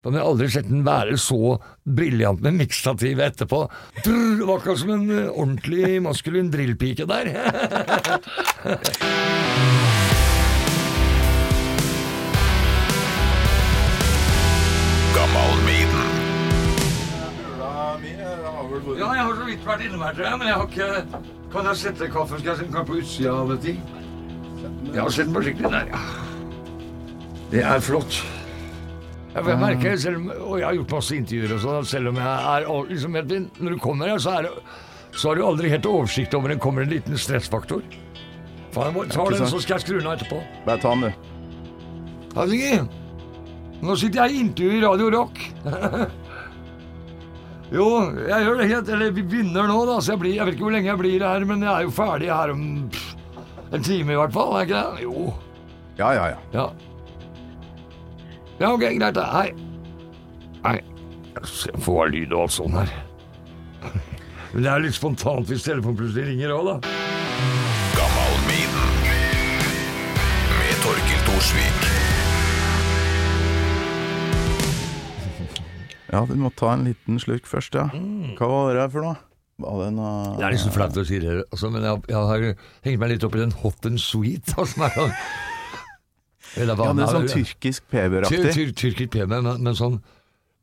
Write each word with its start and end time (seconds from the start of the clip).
Jeg 0.00 0.14
har 0.16 0.24
aldri 0.24 0.46
sett 0.48 0.64
den 0.64 0.80
være 0.80 1.18
så 1.20 1.58
briljant 1.84 2.40
med 2.40 2.54
mikstativ 2.56 3.18
etterpå. 3.20 3.66
Drr, 4.00 4.38
det 4.38 4.46
var 4.48 4.54
akkurat 4.56 4.80
som 4.80 4.92
en 4.94 5.10
eh, 5.12 5.26
ordentlig 5.28 5.98
maskulin 6.00 6.48
drillpike 6.52 7.04
der. 7.10 7.28
Ja, 19.00 19.12
jeg 19.14 19.22
har 19.24 19.36
så 19.36 19.44
vidt 19.46 19.62
vært 19.64 19.82
inne 19.84 19.98
her, 20.00 20.14
tror 20.16 20.26
jeg, 20.26 20.38
men 20.40 20.48
jeg 20.48 20.56
har 20.56 20.66
ikke 20.66 21.20
Kan 21.52 21.68
jeg 21.70 21.78
sette 21.80 22.08
kaffen? 22.12 22.40
Skal 22.40 22.50
jeg 22.50 22.58
sette 22.60 22.74
den 22.74 22.88
på 22.88 22.98
utsida 23.00 23.32
av 23.36 23.52
et 23.54 23.62
ting? 23.64 23.78
Jeg 24.90 25.00
har 25.00 25.14
sett 25.14 25.30
den 25.30 25.36
forsiktig 25.38 25.70
der, 25.72 25.88
ja. 25.92 26.02
Det 27.52 27.64
er 27.64 27.82
flott. 27.84 28.20
Ja, 29.30 29.42
jeg 29.46 29.58
merker, 29.60 29.98
selv 30.02 30.18
om, 30.18 30.30
og 30.34 30.54
jeg 30.58 30.66
har 30.66 30.76
gjort 30.80 30.92
masse 30.96 31.14
intervjuer 31.14 31.52
og 31.54 31.60
sånn, 31.62 31.84
selv 31.86 32.10
om 32.10 32.16
jeg 32.18 32.46
er 32.52 32.64
liksom, 32.88 33.18
Når 33.62 33.76
du 33.76 33.82
kommer 33.82 34.10
her, 34.10 34.18
så, 34.18 34.40
så 35.14 35.30
har 35.30 35.38
du 35.38 35.44
aldri 35.46 35.70
helt 35.70 35.86
oversikt 35.86 36.34
over 36.34 36.50
det 36.50 36.58
kommer 36.62 36.82
en 36.82 36.90
liten 36.90 37.18
stressfaktor. 37.18 37.84
Faen, 38.74 38.90
jeg 38.90 38.96
må 38.96 39.04
ta 39.10 39.28
den, 39.30 39.46
så 39.50 39.60
skal 39.62 39.78
jeg 39.78 39.86
skru 39.86 40.00
den 40.00 40.10
av 40.10 40.18
etterpå. 40.18 40.40
Bare 40.66 40.82
ta 40.82 40.96
den, 40.96 41.06
du. 41.06 41.10
Hallinge, 42.34 42.82
nå 43.82 43.96
sitter 43.98 44.24
jeg 44.24 44.34
i 44.34 44.42
intervju 44.48 44.76
i 44.76 44.82
Radio 44.84 45.08
Rock. 45.14 45.40
jo, 47.78 47.86
jeg 48.26 48.44
gjør 48.44 48.60
det 48.60 48.68
helt 48.70 48.92
Eller 48.94 49.14
vi 49.14 49.24
begynner 49.26 49.70
nå, 49.70 49.78
da, 49.88 49.96
så 50.02 50.14
jeg, 50.14 50.22
blir, 50.24 50.34
jeg 50.36 50.46
vet 50.46 50.58
ikke 50.58 50.66
hvor 50.66 50.74
lenge 50.74 50.90
jeg 50.90 51.02
blir 51.02 51.26
her, 51.26 51.46
men 51.48 51.58
jeg 51.66 51.72
er 51.72 51.86
jo 51.86 51.94
ferdig 51.94 52.30
her 52.34 52.54
om 52.54 52.64
pff, 52.90 53.08
en 53.70 53.86
time 53.86 54.14
i 54.14 54.18
hvert 54.18 54.34
fall, 54.34 54.56
er 54.58 54.66
jeg 54.66 54.70
ikke 54.70 54.82
det? 54.82 55.06
Jo. 55.06 55.32
Ja, 56.00 56.12
ja, 56.18 56.24
ja. 56.34 56.40
Ja. 56.54 56.66
Ja, 58.60 58.74
ok, 58.74 58.82
greit 58.92 59.14
det. 59.16 59.22
Hei. 59.24 59.54
Hei. 60.66 60.80
Jeg 61.32 61.78
får 61.80 61.94
bare 61.94 62.10
lyd 62.12 62.32
og 62.36 62.42
alt 62.44 62.52
sånn 62.52 62.74
her. 62.76 62.90
Men 64.52 64.66
det 64.66 64.68
er 64.68 64.82
litt 64.84 64.96
spontant 64.98 65.48
hvis 65.48 65.64
telefonen 65.64 65.96
plutselig 65.96 66.26
ringer 66.28 66.52
òg, 66.52 66.68
da. 66.68 66.74
Med 70.58 70.76
Torkil 70.84 71.24
Thorsvik. 71.24 71.88
Ja, 76.10 76.26
du 76.28 76.36
må 76.42 76.52
ta 76.52 76.74
en 76.74 76.84
liten 76.90 77.16
slurk 77.22 77.48
først, 77.48 77.80
ja. 77.80 77.88
Hva 78.36 78.50
var 78.52 78.76
det 78.76 78.88
for 78.92 79.08
noe? 79.08 79.16
Var 79.60 79.84
det 79.86 79.90
noe 79.96 80.36
Det 80.36 80.44
er 80.44 80.52
liksom 80.56 80.72
flaut 80.76 81.00
å 81.00 81.04
si 81.08 81.20
det, 81.22 81.38
altså, 81.48 81.72
men 81.72 81.84
jeg, 81.84 82.04
jeg 82.12 82.28
har 82.32 82.44
hengt 82.84 83.00
meg 83.00 83.14
litt 83.14 83.24
opp 83.24 83.36
i 83.36 83.42
den 83.46 83.56
hot 83.62 83.88
and 83.88 84.00
sweet. 84.04 84.52
Altså, 84.60 84.84
Eller 86.58 86.78
hva 86.78 86.90
Ja, 86.90 86.96
det 86.98 87.04
er 87.04 87.12
sånn 87.14 87.28
tyrkisk 87.30 87.84
Tyr, 87.86 88.08
PB-aktig. 88.08 88.54
tyr, 88.56 88.72
tyrkisk 88.74 89.12
PM, 89.14 89.30
men, 89.30 89.50
men 89.62 89.76
sånn 89.78 90.00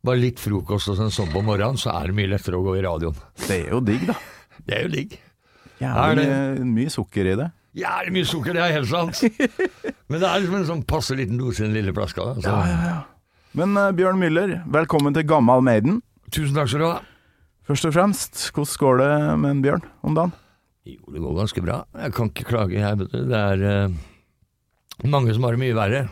bare 0.08 0.22
litt 0.22 0.40
frokost 0.40 0.92
og 0.92 0.98
sånn, 1.00 1.14
sånn 1.14 1.32
på 1.34 1.44
morgenen, 1.44 1.80
så 1.80 1.92
er 1.96 2.12
det 2.12 2.18
mye 2.18 2.32
lettere 2.32 2.60
å 2.60 2.66
gå 2.66 2.78
i 2.78 2.84
radioen. 2.86 3.18
Det 3.48 3.58
er 3.66 3.72
jo 3.74 3.82
digg, 3.84 4.06
da. 4.08 4.16
Det 4.68 4.78
er 4.78 4.86
jo 4.86 4.92
digg. 4.94 5.18
Jævlig 5.82 6.28
mye, 6.66 6.92
sukker 6.94 7.32
i 7.34 7.36
det. 7.38 7.50
Jævlig 7.78 8.14
mye 8.16 8.30
sukker, 8.30 8.58
det 8.58 8.64
er 8.64 8.74
helt 8.78 8.90
sant. 8.90 9.22
Men 10.10 10.24
det 10.24 10.30
er 10.30 10.42
liksom 10.42 10.58
en 10.62 10.70
sånn 10.72 10.86
passe 10.90 11.18
liten 11.18 11.38
dose 11.42 11.62
i 11.62 11.68
den 11.68 11.76
lille 11.78 11.94
flaska. 11.96 12.32
Altså. 12.34 12.56
Men 13.58 13.78
uh, 13.78 13.92
Bjørn 13.96 14.20
Müller, 14.22 14.58
velkommen 14.74 15.16
til 15.18 15.28
Gammal 15.30 15.64
Maiden. 15.66 16.02
Tusen 16.34 16.56
takk 16.58 16.72
skal 16.72 16.84
du 16.84 16.88
ha. 16.90 16.98
Først 17.68 17.88
og 17.90 17.96
fremst, 17.98 18.44
hvordan 18.56 18.82
går 18.82 19.02
det 19.02 19.14
med 19.44 19.50
en 19.52 19.64
Bjørn 19.66 19.88
om 20.08 20.18
dagen? 20.18 20.36
Jo, 20.88 21.02
det 21.12 21.20
går 21.20 21.40
ganske 21.42 21.64
bra. 21.66 21.82
Jeg 22.00 22.16
kan 22.16 22.32
ikke 22.32 22.48
klage, 22.48 22.80
jeg, 22.80 23.00
vet 23.02 23.12
du. 23.12 23.24
Det 23.28 23.40
er 23.42 23.64
eh, 23.68 23.98
mange 25.06 25.34
som 25.36 25.44
har 25.46 25.54
det 25.58 25.62
mye 25.62 25.76
verre. 25.78 26.08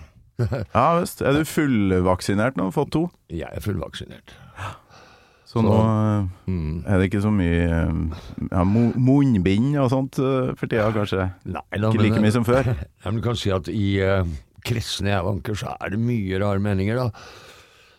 Ja 0.75 0.99
visst. 0.99 1.21
Er 1.23 1.31
du 1.37 1.45
fullvaksinert 1.47 2.57
nå? 2.59 2.67
Fått 2.75 2.91
to? 2.91 3.05
Jeg 3.31 3.47
er 3.55 3.63
fullvaksinert. 3.63 4.33
Så 5.45 5.61
nå 5.63 5.71
eh, 5.77 6.25
Mm. 6.51 6.83
er 6.85 6.99
det 6.99 7.07
ikke 7.07 7.21
så 7.23 7.31
mye 7.31 7.61
eh, 7.69 8.25
ja, 8.51 8.63
munnbind 8.67 9.77
og 9.79 9.89
sånt 9.93 10.19
eh, 10.19 10.51
for 10.59 10.67
tida, 10.67 10.89
kanskje? 10.91 11.29
Nei 11.47 11.79
da, 11.79 11.91
Ikke 11.93 12.03
like 12.03 12.19
mye 12.23 12.33
som 12.35 12.43
før? 12.47 12.67
Ja, 13.05 13.07
men 13.11 13.21
du 13.21 13.23
kan 13.23 13.37
si 13.39 13.53
at 13.55 13.69
i 13.71 13.85
uh, 14.03 14.25
kretsene 14.65 15.13
jeg 15.13 15.23
vanker, 15.29 15.55
så 15.55 15.75
er 15.79 15.93
det 15.95 16.01
mye 16.01 16.41
rare 16.41 16.59
meninger, 16.59 16.99
da. 16.99 17.07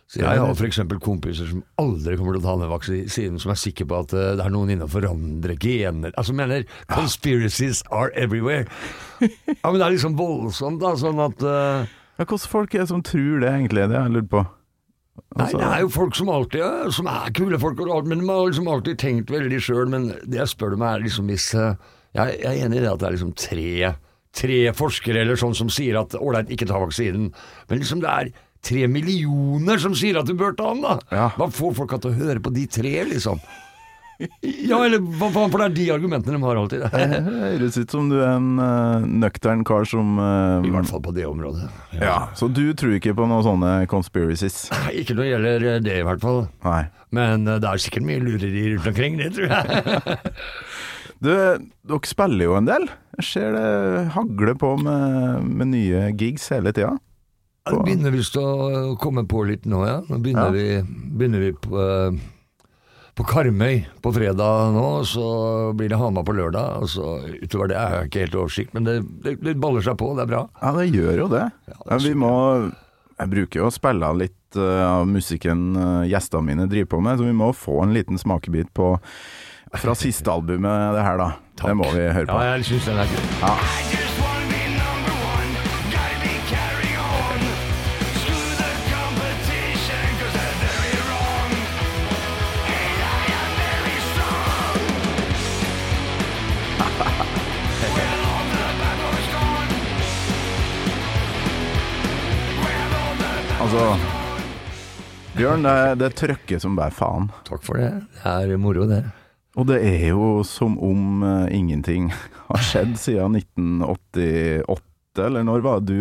Så 0.06 0.20
jeg 0.22 0.38
har 0.38 0.52
f.eks. 0.54 0.78
kompiser 1.02 1.48
som 1.50 1.64
aldri 1.82 2.14
kommer 2.14 2.36
til 2.36 2.44
å 2.44 2.46
ta 2.46 2.52
den 2.60 2.70
vaksinen, 2.70 3.40
som 3.42 3.50
er 3.50 3.58
sikre 3.58 3.88
på 3.90 3.96
at 4.04 4.12
eh, 4.14 4.34
det 4.38 4.44
er 4.44 4.52
noen 4.54 4.70
inne 4.70 4.86
og 4.86 4.92
forandrer 4.92 5.58
gener 5.58 6.14
Altså 6.14 6.34
mener 6.36 6.62
conspiracies 6.92 7.80
are 7.90 8.12
everywhere. 8.14 8.68
Ja, 9.18 9.72
men 9.72 9.80
det 9.80 9.88
er 9.88 9.96
liksom 9.96 10.14
voldsomt, 10.18 10.78
da. 10.84 10.92
Sånn 11.00 11.18
at 11.24 11.42
uh, 11.42 11.88
Ja, 12.20 12.22
Hvordan 12.22 12.52
folk 12.52 12.76
er 12.76 12.84
det 12.84 12.90
som 12.92 13.02
tror 13.02 13.42
det, 13.42 13.50
egentlig? 13.50 13.88
Det 13.90 13.98
har 13.98 14.06
jeg 14.06 14.14
lurt 14.20 14.30
på. 14.30 14.44
Nei, 14.46 15.42
Altså- 15.48 15.58
det 15.58 15.66
er 15.72 15.82
jo 15.82 15.90
folk 15.98 16.14
som 16.14 16.30
alltid 16.30 16.62
er, 16.68 16.94
som 16.94 17.10
er 17.10 17.34
kule 17.34 17.58
folk, 17.58 17.82
men 18.06 18.22
de 18.22 18.30
har 18.30 18.46
liksom 18.46 18.70
alltid 18.70 19.02
tenkt 19.02 19.34
veldig 19.34 19.58
sjøl. 19.58 19.90
Men 19.90 20.10
det 20.22 20.38
jeg 20.38 20.54
spør 20.54 20.76
dem 20.76 20.86
er 20.86 21.02
liksom 21.02 21.32
hvis 21.32 21.50
uh, 21.58 21.74
Jeg 22.14 22.38
jeg 22.44 22.52
er 22.52 22.64
enig 22.68 22.78
i 22.78 22.86
det 22.86 22.92
at 22.94 23.02
det 23.02 23.10
er 23.10 23.16
liksom 23.18 23.34
tre, 23.34 23.94
tre 24.36 24.60
forskere 24.72 25.26
eller 25.26 25.36
sånn 25.36 25.56
som 25.58 25.68
sier 25.68 25.98
at 25.98 26.14
ålreit, 26.14 26.48
ikke 26.54 26.70
ta 26.70 26.78
vaksinen. 26.78 27.32
Men 27.66 27.82
liksom 27.82 28.00
det 28.06 28.12
er 28.14 28.30
tre 28.66 28.88
millioner 28.90 29.80
som 29.82 29.94
sier 29.96 30.18
at 30.20 30.28
du 30.28 30.34
bør 30.38 30.56
ta 30.58 30.72
den, 30.72 30.82
da. 30.84 30.98
Ja. 31.14 31.30
Hva 31.38 31.50
får 31.52 31.78
folka 31.78 32.00
til 32.02 32.12
å 32.12 32.18
høre 32.18 32.42
på 32.42 32.52
de 32.54 32.66
tre, 32.70 32.98
liksom? 33.12 33.40
Ja, 34.40 34.78
eller 34.80 35.02
hva 35.02 35.28
faen, 35.28 35.50
for 35.52 35.60
det 35.60 35.66
er 35.66 35.74
de 35.76 35.86
argumentene 35.92 36.38
de 36.38 36.46
har 36.46 36.58
alltid. 36.58 36.84
Det 36.96 37.20
høres 37.26 37.76
ut 37.76 37.92
som 37.92 38.08
du 38.08 38.16
er 38.16 38.38
en 38.38 38.56
uh, 38.56 39.04
nøktern 39.04 39.64
kar 39.66 39.84
som 39.88 40.16
uh, 40.16 40.64
I 40.64 40.72
hvert 40.72 40.88
fall 40.88 41.02
på 41.04 41.12
det 41.16 41.26
området. 41.28 41.68
Ja, 42.00 42.30
Så 42.38 42.48
du 42.48 42.64
tror 42.78 42.96
ikke 42.96 43.16
på 43.16 43.28
noen 43.28 43.44
sånne 43.44 43.72
conspiracies? 43.92 44.70
Ikke 44.96 45.16
når 45.16 45.22
det 45.22 45.30
gjelder 45.34 45.66
eh, 45.68 45.80
det, 45.84 45.98
i 46.00 46.06
hvert 46.06 46.24
fall. 46.24 46.46
Nei. 46.64 46.82
Men 47.16 47.44
uh, 47.48 47.58
det 47.60 47.68
er 47.68 47.82
sikkert 47.84 48.08
mye 48.08 48.24
lureri 48.24 48.68
rundt 48.72 48.92
omkring, 48.92 49.20
det 49.20 49.32
tror 49.36 49.52
jeg. 49.52 50.20
Du, 51.16 51.30
dere 51.32 52.04
spiller 52.04 52.44
jo 52.44 52.56
en 52.58 52.66
del. 52.68 52.82
Jeg 53.16 53.24
ser 53.24 53.54
det 53.54 53.68
hagler 54.12 54.52
på 54.60 54.74
med, 54.76 55.46
med 55.48 55.70
nye 55.70 56.10
gigs 56.12 56.50
hele 56.52 56.74
tida. 56.76 56.90
Ja, 57.66 57.72
Det 57.74 57.82
begynner 57.82 58.12
visst 58.14 58.36
å 58.38 58.94
komme 59.02 59.24
på 59.26 59.42
litt 59.48 59.64
nå, 59.66 59.80
ja. 59.86 59.98
Nå 60.06 60.20
begynner, 60.22 60.46
Ja. 60.46 60.54
vi, 60.54 60.98
begynner 61.18 61.40
vi 61.42 61.52
på, 61.52 61.80
eh, 61.82 62.18
på 63.16 63.24
Karmøy 63.26 63.80
på 64.04 64.12
fredag 64.14 64.72
nå, 64.76 65.02
så 65.08 65.72
blir 65.74 65.88
det 65.90 65.98
Hamar 65.98 66.22
på 66.22 66.34
lørdag. 66.36 66.82
Og 66.84 66.88
så 66.92 67.08
utover 67.42 67.68
det 67.72 67.76
har 67.80 67.90
jeg 67.96 68.10
ikke 68.10 68.22
helt 68.26 68.38
oversikt, 68.38 68.74
men 68.76 68.84
det, 68.86 68.96
det, 69.24 69.36
det 69.42 69.56
baller 69.58 69.82
seg 69.82 69.96
på, 69.98 70.12
det 70.14 70.26
er 70.28 70.30
bra. 70.34 70.44
Ja, 70.62 70.72
det 70.78 70.86
gjør 70.94 71.24
jo 71.24 71.28
det. 71.32 71.46
det 71.66 71.92
er 71.96 72.04
vi 72.06 72.14
må 72.14 72.32
Jeg 73.18 73.30
bruker 73.32 73.60
jo 73.62 73.66
å 73.70 73.72
spille 73.72 74.04
av 74.04 74.18
litt 74.20 74.56
eh, 74.60 74.84
av 74.86 75.06
musikken 75.08 75.74
eh, 75.74 76.06
gjestene 76.12 76.44
mine 76.52 76.68
driver 76.68 76.90
på 76.94 77.02
med, 77.02 77.18
så 77.18 77.24
vi 77.24 77.32
må 77.32 77.50
få 77.56 77.82
en 77.82 77.94
liten 77.96 78.20
smakebit 78.20 78.70
på 78.76 78.94
fra 79.76 79.94
siste 79.98 80.30
albumet, 80.30 80.94
det 80.94 81.02
her, 81.02 81.18
da. 81.18 81.32
Det 81.64 81.74
må 81.74 81.88
vi 81.90 82.04
høre 82.06 82.28
på. 82.28 82.38
Ja, 82.38 82.54
jeg 82.60 82.68
syns 82.68 82.86
den 82.86 83.00
er 83.02 83.10
kul. 83.10 83.85
Altså 103.76 103.96
Bjørn, 105.36 105.66
det, 105.66 105.98
det 106.00 106.08
trøkker 106.16 106.60
som 106.62 106.76
bare 106.78 106.94
faen. 106.96 107.26
Takk 107.44 107.60
for 107.66 107.76
det. 107.76 107.90
Det 108.22 108.30
er 108.54 108.56
moro, 108.60 108.86
det. 108.88 109.02
Og 109.60 109.66
det 109.68 109.82
er 109.84 110.06
jo 110.14 110.38
som 110.48 110.78
om 110.80 111.20
uh, 111.20 111.44
ingenting 111.52 112.06
har 112.48 112.62
skjedd 112.64 112.94
siden 112.96 113.36
1988, 113.36 114.80
eller 115.26 115.44
når 115.44 115.60
var 115.66 115.84
du 115.84 115.92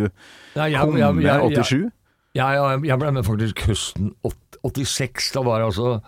Nei, 0.55 0.69
jeg- 0.71 0.79
kom 0.79 0.95
jeg- 1.01 1.15
med? 1.19 1.25
jeg- 1.27 1.51
jeg- 1.51 1.65
87? 1.65 1.91
Ja, 2.35 2.47
jeg, 2.79 2.99
ble 2.99 3.11
med 3.17 3.25
faktisk 3.27 3.59
høsten 3.67 4.13
86. 4.23 5.31
Da 5.35 5.43
var 5.43 5.59
det 5.59 5.67
altså 5.73 5.99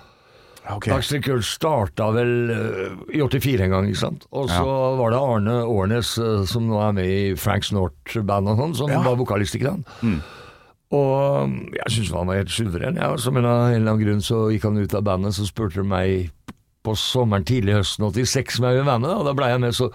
okay. 0.72 0.92
Dagsnytt 0.96 1.24
Gull 1.28 1.44
starta 1.44 2.08
vel 2.16 2.34
øh, 2.52 2.98
i 3.12 3.20
84 3.28 3.60
en 3.68 3.76
gang, 3.76 3.88
ikke 3.92 4.00
sant. 4.06 4.26
Og 4.32 4.48
så 4.52 4.64
var 5.04 5.12
det 5.12 5.20
Arne 5.20 5.60
Årnes, 5.68 6.16
øh, 6.20 6.46
som 6.48 6.64
nå 6.68 6.80
er 6.88 6.96
med 6.96 7.12
i 7.12 7.36
Frank 7.36 7.64
Snort-band 7.68 8.48
og 8.56 8.58
sånn, 8.64 8.76
som 8.86 8.90
Ja. 8.96 9.04
var 9.04 9.20
vokalist, 9.20 9.56
ikke 9.60 9.76
sant. 9.76 9.88
Og 10.96 11.50
øh, 11.50 11.56
jeg 11.76 11.92
syntes 11.92 12.14
han 12.16 12.30
var 12.30 12.38
helt 12.40 12.54
suveren, 12.54 12.96
ja. 13.02 13.10
Så 13.20 13.34
men 13.36 13.46
av 13.46 13.66
en 13.70 13.76
eller 13.82 13.92
annen 13.92 14.06
grunn 14.06 14.22
så 14.24 14.46
gikk 14.54 14.70
han 14.70 14.78
ut 14.80 14.94
av 14.96 15.04
bandet, 15.04 15.36
så 15.36 15.48
spurte 15.50 15.82
de 15.82 15.88
meg 15.90 16.30
på 16.88 16.94
sommeren 16.96 17.44
tidlig 17.44 17.76
høsten 17.76 18.06
86 18.08 18.62
om 18.62 18.70
jeg 18.70 18.78
ville 18.78 18.88
være 18.88 19.04
med, 19.04 19.12
og 19.18 19.26
da 19.28 19.34
blei 19.36 19.50
jeg 19.52 19.64
med. 19.66 19.76
så 19.76 19.92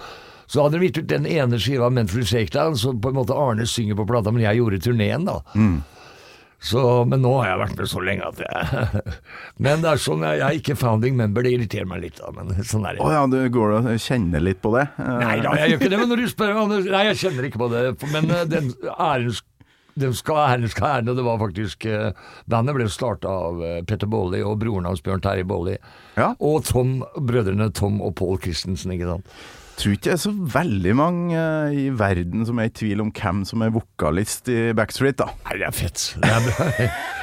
så 0.52 0.66
hadde 0.66 0.76
de 0.82 0.84
gitt 0.90 0.98
ut 1.00 1.06
den 1.08 1.24
ene 1.24 1.56
skiva, 1.56 1.86
'Mental 1.88 2.26
Shakedown', 2.28 2.76
så 2.76 2.90
på 2.92 3.08
en 3.08 3.16
måte 3.16 3.32
Arne 3.32 3.64
synger 3.64 3.96
på 3.96 4.04
plata, 4.04 4.28
men 4.34 4.42
jeg 4.42 4.58
gjorde 4.58 4.82
turneen, 4.84 5.24
da. 5.24 5.38
Så, 6.62 6.78
men 7.10 7.22
nå 7.24 7.30
har 7.40 7.48
jeg 7.48 7.58
vært 7.58 7.78
med 7.80 7.88
så 7.90 8.02
lenge 8.06 8.22
at 8.28 8.38
jeg 8.38 9.00
Men 9.64 9.80
det 9.82 9.88
er 9.90 9.98
sånn, 10.02 10.20
jeg, 10.22 10.38
jeg 10.38 10.46
er 10.46 10.58
ikke 10.60 10.76
founding 10.78 11.16
member, 11.18 11.42
det 11.42 11.54
irriterer 11.56 11.88
meg 11.90 12.04
litt, 12.04 12.20
da. 12.20 12.30
Men 12.36 12.52
sånn 12.68 12.84
er 12.86 12.94
det. 12.98 13.02
Å 13.02 13.08
ja, 13.10 13.22
du 13.32 13.38
går 13.56 13.72
og 13.80 13.88
kjenner 13.98 14.44
litt 14.44 14.60
på 14.62 14.70
det? 14.76 14.84
Nei 15.00 15.40
da, 15.42 15.56
jeg 15.58 15.72
gjør 15.72 15.80
ikke 15.80 15.90
det, 15.94 15.98
men 16.04 16.12
når 16.12 16.22
du 16.22 16.28
spør 16.30 16.52
Nei, 16.84 17.02
jeg 17.08 17.18
kjenner 17.24 17.48
ikke 17.48 17.62
på 17.64 17.70
det, 17.72 17.82
men 18.12 18.30
eh, 18.30 18.44
den 18.52 18.70
æren 18.92 19.32
sk- 19.34 19.48
de 19.94 20.12
skal 20.16 20.38
ha 20.38 20.44
æren, 20.54 20.68
skal 20.72 20.86
ha 20.86 20.92
æren, 20.98 21.10
og 21.12 21.18
det 21.18 21.24
var 21.26 21.40
faktisk 21.40 21.86
eh, 21.88 22.12
Bandet 22.50 22.76
ble 22.76 22.88
starta 22.92 23.32
av 23.48 23.62
eh, 23.64 23.80
Petter 23.88 24.08
Baarli 24.10 24.42
og 24.46 24.58
broren 24.62 24.88
hans 24.88 25.02
Bjørn 25.04 25.24
Terje 25.24 25.44
Baarli. 25.48 25.76
Ja. 26.16 26.32
Og 26.40 26.64
Tom, 26.68 27.00
brødrene 27.16 27.70
Tom 27.76 28.00
og 28.04 28.14
Paul 28.20 28.40
Christensen, 28.42 28.94
ikke 28.94 29.10
sant. 29.10 29.36
Tror 29.82 29.96
ikke 29.96 30.12
det 30.12 30.14
er 30.14 30.20
så 30.22 30.30
veldig 30.54 30.92
mange 30.94 31.34
eh, 31.34 31.72
i 31.74 31.88
verden 31.98 32.44
som 32.46 32.60
er 32.62 32.68
i 32.68 32.74
tvil 32.78 33.00
om 33.02 33.08
hvem 33.10 33.40
som 33.48 33.64
er 33.66 33.72
vokalist 33.74 34.46
i 34.52 34.70
Backstreet, 34.78 35.16
da. 35.18 35.32
Nei, 35.48 35.56
det 35.58 35.64
er 35.66 35.74
fett. 35.74 36.04
Det 36.22 36.28
er 36.30 36.44
bra. 36.46 36.66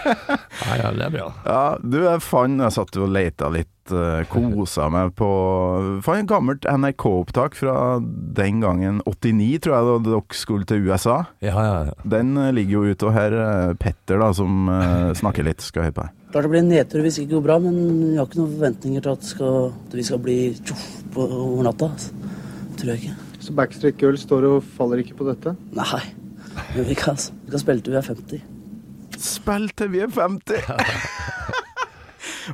ja, 0.65 0.73
ja, 0.81 0.89
det 0.91 1.05
er 1.05 1.13
bra. 1.13 1.27
Ja, 1.45 1.61
du, 1.79 2.01
jeg 2.03 2.23
fant 2.25 2.59
Jeg 2.59 2.75
satt 2.75 2.99
og 2.99 3.13
leita 3.15 3.47
litt, 3.53 3.93
uh, 3.93 4.25
kosa 4.27 4.89
meg 4.91 5.13
på 5.19 5.29
Fant 6.03 6.25
et 6.25 6.27
gammelt 6.27 6.67
NRK-opptak 6.67 7.55
fra 7.59 7.77
den 8.03 8.59
gangen 8.65 8.99
89, 9.07 9.47
tror 9.63 9.77
jeg, 9.77 9.87
da 9.87 9.95
dere 10.09 10.39
skulle 10.41 10.67
til 10.67 10.89
USA. 10.89 11.21
Ja, 11.45 11.55
ja, 11.55 11.79
ja. 11.87 11.95
Den 12.17 12.35
eh, 12.43 12.51
ligger 12.59 12.81
jo 12.81 12.91
ute, 12.91 13.07
og 13.07 13.15
her 13.15 13.37
er 13.39 13.79
Petter 13.79 14.19
da, 14.19 14.33
som 14.35 14.67
eh, 14.73 15.13
snakker 15.21 15.47
litt. 15.47 15.63
Skal 15.63 15.87
høre 15.87 15.95
på 15.95 16.09
her. 16.09 16.11
Klart 16.33 16.45
det 16.45 16.51
blir 16.51 16.65
en 16.65 16.73
nedtur 16.75 17.07
hvis 17.07 17.21
det 17.21 17.23
ikke 17.23 17.37
går 17.37 17.47
bra, 17.47 17.57
men 17.63 17.79
jeg 18.11 18.19
har 18.19 18.27
ikke 18.27 18.41
noen 18.43 18.53
forventninger 18.57 19.07
til 19.07 19.15
at, 19.15 19.31
skal, 19.31 19.71
at 19.87 19.97
vi 19.97 20.05
skal 20.11 20.21
bli 20.27 20.37
tjoff 20.59 20.85
på 21.15 21.25
over 21.25 21.65
natta. 21.71 21.93
Altså. 21.95 22.37
Tror 22.79 22.93
jeg 22.93 23.03
ikke. 23.03 23.15
Så 23.43 23.55
Backstreet 23.57 23.99
Girls 23.99 24.23
står 24.23 24.47
og 24.47 24.63
faller 24.77 25.01
ikke 25.03 25.17
på 25.19 25.27
dette? 25.27 25.55
Nei. 25.75 26.03
Men 26.75 26.87
vi 26.87 26.95
kan, 26.97 27.17
vi 27.45 27.51
kan 27.53 27.61
spille 27.61 27.83
til 27.83 27.95
vi 27.95 27.99
er 27.99 28.07
50. 28.07 28.45
Spill 29.19 29.67
til 29.75 29.91
vi 29.91 30.03
er 30.05 30.13
50! 30.15 30.69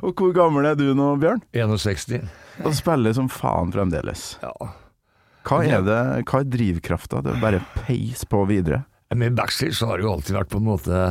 og 0.02 0.10
hvor 0.18 0.34
gammel 0.34 0.66
er 0.66 0.74
du 0.78 0.88
nå, 0.98 1.12
Bjørn? 1.22 1.44
61. 1.54 2.26
Og 2.64 2.74
spiller 2.74 3.14
som 3.16 3.30
faen 3.30 3.70
fremdeles. 3.74 4.32
Ja. 4.42 4.72
Hva 5.46 5.60
er 5.62 5.84
det, 5.86 6.00
hva 6.26 6.42
er 6.42 6.50
drivkrafta? 6.50 7.22
Det 7.22 7.36
er 7.36 7.42
bare 7.42 7.62
peis 7.84 8.24
på 8.26 8.42
videre. 8.50 8.82
Med 9.14 9.36
Backstreet 9.38 9.78
så 9.78 9.92
har 9.92 10.00
det 10.00 10.08
jo 10.08 10.16
alltid 10.16 10.34
vært 10.34 10.50
på 10.50 10.58
en 10.58 10.66
måte 10.66 11.02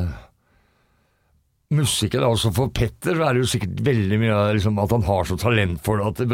musikken. 1.75 2.23
Altså 2.25 2.51
for 2.55 2.71
Petter 2.75 3.17
så 3.17 3.27
er 3.27 3.35
det 3.35 3.43
jo 3.43 3.49
sikkert 3.51 3.81
veldig 3.85 4.19
mye 4.21 4.39
liksom, 4.57 4.79
at 4.81 4.95
han 4.95 5.05
har 5.07 5.29
så 5.29 5.37
talent 5.39 5.81
for 5.85 6.01
det, 6.01 6.25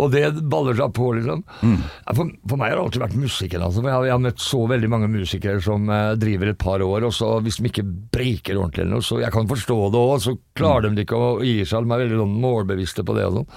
og 0.00 0.12
det 0.12 0.24
baller 0.52 0.78
seg 0.78 0.94
på, 0.96 1.12
liksom. 1.18 1.44
Mm. 1.62 1.78
For, 2.16 2.32
for 2.50 2.60
meg 2.60 2.72
har 2.72 2.80
det 2.80 2.84
alltid 2.86 3.04
vært 3.04 3.20
musikken. 3.22 3.64
Altså. 3.66 3.84
Jeg, 3.84 3.94
har, 3.94 4.08
jeg 4.08 4.16
har 4.16 4.24
møtt 4.26 4.44
så 4.44 4.62
veldig 4.74 4.92
mange 4.92 5.10
musikere 5.12 5.62
som 5.64 5.88
eh, 5.92 6.12
driver 6.20 6.52
et 6.52 6.60
par 6.60 6.84
år, 6.84 7.08
og 7.08 7.16
så 7.16 7.32
hvis 7.44 7.60
de 7.60 7.70
ikke 7.70 7.86
breaker 8.14 8.60
ordentlig 8.60 8.86
eller 8.86 8.98
noe, 8.98 9.06
så 9.06 9.20
jeg 9.22 9.34
kan 9.34 9.50
forstå 9.50 9.80
det 9.92 10.04
òg, 10.04 10.14
så 10.24 10.36
klarer 10.58 10.90
de 10.90 11.06
ikke 11.06 11.18
å 11.18 11.32
gi 11.44 11.58
seg. 11.64 11.86
De 11.86 11.96
er 11.96 12.06
veldig 12.06 12.22
sånn 12.22 12.38
målbevisste 12.42 13.06
på 13.06 13.18
det 13.18 13.28
og 13.28 13.40
sånn. 13.40 13.50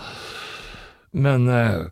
Men 1.26 1.48
eh, 1.52 1.86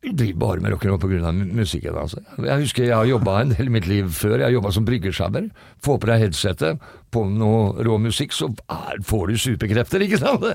jeg 0.00 0.14
driver 0.16 0.38
bare 0.40 0.62
med 0.64 0.72
rock'n'roll 0.72 1.00
pga. 1.02 1.30
musikken. 1.32 1.96
Altså. 2.00 2.22
Jeg 2.40 2.62
husker 2.62 2.84
jeg 2.86 2.96
har 2.96 3.04
jobba 3.04 3.34
en 3.42 3.50
del 3.52 3.68
i 3.68 3.74
mitt 3.74 3.86
liv 3.86 4.08
før. 4.08 4.38
Jeg 4.38 4.46
har 4.46 4.54
jobba 4.54 4.72
som 4.72 4.86
bryggesjauer. 4.88 5.50
Få 5.84 5.98
på 6.00 6.08
deg 6.08 6.22
headsetet, 6.24 6.80
på 7.12 7.24
noe 7.28 7.84
rå 7.84 7.98
musikk, 8.00 8.32
så 8.32 8.48
er, 8.72 9.02
får 9.04 9.28
du 9.28 9.36
superkrefter, 9.36 10.06
ikke 10.06 10.22
sant? 10.22 10.46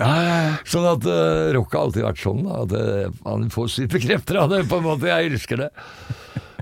Sånn 0.66 0.90
at 0.90 1.06
uh, 1.06 1.54
rock 1.54 1.78
har 1.78 1.86
alltid 1.86 2.08
vært 2.08 2.24
sånn, 2.24 2.42
da, 2.48 2.64
at 2.64 2.74
uh, 2.74 3.22
man 3.28 3.52
får 3.54 3.70
superkrefter 3.76 4.42
av 4.42 4.50
det, 4.50 4.64
på 4.72 4.82
en 4.82 4.88
måte. 4.90 5.12
Jeg 5.14 5.36
elsker 5.36 5.66
det. 5.66 5.72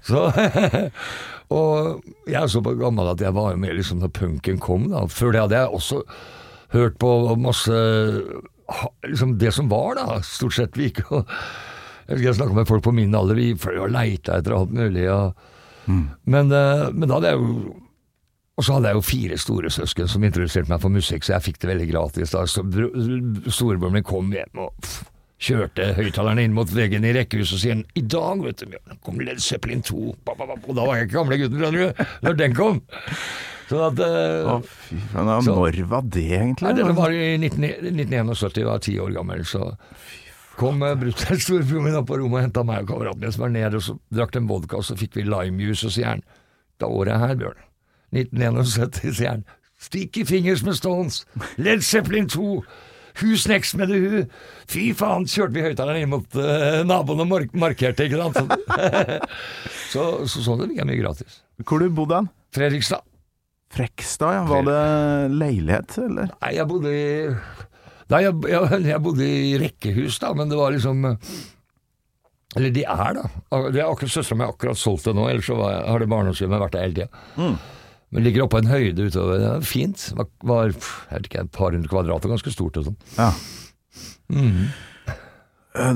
Så 0.04 0.28
Og 1.54 2.04
jeg 2.28 2.40
er 2.40 2.50
så 2.52 2.60
gammel 2.66 3.14
at 3.14 3.22
jeg 3.22 3.36
var 3.36 3.54
jo 3.54 3.60
med 3.62 3.78
liksom 3.78 4.02
da 4.04 4.10
punken 4.12 4.60
kom. 4.60 4.90
da. 4.92 5.06
Før 5.08 5.32
det 5.32 5.46
hadde 5.46 5.62
jeg 5.62 5.78
også 5.78 6.04
hørt 6.74 6.98
på 7.00 7.12
masse 7.38 7.84
liksom 9.06 9.38
Det 9.38 9.52
som 9.54 9.70
var, 9.70 9.96
da. 10.00 10.20
Stort 10.26 10.58
sett. 10.58 10.76
Vi 10.76 10.90
gikk 10.90 11.06
og 11.14 11.30
Jeg 12.10 12.36
snakka 12.36 12.56
med 12.58 12.68
folk 12.68 12.84
på 12.84 12.94
min 12.96 13.16
alder, 13.16 13.38
vi 13.40 13.54
fløy 13.60 13.80
og 13.86 13.94
leita 13.94 14.40
etter 14.42 14.56
alt 14.58 14.74
mulig. 14.76 15.06
Og, 15.14 15.34
men, 15.88 16.52
eh, 16.52 16.90
men 16.92 17.08
da 17.08 17.18
hadde 17.18 17.32
jeg 17.34 17.40
jo 17.42 17.74
Og 18.54 18.64
så 18.68 18.76
hadde 18.76 18.92
jeg 18.92 19.00
jo 19.00 19.02
fire 19.08 19.38
store 19.42 19.70
søsken 19.74 20.08
som 20.12 20.24
introduserte 20.24 20.70
meg 20.70 20.82
for 20.84 20.94
musikk, 20.94 21.24
så 21.26 21.34
jeg 21.34 21.46
fikk 21.48 21.64
det 21.64 21.72
veldig 21.72 21.88
gratis. 21.90 22.36
da. 22.36 22.44
Så 22.46 22.62
Storebroren 23.50 23.96
min 23.98 24.06
kom 24.06 24.30
hjem 24.30 24.62
og 24.62 24.76
pff, 24.84 25.00
kjørte 25.44 25.88
høyttalerne 25.98 26.46
inn 26.46 26.54
mot 26.54 26.70
veggen 26.70 27.08
i 27.08 27.16
rekkehuset 27.18 27.58
og 27.58 27.64
sier 27.64 27.82
i 27.98 28.04
dag 28.06 28.44
vet 28.46 28.62
du, 28.62 28.78
kom 29.04 29.18
Led 29.26 29.42
Zeppelin 29.44 29.82
2. 29.82 30.14
Ba, 30.24 30.36
ba, 30.38 30.46
ba. 30.52 30.60
Og 30.68 30.78
da 30.78 30.86
var 30.86 31.00
jeg 31.00 31.10
ikke 31.10 31.18
gamle 31.18 31.40
gutten, 31.42 31.64
skjønner 31.64 31.82
du, 31.82 32.06
når 32.28 32.38
den 32.44 32.56
kom. 32.60 32.80
Sånn 33.72 33.84
at 33.90 34.04
eh, 34.06 34.54
Å, 34.54 34.60
fy 34.86 35.02
faen. 35.16 35.34
Når 35.50 35.82
var 35.90 36.08
det, 36.14 36.28
egentlig? 36.38 36.68
Nei, 36.68 36.76
det 36.78 36.98
var 37.02 37.18
i 37.18 37.28
19, 37.42 37.68
1971, 37.90 38.62
jeg 38.62 38.70
var 38.70 38.84
ti 38.86 38.96
år 39.02 39.16
gammel, 39.18 39.44
så 39.50 39.72
kom 40.60 40.84
uh, 40.86 40.94
brutter'n 41.00 41.42
storebroren 41.42 41.88
min 41.88 42.00
opp 42.00 42.08
på 42.12 42.20
rommet 42.22 42.40
og 42.40 42.48
henta 42.48 42.64
meg 42.68 42.86
og 42.86 42.94
kameraten 42.94 43.26
min 43.26 43.36
som 43.36 43.46
var 43.46 43.54
nede, 43.56 43.80
og 43.80 43.86
så 43.86 43.98
drakk 44.14 44.34
de 44.36 44.46
vodka, 44.50 44.80
og 44.80 44.88
så 44.88 44.98
fikk 45.00 45.20
vi 45.20 45.28
limejuice, 45.28 45.90
og 45.90 45.96
sier 45.96 46.16
han 46.16 46.24
Da 46.82 46.90
året 46.90 47.22
her, 47.22 47.36
Bjørn, 47.38 47.60
1971, 48.16 49.14
sier 49.20 49.36
han 49.36 49.46
Sticky 49.84 50.24
Fingers 50.26 50.64
med 50.64 50.78
Stones, 50.80 51.24
Led 51.58 51.84
Zeppelin 51.84 52.30
2, 52.32 52.64
Who's 53.20 53.48
Next 53.50 53.76
med 53.76 53.92
The 53.92 54.00
Who. 54.00 54.22
Fy 54.72 54.86
faen, 54.98 55.28
kjørte 55.30 55.58
vi 55.58 55.66
høyttaleren 55.66 56.06
inn 56.06 56.14
mot 56.14 56.38
uh, 56.40 56.82
naboen 56.88 57.26
og 57.26 57.30
mark 57.30 57.58
markerte, 57.58 58.08
ikke 58.08 58.22
sant? 58.24 58.54
så, 59.94 60.06
så 60.26 60.46
sånn 60.46 60.64
det 60.64 60.72
fikk 60.72 60.80
jeg 60.82 60.90
mye 60.90 61.02
gratis. 61.04 61.42
Hvor 61.68 61.84
du 61.84 61.92
bodde 61.94 62.22
hen? 62.22 62.32
Fredrikstad. 62.56 63.04
Frekstad, 63.74 64.34
ja. 64.38 64.42
Var 64.50 64.66
det 64.70 64.82
leilighet, 65.34 65.98
eller? 66.02 66.34
Nei, 66.42 66.56
jeg 66.58 66.70
bodde 66.70 66.94
i 66.94 67.06
Nei, 68.12 68.22
jeg, 68.26 68.34
jeg, 68.52 68.82
jeg 68.92 69.02
bodde 69.06 69.28
i 69.28 69.54
rekkehus, 69.62 70.20
da, 70.20 70.34
men 70.36 70.50
det 70.52 70.58
var 70.60 70.72
liksom 70.76 71.06
Eller 72.56 72.70
de 72.76 72.84
er, 72.86 73.14
da. 73.18 73.24
Det 73.74 73.80
er 73.82 73.88
akkurat 73.90 74.12
Søstera 74.14 74.38
mi 74.38 74.46
har 74.46 74.52
akkurat 74.54 74.78
solgt 74.78 75.08
det 75.08 75.16
nå, 75.18 75.24
ellers 75.32 75.48
så 75.50 75.56
var, 75.58 75.72
jeg- 75.74 75.88
har 75.90 76.00
det 76.04 76.10
barndomshjemmet 76.12 76.60
vært 76.62 76.76
der 76.76 76.84
hele 76.86 76.94
tida. 77.00 77.10
Men 78.14 78.22
det 78.22 78.28
ligger 78.28 78.44
oppå 78.46 78.60
på 78.60 78.62
en 78.62 78.70
høyde 78.70 79.08
utover. 79.10 79.40
Det 79.42 79.48
var 79.50 79.62
fint. 79.66 80.04
Var, 80.20 80.28
var 80.46 80.68
jeg 80.70 80.76
vet 81.16 81.30
ikke, 81.32 81.42
et 81.48 81.52
par 81.56 81.72
hundre 81.74 81.90
kvadrat 81.90 82.26
og 82.28 82.34
ganske 82.36 82.52
stort 82.54 82.78
og 82.78 82.86
sånn. 82.92 82.98
Ja. 83.18 83.32
Mm. 84.30 84.68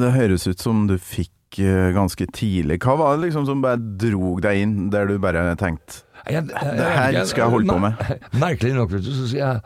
Det 0.01 0.09
høres 0.15 0.47
ut 0.49 0.59
som 0.63 0.87
du 0.89 0.95
fikk 0.97 1.59
eh, 1.61 1.91
ganske 1.93 2.25
tidlig. 2.33 2.79
Hva 2.81 2.95
var 2.97 3.17
det 3.19 3.27
liksom 3.27 3.45
som 3.45 3.61
bare 3.61 3.77
drog 4.01 4.41
deg 4.47 4.63
inn, 4.63 4.75
der 4.93 5.05
du 5.11 5.19
bare 5.21 5.43
tenkte 5.61 6.01
Jeg- 6.25 6.41
jeg- 6.41 6.49
jeg- 6.49 6.77
Det 6.77 6.89
her 6.97 7.25
skal 7.25 7.43
jeg 7.45 7.51
holde 7.53 7.69
på 7.69 7.79
med. 7.79 7.93
Merkelig 8.41 8.73
nok, 8.73 8.89
vet 8.97 9.03
du, 9.05 9.11
så 9.13 9.27
sier 9.29 9.45
jeg 9.45 9.61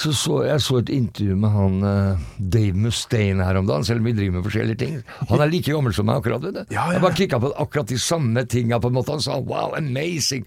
så, 0.00 0.12
så 0.16 0.36
jeg 0.46 0.62
så 0.64 0.78
et 0.80 0.90
intervju 0.94 1.34
med 1.36 1.52
han 1.52 1.74
uh, 1.84 2.20
Dave 2.38 2.78
Mustaine 2.78 3.44
her 3.44 3.58
om 3.60 3.66
dagen, 3.68 3.84
selv 3.84 4.00
om 4.00 4.08
vi 4.08 4.14
driver 4.16 4.38
med 4.38 4.46
forskjellige 4.46 4.80
ting. 4.80 4.94
Han 5.28 5.42
er 5.44 5.50
like 5.52 5.68
gammel 5.68 5.92
som 5.96 6.08
meg 6.08 6.22
akkurat, 6.22 6.44
vet 6.46 6.56
du. 6.56 6.62
Ja, 6.72 6.86
ja. 6.86 6.94
Jeg 6.96 7.04
bare 7.04 7.18
kikka 7.18 7.40
på 7.42 7.50
akkurat 7.60 7.90
de 7.92 7.98
samme 8.00 8.44
tinga, 8.48 8.80
på 8.80 8.88
en 8.88 8.96
måte. 8.96 9.12
Han 9.12 9.24
sa 9.24 9.36
wow, 9.36 9.74
amazing. 9.76 10.46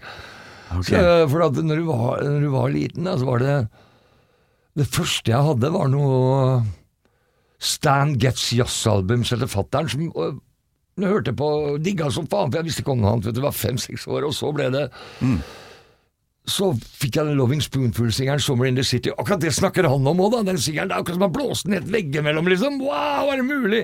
Okay. 0.72 0.88
Så, 0.90 0.98
eh, 0.98 1.26
for 1.30 1.46
at 1.46 1.60
når 1.62 1.82
du, 1.82 1.86
var, 1.86 2.24
når 2.26 2.42
du 2.42 2.50
var 2.50 2.74
liten, 2.74 3.06
da, 3.06 3.14
så 3.20 3.28
var 3.28 3.44
det 3.44 3.56
Det 4.74 4.88
første 4.90 5.30
jeg 5.30 5.46
hadde, 5.46 5.70
var 5.70 5.90
noe 5.92 6.64
Stan 7.62 8.16
Getz 8.18 8.48
jazzalbum 8.56 9.22
etter 9.22 9.46
fatter'n, 9.46 9.86
som 9.92 10.08
uh, 10.18 10.32
hørte 10.98 11.30
på 11.38 11.48
digga 11.78 12.10
som 12.10 12.26
faen, 12.26 12.50
for 12.50 12.58
jeg 12.58 12.72
visste 12.72 12.82
ikke 12.82 12.96
om 12.96 13.06
han, 13.06 13.22
vet 13.22 13.38
du, 13.38 13.44
var 13.44 13.54
fem-seks 13.54 14.08
år, 14.10 14.26
og 14.26 14.34
så 14.34 14.50
ble 14.56 14.66
det 14.74 14.88
så 16.44 16.74
fikk 16.76 17.16
jeg 17.16 17.24
den 17.30 17.38
Loving 17.38 17.62
Spoonful-singeren 17.64 18.40
'Summer 18.40 18.68
in 18.68 18.76
the 18.76 18.84
City'. 18.84 19.12
Akkurat 19.16 19.40
det 19.40 19.54
snakker 19.56 19.88
han 19.88 20.06
om 20.06 20.20
òg, 20.20 20.32
da. 20.32 20.42
Den 20.52 20.58
singeren. 20.60 20.88
Det 20.88 20.94
er 20.94 21.00
akkurat 21.00 21.16
som 21.16 21.22
han 21.24 21.32
blåste 21.32 21.70
ned 21.72 21.88
veggimellom, 21.88 22.48
liksom. 22.52 22.80
Wow, 22.84 23.32
er 23.32 23.36
det 23.40 23.48
mulig? 23.48 23.82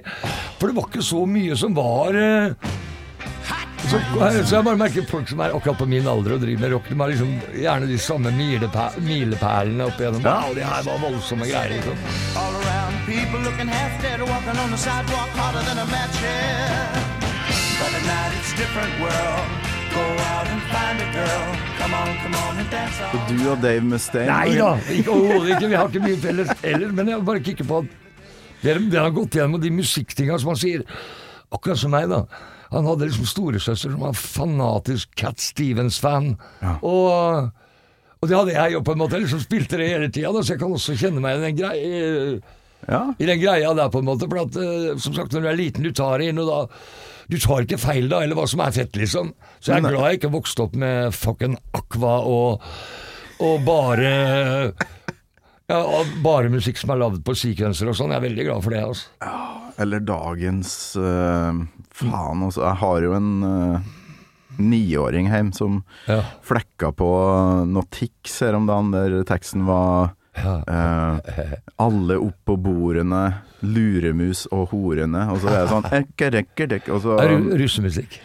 For 0.58 0.68
det 0.68 0.76
var 0.76 0.88
ikke 0.90 1.02
så 1.02 1.24
mye 1.26 1.56
som 1.56 1.74
var 1.74 2.12
uh... 2.12 2.52
så, 3.88 3.98
så 4.44 4.56
jeg 4.58 4.64
bare 4.64 4.76
merker 4.76 5.08
folk 5.08 5.28
som 5.28 5.40
er 5.40 5.56
akkurat 5.56 5.78
på 5.80 5.88
min 5.88 6.06
alder 6.06 6.36
og 6.36 6.44
driver 6.44 6.60
med 6.60 6.72
rock, 6.76 6.86
de 6.88 7.00
har 7.00 7.08
liksom 7.10 7.32
gjerne 7.56 7.88
de 7.88 7.98
samme 7.98 8.30
milepæ 8.36 8.86
milepælene 9.08 9.88
opp 9.88 9.98
igjennom. 9.98 10.22
Wow, 10.28 10.54
det 10.54 10.68
her 10.68 10.84
var 10.86 11.02
voldsomme 11.08 11.48
greier, 11.48 11.74
liksom. 11.80 11.96
All 22.74 23.24
Du 23.28 23.36
og 23.50 23.62
Dave 23.62 23.82
Mustaine 23.84 24.30
Nei 24.30 24.54
da, 24.58 24.74
ikke 24.92 25.14
overhodet 25.14 25.56
ikke. 25.56 25.70
Vi 25.70 25.78
har 25.78 25.90
ikke 25.90 26.04
mye 26.04 26.20
felles 26.22 26.52
heller, 26.62 26.94
men 26.94 27.10
jeg 27.12 27.26
bare 27.26 27.42
kikker 27.46 27.68
på 27.68 27.82
at 27.82 27.96
dere, 28.60 28.82
dere 28.92 29.06
har 29.08 29.16
gått 29.16 29.38
gjennom 29.38 29.62
de 29.62 29.72
musikktinga 29.72 30.38
som 30.40 30.52
han 30.52 30.60
sier. 30.60 30.84
Akkurat 31.50 31.80
som 31.80 31.94
meg, 31.94 32.10
da. 32.12 32.24
Han 32.70 32.86
hadde 32.86 33.08
liksom 33.08 33.26
storesøster 33.26 33.94
som 33.94 34.02
var 34.04 34.14
fanatisk 34.14 35.10
Cat 35.18 35.40
Stevens-fan. 35.42 36.34
Og, 36.86 37.50
og 38.20 38.30
det 38.30 38.36
hadde 38.36 38.54
jeg 38.54 38.76
jo 38.76 38.82
på 38.86 38.94
en 38.94 39.00
måte. 39.00 39.18
Jeg 39.18 39.26
liksom 39.26 39.42
spilte 39.42 39.80
det 39.80 39.90
hele 39.90 40.10
tida, 40.12 40.30
så 40.38 40.54
jeg 40.54 40.62
kan 40.62 40.76
også 40.76 40.98
kjenne 41.00 41.24
meg 41.24 41.40
i 41.40 41.44
den 41.48 41.58
greia. 41.58 42.56
Ja. 42.86 43.02
I 43.18 43.26
den 43.28 43.40
greia 43.42 43.72
der, 43.76 43.90
på 43.92 44.00
en 44.00 44.08
måte. 44.08 44.28
For 44.30 44.44
at, 44.44 44.60
eh, 44.60 44.92
som 45.02 45.16
sagt, 45.16 45.34
når 45.34 45.42
du 45.42 45.48
er 45.50 45.58
liten, 45.58 45.84
du 45.84 45.92
tar 45.96 46.20
det 46.20 46.30
inn, 46.30 46.40
og 46.40 46.48
da 46.48 46.60
Du 47.30 47.36
tar 47.38 47.62
ikke 47.66 47.78
feil, 47.80 48.08
da, 48.10 48.22
eller 48.24 48.34
hva 48.38 48.46
som 48.50 48.62
er 48.64 48.74
fett, 48.74 48.96
liksom. 48.98 49.32
Så 49.60 49.72
jeg 49.72 49.80
er 49.84 49.88
glad 49.94 50.08
jeg 50.10 50.20
ikke 50.20 50.32
vokste 50.34 50.64
opp 50.66 50.74
med 50.80 51.14
fucking 51.14 51.54
Aqua 51.78 52.16
og, 52.26 52.64
og 53.40 53.62
bare 53.66 54.10
ja, 55.70 55.78
og 55.86 56.10
bare 56.24 56.50
musikk 56.50 56.80
som 56.80 56.90
er 56.94 56.98
lagd 57.04 57.22
på 57.26 57.34
sekvenser 57.38 57.90
og 57.92 57.94
sånn. 57.98 58.10
Jeg 58.10 58.18
er 58.20 58.26
veldig 58.26 58.46
glad 58.48 58.64
for 58.66 58.74
det. 58.74 58.82
altså. 58.82 59.30
Eller 59.80 60.02
dagens 60.02 60.72
uh, 60.98 61.62
Faen, 61.94 62.42
altså. 62.48 62.64
Jeg 62.66 62.80
har 62.82 63.06
jo 63.06 63.16
en 63.16 63.32
uh 63.46 63.96
niåring 64.60 65.28
hjem 65.30 65.52
som 65.56 65.82
Ja. 66.06 66.20
flekka 66.44 66.90
på 66.92 67.06
noe 67.70 67.86
Tix 67.90 68.40
her 68.44 68.52
om 68.58 68.66
dagen, 68.68 68.90
der 68.92 69.22
teksten 69.24 69.64
var 69.64 70.10
Ja. 70.36 70.58
eh, 70.68 71.54
Alle 71.78 72.18
opp 72.20 72.36
på 72.44 72.56
bordene, 72.60 73.40
luremus 73.62 74.46
og 74.54 74.70
horene. 74.72 75.26
Og 75.32 75.42
så 75.42 75.52
er 75.52 75.60
det 75.64 75.74
sånn 75.74 75.90
ekke, 76.00 76.30
rekke, 76.38 76.70
rekke, 76.74 76.94
og 76.94 77.04
så, 77.04 77.18
Det 77.20 77.28
er 77.28 77.60
russemusikk. 77.60 78.18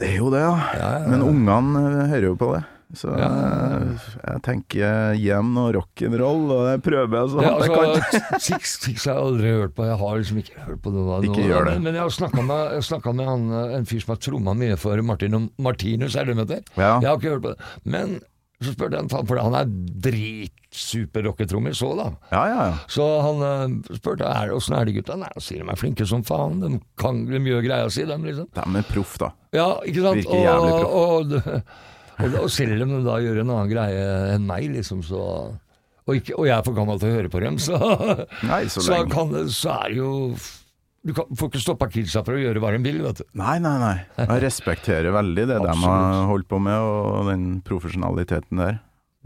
Det 0.00 0.12
er 0.12 0.20
jo 0.20 0.30
det, 0.32 0.44
ja. 0.44 0.52
Ja, 0.52 0.76
ja, 0.78 0.92
ja. 1.04 1.10
Men 1.12 1.26
ungene 1.26 1.82
eh, 1.88 2.06
hører 2.12 2.30
jo 2.32 2.38
på 2.40 2.52
det. 2.56 2.62
Så 2.92 3.08
eh, 3.16 4.08
jeg 4.20 4.40
tenker 4.44 5.14
hjem 5.16 5.54
og 5.62 5.70
rock'n'roll, 5.78 6.42
og 6.52 6.66
det 6.68 6.74
prøver 6.84 7.16
jeg 7.18 7.30
så 7.32 7.44
Ja, 7.44 7.52
hardt 7.54 7.64
jeg 7.64 8.18
kan. 8.20 8.40
Six, 8.48 8.74
Tix 8.84 9.06
har 9.08 9.16
jeg 9.16 9.28
aldri 9.30 9.54
hørt 9.56 9.76
på. 9.78 9.86
Jeg 9.88 10.00
har 10.02 10.18
liksom 10.20 10.42
ikke 10.42 10.66
hørt 10.66 10.82
på 10.84 10.92
det. 10.92 11.04
Da, 11.08 11.20
Ikke 11.30 11.46
gjør 11.46 11.70
det. 11.70 11.76
Men, 11.78 11.86
men 11.88 11.98
jeg 11.98 12.04
har 12.04 12.16
snakka 12.18 12.44
med, 12.50 13.16
med 13.16 13.30
han, 13.30 13.46
eh, 13.60 13.78
en 13.78 13.88
fyr 13.88 14.04
som 14.04 14.12
har 14.14 14.20
tromma 14.28 14.56
mye 14.58 14.76
for 14.80 15.04
Martin 15.08 15.48
Martinus, 15.56 16.18
er 16.20 16.28
det 16.28 16.36
de 16.36 16.44
heter? 16.44 16.68
Jeg 16.76 17.08
har 17.08 17.16
ikke 17.16 17.32
hørt 17.36 17.46
på 17.46 17.54
det. 17.54 17.72
Men 17.96 18.18
så 18.64 18.74
spurte 18.74 18.96
jeg 18.96 19.04
han, 19.04 19.10
faen, 19.12 19.28
for 19.28 19.40
han 19.40 19.56
er 19.58 19.70
dritsuper 20.06 21.26
rocketrommis 21.28 21.80
så 21.82 21.92
da. 21.98 22.08
Ja, 22.32 22.42
ja, 22.50 22.66
ja. 22.70 22.76
Så 22.92 23.06
han 23.26 23.42
eh, 23.48 23.96
spurte 23.98 24.28
er 24.28 24.54
åssen 24.54 24.76
er 24.78 24.88
de 24.88 24.96
gutta. 24.98 25.18
Nei, 25.20 25.30
han 25.34 25.44
sier 25.44 25.62
de 25.62 25.68
er 25.72 25.80
flinke 25.80 26.06
som 26.08 26.24
faen. 26.26 26.60
De, 26.62 26.80
kan, 27.00 27.24
de 27.28 27.42
gjør 27.50 27.66
greia 27.66 27.90
si, 27.92 28.06
dem, 28.08 28.28
liksom. 28.28 28.50
De 28.54 28.82
er 28.82 28.88
proff, 28.90 29.18
da. 29.22 29.32
Ja, 29.56 29.68
ikke 29.86 30.06
sant? 30.06 30.22
Virker 30.22 30.46
jævlig 30.46 30.72
og, 30.78 30.94
og, 30.94 31.36
og, 32.22 32.38
og 32.44 32.48
selv 32.54 32.86
om 32.86 32.96
de 32.96 33.02
da 33.06 33.18
gjør 33.24 33.42
en 33.42 33.52
annen 33.56 33.72
greie 33.72 34.08
enn 34.36 34.48
meg, 34.48 34.70
liksom, 34.76 35.04
så 35.06 35.26
og, 36.02 36.16
ikke, 36.18 36.34
og 36.34 36.48
jeg 36.48 36.56
er 36.56 36.64
for 36.66 36.74
gammel 36.74 36.98
til 36.98 37.12
å 37.12 37.16
høre 37.18 37.30
på 37.30 37.40
dem, 37.44 37.58
så, 37.62 37.78
Nei, 38.48 38.64
så 38.72 38.82
så, 38.88 39.04
kan, 39.10 39.30
så 39.54 39.76
er 39.84 39.92
det 39.92 40.00
jo 40.00 40.12
Du 41.02 41.10
kan, 41.16 41.26
får 41.34 41.50
ikke 41.50 41.62
stoppa 41.64 41.88
kidsa 41.90 42.22
for 42.22 42.38
å 42.38 42.40
gjøre 42.42 42.60
hva 42.62 42.70
de 42.76 42.82
vil, 42.84 43.00
vet 43.02 43.22
du. 43.22 43.24
Nei, 43.38 43.56
nei, 43.62 43.74
nei. 43.82 43.94
Jeg 44.20 44.42
respekterer 44.44 45.14
veldig 45.14 45.46
det 45.50 45.58
de 45.64 45.76
har 45.82 46.26
holdt 46.30 46.46
på 46.50 46.60
med, 46.62 46.78
og 46.78 47.30
den 47.30 47.46
profesjonaliteten 47.66 48.62
der. 48.62 48.76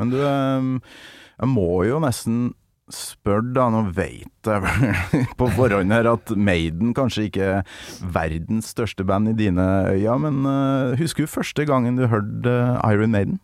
Men 0.01 0.13
du, 0.13 0.21
jeg 0.23 1.51
må 1.53 1.69
jo 1.85 2.01
nesten 2.05 2.55
spørre, 2.93 3.51
da, 3.55 3.67
nå 3.73 3.83
veit 3.97 4.47
jeg 4.47 4.63
vel 4.63 5.25
på 5.41 5.49
forhånd 5.57 5.95
her 5.95 6.07
at 6.13 6.31
Maiden 6.39 6.93
kanskje 6.95 7.27
ikke 7.29 7.49
er 7.59 7.81
verdens 8.15 8.71
største 8.75 9.05
band 9.07 9.33
i 9.33 9.35
dine 9.37 9.65
øyne, 9.91 10.19
men 10.23 10.47
eh, 10.47 10.95
husker 11.01 11.27
du 11.27 11.33
første 11.33 11.67
gangen 11.67 11.99
du 11.99 12.07
hørte 12.07 12.53
eh, 12.53 12.93
Iron 12.93 13.13
Maiden? 13.17 13.41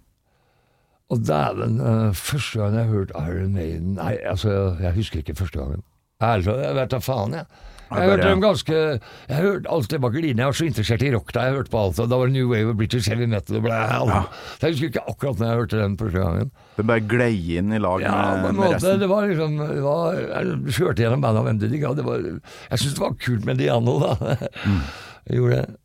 Og 1.12 1.26
dæven, 1.26 1.80
eh, 1.82 2.14
første 2.16 2.62
gang 2.62 2.78
jeg 2.78 2.92
hørte 2.92 3.24
Iron 3.26 3.58
Maiden 3.58 3.96
Nei, 3.98 4.14
altså, 4.22 4.76
jeg 4.80 4.94
husker 5.00 5.20
ikke 5.20 5.36
første 5.42 5.58
gangen. 5.58 5.82
Ærlig 6.22 6.46
talt, 6.46 6.62
jeg 6.62 6.78
vet 6.78 6.94
da 6.94 7.02
faen, 7.02 7.38
jeg. 7.40 7.71
Jeg 7.96 8.10
hørte 8.12 8.28
dem 8.28 8.42
ganske 8.42 8.76
Jeg 8.76 9.36
hørte 9.38 9.70
alt 9.76 9.90
det 9.92 10.00
bak 10.02 10.14
linja. 10.16 10.36
Jeg 10.42 10.50
var 10.52 10.58
så 10.58 10.68
interessert 10.68 11.04
i 11.06 11.10
rock 11.14 11.32
da 11.36 11.46
jeg 11.46 11.56
hørte 11.58 11.72
på 11.72 11.82
alt. 11.82 12.00
Og 12.02 12.10
da 12.12 12.18
var 12.20 12.30
det 12.30 12.36
New 12.36 12.48
Wave 12.52 12.72
og 12.72 12.78
British 12.80 13.10
Heavy 13.10 13.28
Metal. 13.30 13.58
Og 13.58 13.66
ble, 13.66 13.72
Ja. 13.72 14.22
Så 14.58 14.66
jeg 14.68 14.76
husker 14.76 14.92
ikke 14.92 15.04
akkurat 15.12 15.42
når 15.42 15.52
jeg 15.52 15.60
hørte 15.62 15.82
den 15.82 15.98
første 16.00 16.24
gangen. 16.24 16.50
Det 16.76 16.86
bare 16.88 17.04
glei 17.12 17.32
inn 17.58 17.72
i 17.72 17.82
lag 17.82 18.00
Ja, 18.04 18.16
med, 18.42 18.56
med 18.56 18.74
resten. 18.76 19.00
Det 19.02 19.10
var 19.10 19.28
liksom 19.28 19.58
det 19.60 19.82
var, 19.84 20.18
Jeg 20.22 20.74
kjørte 20.78 21.04
gjennom 21.04 21.22
bandet 21.24 21.42
av 21.42 21.48
hvem 21.50 21.62
det 21.62 21.70
digga. 21.74 21.92
Jeg 21.92 22.80
syntes 22.80 22.98
det 22.98 23.04
var 23.04 23.14
kult 23.20 23.46
med 23.48 23.62
Diano, 23.62 23.98
da. 24.02 24.16
Mm. 24.62 24.82
Jeg 25.28 25.38
gjorde 25.38 25.62
det. 25.62 25.78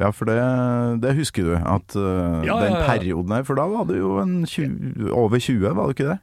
Ja, 0.00 0.10
for 0.10 0.26
det, 0.26 0.36
det 1.04 1.14
husker 1.14 1.46
du, 1.46 1.52
at 1.54 1.94
uh, 1.94 2.42
Ja, 2.46 2.56
den 2.64 2.76
perioden 2.82 3.34
her, 3.36 3.44
for 3.46 3.58
da 3.58 3.66
var 3.70 3.86
du 3.86 3.94
jo 3.94 4.16
en 4.22 4.40
20, 4.42 5.12
over 5.14 5.38
20, 5.38 5.68
var 5.70 5.86
du 5.86 5.94
ikke 5.94 6.08
det? 6.08 6.18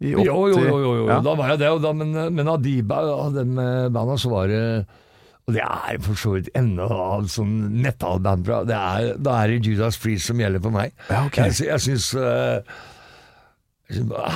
I 0.00 0.10
Jo, 0.14 0.24
jo, 0.24 0.46
jo, 0.48 0.76
jo, 0.80 0.90
jo. 1.02 1.06
Ja. 1.10 1.18
da 1.20 1.34
var 1.36 1.50
jeg 1.52 1.58
det. 1.60 1.70
Da, 1.84 1.92
men, 1.92 2.14
men 2.34 2.48
Adiba, 2.48 3.02
av 3.12 3.34
den 3.36 3.54
med 3.58 3.92
banda, 3.92 4.16
så 4.16 4.30
var 4.32 4.48
det 4.48 4.62
Og 5.48 5.54
det 5.56 5.60
er 5.64 5.98
for 6.04 6.14
så 6.20 6.36
vidt 6.36 6.48
enda 6.56 6.86
av 6.88 7.26
sånn 7.32 7.56
metallband 7.82 8.46
fra 8.46 8.62
det 8.68 8.78
Da 9.24 9.34
er 9.42 9.48
det 9.56 9.66
Judas 9.66 9.98
Priest 10.00 10.26
som 10.30 10.40
gjelder 10.40 10.62
for 10.62 10.70
meg. 10.72 10.92
Ja, 11.10 11.24
okay. 11.26 11.50
Jeg, 11.50 11.58
sy- 11.58 11.68
jeg 11.68 11.84
syns 11.88 12.10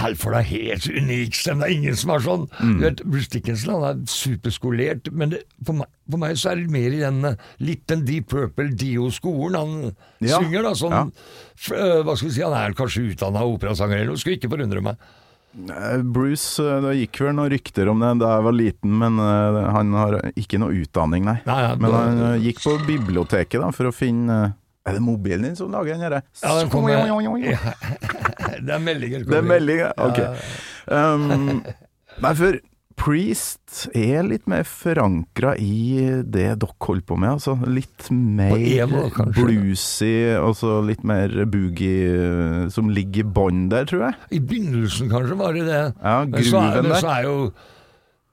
Halford 0.00 0.34
er 0.34 0.46
helt 0.48 0.86
unik 0.90 1.36
stemme. 1.38 1.62
Det 1.62 1.68
er 1.70 1.74
ingen 1.76 1.94
som 1.98 2.10
er 2.10 2.22
sånn. 2.24 2.46
Mm. 2.58 2.72
Du 2.80 2.82
vet, 2.88 3.02
Bruce 3.06 3.30
Dickinson 3.30 3.76
han 3.76 3.84
er 3.92 4.00
superskolert, 4.10 5.12
men 5.14 5.30
det, 5.30 5.44
for, 5.62 5.76
meg, 5.78 5.90
for 6.10 6.22
meg 6.24 6.40
så 6.40 6.50
er 6.50 6.58
det 6.64 6.72
mer 6.74 6.90
i 6.96 7.02
den 7.04 7.20
eh, 7.30 7.36
litt 7.62 7.84
den 7.92 8.02
Deep 8.08 8.26
Purple 8.32 8.72
Dio-skolen 8.74 9.54
han 9.60 9.76
Ja, 10.26 10.40
synger. 10.42 10.66
da, 10.66 10.72
sånn, 10.80 10.96
ja. 10.98 11.04
f- 11.54 11.70
eh, 11.78 12.00
Hva 12.02 12.16
skal 12.18 12.32
vi 12.32 12.34
si, 12.34 12.42
Han 12.42 12.56
er 12.58 12.74
kanskje 12.80 13.04
utdanna 13.12 13.46
operasanger 13.46 14.00
eller 14.02 14.10
noe, 14.16 14.18
skulle 14.24 14.40
ikke 14.40 14.50
forundre 14.56 14.82
meg. 14.90 15.06
Eh, 15.54 16.02
Bruce, 16.02 16.58
eh, 16.62 16.80
det 16.82 16.94
gikk 16.98 17.20
vel 17.26 17.36
noen 17.38 17.50
rykter 17.52 17.88
om 17.92 18.00
det 18.02 18.10
da 18.24 18.32
jeg 18.36 18.44
var 18.48 18.56
liten, 18.56 18.94
men 18.98 19.20
eh, 19.22 19.58
han 19.76 19.92
har 19.94 20.16
ikke 20.34 20.58
noe 20.58 20.74
utdanning, 20.82 21.24
nei. 21.28 21.36
Nei, 21.46 21.60
ja, 21.62 21.74
Men 21.78 21.90
da- 21.94 22.02
han 22.02 22.42
gikk 22.42 22.60
på 22.64 22.74
biblioteket 22.88 23.62
da, 23.62 23.70
for 23.74 23.90
å 23.90 23.94
finne 23.94 24.38
Er 24.84 24.98
det 24.98 25.00
mobilen 25.00 25.46
din 25.46 25.56
som 25.56 25.70
lager 25.72 25.94
den 25.94 26.02
herre? 26.04 26.22
Ja, 26.42 26.58
den 26.58 26.68
kommer 26.72 26.90
ja. 26.92 27.06
Det 28.64 28.74
er 28.74 28.82
meldinger. 28.82 29.24
Det 29.24 29.38
er 29.38 29.46
meldinger. 29.46 29.92
Ok. 29.96 30.18
Um, 30.92 31.62
nei, 32.20 32.34
for 32.36 32.58
Priest 32.94 33.88
er 33.98 34.22
litt 34.24 34.46
mer 34.48 34.62
forankra 34.68 35.54
i 35.58 36.22
det 36.22 36.44
dere 36.62 36.76
holder 36.86 37.04
på 37.08 37.16
med. 37.18 37.32
Altså 37.36 37.56
litt 37.66 38.06
mer 38.14 38.54
emo, 38.56 39.08
bluesy, 39.34 40.12
og 40.38 40.62
litt 40.88 41.02
mer 41.06 41.34
boogie 41.50 42.08
eh, 42.14 42.58
som 42.72 42.88
ligger 42.94 43.24
i 43.24 43.28
bånn 43.36 43.64
der, 43.72 43.88
tror 43.90 44.06
jeg. 44.06 44.18
I 44.38 44.40
begynnelsen 44.46 45.10
kanskje 45.12 45.38
var 45.40 45.56
det 45.58 45.66
det. 45.68 45.82
Ja, 46.00 46.16
men 46.24 46.46
så 46.46 46.62
er, 46.62 46.82
men 46.86 46.96
så 47.02 47.12
er 47.16 47.28
jo 47.28 47.36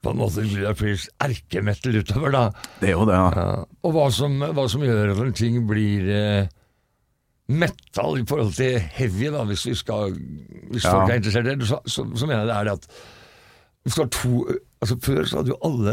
på 0.02 0.10
en 0.10 0.18
måte 0.18 0.42
Julia 0.46 0.72
Priest 0.78 1.10
erkemetal 1.22 1.98
utover, 2.00 2.32
da. 2.34 2.44
Det 2.80 2.88
er 2.90 2.96
jo 2.96 3.04
det, 3.06 3.18
ja. 3.18 3.28
Ja. 3.38 3.64
Og 3.86 3.94
hva 3.94 4.08
som, 4.14 4.40
hva 4.42 4.64
som 4.70 4.82
gjør 4.86 5.12
at 5.12 5.20
en 5.26 5.36
ting 5.38 5.60
blir 5.68 6.08
eh, 6.10 6.46
metal 7.52 8.18
i 8.18 8.24
forhold 8.26 8.54
til 8.56 8.78
heavy, 8.96 9.28
da, 9.34 9.42
hvis, 9.50 9.66
vi 9.68 9.74
skal, 9.78 10.14
hvis 10.70 10.86
Ja. 10.86 10.94
folk 10.96 11.10
er 11.10 11.20
interessert 11.20 11.50
i 11.50 11.54
det, 11.58 11.68
så, 11.70 11.78
så, 11.86 12.06
så 12.14 12.26
mener 12.30 12.46
jeg 12.46 12.50
det 12.50 12.56
er 12.56 12.70
det 12.70 12.78
at 12.78 12.88
hvis 13.82 13.96
du 13.96 14.04
har 14.04 14.12
to 14.14 14.44
altså 14.82 14.96
Før 14.98 15.26
så 15.30 15.38
hadde 15.38 15.52
jo 15.52 15.58
alle 15.62 15.92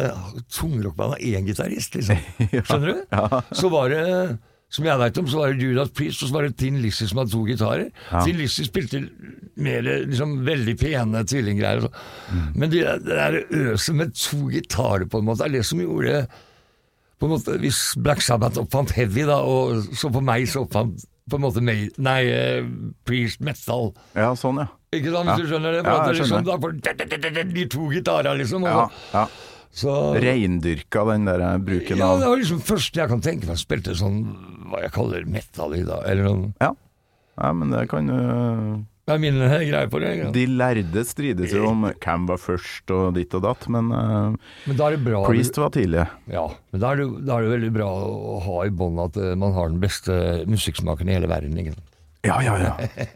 tungrockband 0.50 1.20
én 1.22 1.46
gitarist, 1.46 1.94
liksom. 1.94 2.18
Skjønner 2.66 2.88
du? 2.90 3.02
Ja. 3.14 3.42
Så 3.54 3.70
var 3.70 3.92
det 3.94 4.06
som 4.70 4.86
jeg 4.86 5.02
veit 5.02 5.18
om, 5.18 5.28
så 5.30 5.40
var 5.40 5.54
det 5.54 5.66
Judas 5.66 5.92
Priest, 5.98 6.24
og 6.24 6.30
så 6.30 6.36
var 6.36 6.46
det 6.46 6.56
Tin 6.58 6.78
Lizzie 6.82 7.10
som 7.10 7.22
hadde 7.22 7.34
to 7.34 7.42
gitarer. 7.46 7.88
Ja. 8.12 8.22
Tin 8.26 8.38
Lizzie 8.38 8.68
spilte 8.68 9.02
mer 9.62 9.86
liksom 9.86 10.36
veldig 10.46 10.76
pene 10.78 11.24
tvillinggreier. 11.26 11.88
Mm. 12.30 12.44
Men 12.54 12.74
det, 12.74 12.84
det 13.06 13.18
der 13.18 13.40
øset 13.74 13.98
med 13.98 14.14
to 14.18 14.50
gitarer, 14.54 15.06
på 15.10 15.22
en 15.22 15.30
måte, 15.30 15.46
er 15.46 15.54
det 15.54 15.64
som 15.66 15.82
gjorde 15.82 16.28
på 17.20 17.28
en 17.28 17.34
måte, 17.34 17.58
Hvis 17.60 17.98
Black 18.00 18.22
Sabbath 18.24 18.62
oppfant 18.62 18.94
heavy, 18.96 19.26
da, 19.28 19.42
og 19.44 19.90
så 19.98 20.10
på 20.14 20.22
meg 20.24 20.46
så 20.48 20.64
oppfant 20.64 21.02
på 21.30 21.38
en 21.38 21.44
måte 21.44 21.62
May, 21.62 21.90
Nei, 22.02 22.22
uh, 22.30 22.70
Priest 23.06 23.42
metal. 23.46 23.92
Ja, 24.16 24.32
sånn, 24.40 24.62
ja. 24.64 24.70
Ikke 24.90 25.12
sant, 25.14 25.30
hvis 25.30 25.44
du 25.46 25.52
skjønner 25.52 25.76
det? 25.78 25.82
For 25.86 25.94
Ja, 25.94 26.14
liksom, 26.18 26.46
da 26.48 26.58
får 26.58 26.76
de 27.54 27.66
to 27.70 27.88
gitarer, 27.94 28.38
liksom. 28.40 28.64
og 28.66 28.70
ja, 28.74 28.86
ja. 29.14 29.26
så, 29.70 29.96
Reindyrka 30.18 31.04
den 31.12 31.28
der 31.30 31.44
bruken 31.62 32.00
av 32.00 32.02
ja, 32.02 32.22
det 32.24 32.30
var 32.32 32.40
liksom 32.42 32.62
første 32.66 33.04
jeg 33.04 33.12
kan 33.12 33.22
tenke 33.22 33.50
meg 33.52 33.60
spilte 33.62 33.94
sånn 33.98 34.24
hva 34.72 34.82
jeg 34.82 34.94
kaller 34.96 35.28
metal 35.30 35.76
i 35.78 35.84
dag. 35.86 36.08
Eller 36.10 36.26
noe. 36.26 36.54
Ja. 36.58 36.72
ja, 37.38 37.52
men 37.54 37.76
det 37.76 37.84
kan 37.92 38.10
jo 38.10 38.18
Det 39.06 39.14
er 39.14 39.22
min 39.22 39.38
greie 39.42 39.92
på 39.94 40.02
det. 40.02 40.16
ikke? 40.18 40.32
De 40.34 40.48
lærde 40.58 41.04
strides 41.06 41.54
jo 41.54 41.70
om 41.70 41.86
hvem 41.92 42.26
var 42.32 42.42
først 42.42 42.96
og 42.96 43.14
ditt 43.20 43.38
og 43.38 43.46
datt, 43.46 43.70
men 43.70 43.94
eh, 43.94 44.56
Men 44.72 44.82
da 44.82 44.90
bra 45.06 45.22
Priest 45.28 45.62
var 45.62 45.70
tidlig. 45.78 46.08
Ja, 46.34 46.48
men 46.74 46.82
da 46.82 46.96
er, 46.96 47.04
det, 47.04 47.28
da 47.30 47.38
er 47.38 47.46
det 47.46 47.54
veldig 47.60 47.72
bra 47.78 47.92
å 47.94 48.42
ha 48.48 48.58
i 48.66 48.74
bånd 48.74 49.06
at 49.06 49.22
eh, 49.22 49.38
man 49.38 49.54
har 49.54 49.70
den 49.70 49.86
beste 49.86 50.18
musikksmaken 50.50 51.14
i 51.14 51.20
hele 51.20 51.30
verden. 51.30 51.62
Ikke? 51.62 51.78
Ja, 52.28 52.42
ja, 52.44 52.56
ja. 52.60 52.74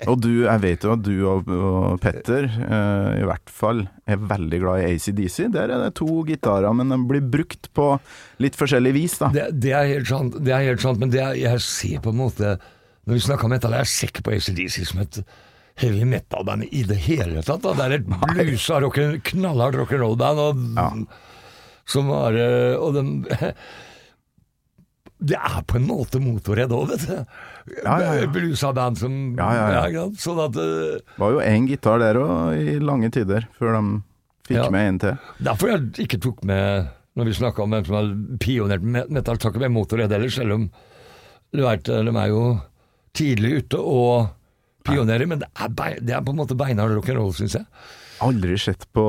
Og 0.08 0.22
du, 0.24 0.30
jeg 0.46 0.62
vet 0.64 0.86
jo 0.88 0.94
at 0.94 1.02
du 1.04 1.12
og, 1.28 1.50
og 1.52 1.98
Petter 2.00 2.46
eh, 2.48 3.10
i 3.20 3.26
hvert 3.28 3.52
fall 3.52 3.82
er 4.08 4.22
veldig 4.30 4.60
glad 4.62 4.80
i 4.80 4.94
ACDC. 4.94 5.50
Der 5.52 5.74
er 5.76 5.82
det 5.84 5.90
to 6.00 6.22
gitarer, 6.28 6.72
men 6.78 6.94
de 6.94 7.00
blir 7.10 7.26
brukt 7.34 7.68
på 7.76 7.90
litt 8.44 8.56
forskjellig 8.56 8.94
vis, 8.96 9.18
da. 9.20 9.28
Det, 9.36 9.50
det 9.66 9.74
er 9.76 9.90
helt 9.92 10.08
sant, 10.08 10.38
det 10.40 10.56
er 10.56 10.64
helt 10.70 10.86
sant 10.86 11.04
men 11.04 11.12
det 11.12 11.20
er, 11.20 11.36
jeg 11.36 11.60
ser 11.68 12.00
på 12.06 12.14
en 12.14 12.22
måte 12.22 12.54
Når 13.04 13.18
vi 13.20 13.26
snakker 13.26 13.50
om 13.50 13.52
metal, 13.58 13.76
jeg 13.82 13.92
ser 13.92 14.14
ikke 14.14 14.24
på 14.30 14.38
ACDC 14.38 14.80
som 14.88 15.04
et 15.04 15.20
heavy 15.84 16.06
metal-band 16.08 16.70
i 16.72 16.84
det 16.88 17.00
hele 17.10 17.42
tatt. 17.44 17.64
Da. 17.66 17.74
Det 17.76 17.86
er 17.90 17.96
et 17.98 18.08
blusa, 18.08 18.78
knallhardt 19.34 19.80
rock'n'roll-band 19.82 20.44
og, 20.48 20.62
Ja. 20.78 20.88
som 21.90 22.08
var 22.14 22.38
eh, 22.40 22.78
Og 22.80 22.94
den 22.96 23.10
Det 25.24 25.38
er 25.40 25.62
på 25.70 25.78
en 25.80 25.86
måte 25.88 26.20
Motorhead 26.20 26.74
òg, 26.76 26.90
vet 26.92 27.06
du. 27.08 27.14
Ja, 27.78 27.94
ja, 28.02 28.10
ja. 28.20 28.30
Bluesa-band 28.32 29.00
som 29.00 29.14
Ja, 29.40 29.50
ja, 29.56 29.84
ja. 29.94 30.08
Sånn 30.20 30.42
at 30.44 30.58
uh, 30.60 31.00
var 31.22 31.38
jo 31.38 31.44
én 31.44 31.68
gitar 31.70 32.02
der 32.04 32.20
òg 32.20 32.60
i 32.60 32.76
lange 32.84 33.12
tider, 33.14 33.48
før 33.60 33.78
de 33.78 33.84
fikk 34.50 34.68
med 34.76 34.90
en 34.90 35.00
til. 35.06 35.32
Derfor 35.48 35.72
jeg 35.72 36.08
ikke 36.08 36.20
tok 36.24 36.44
med 36.48 36.92
Når 37.14 37.28
vi 37.30 37.36
snakka 37.38 37.62
om 37.64 37.76
hvem 37.76 37.84
som 37.86 37.96
har 38.00 38.08
pionert 38.42 38.82
med 38.84 39.12
metal, 39.14 39.38
tok 39.38 39.54
ikke 39.54 39.68
med 39.68 39.76
Motorhead 39.76 40.16
heller, 40.16 40.32
selv 40.34 40.56
om 40.56 40.64
du 41.54 41.62
vet, 41.62 41.86
de 41.86 42.14
er 42.18 42.32
jo 42.32 42.46
tidlig 43.14 43.52
ute 43.62 43.78
og 43.78 44.32
pionerer, 44.88 45.30
men 45.30 45.44
det 45.44 45.50
er, 45.54 45.70
bein, 45.70 46.00
det 46.02 46.16
er 46.18 46.24
på 46.26 46.34
en 46.34 46.40
måte 46.42 46.58
beinhard 46.58 46.96
rock'n'roll, 46.98 47.30
syns 47.38 47.60
jeg. 47.60 47.68
Aldri 48.26 48.58
sett 48.58 48.88
på 48.96 49.04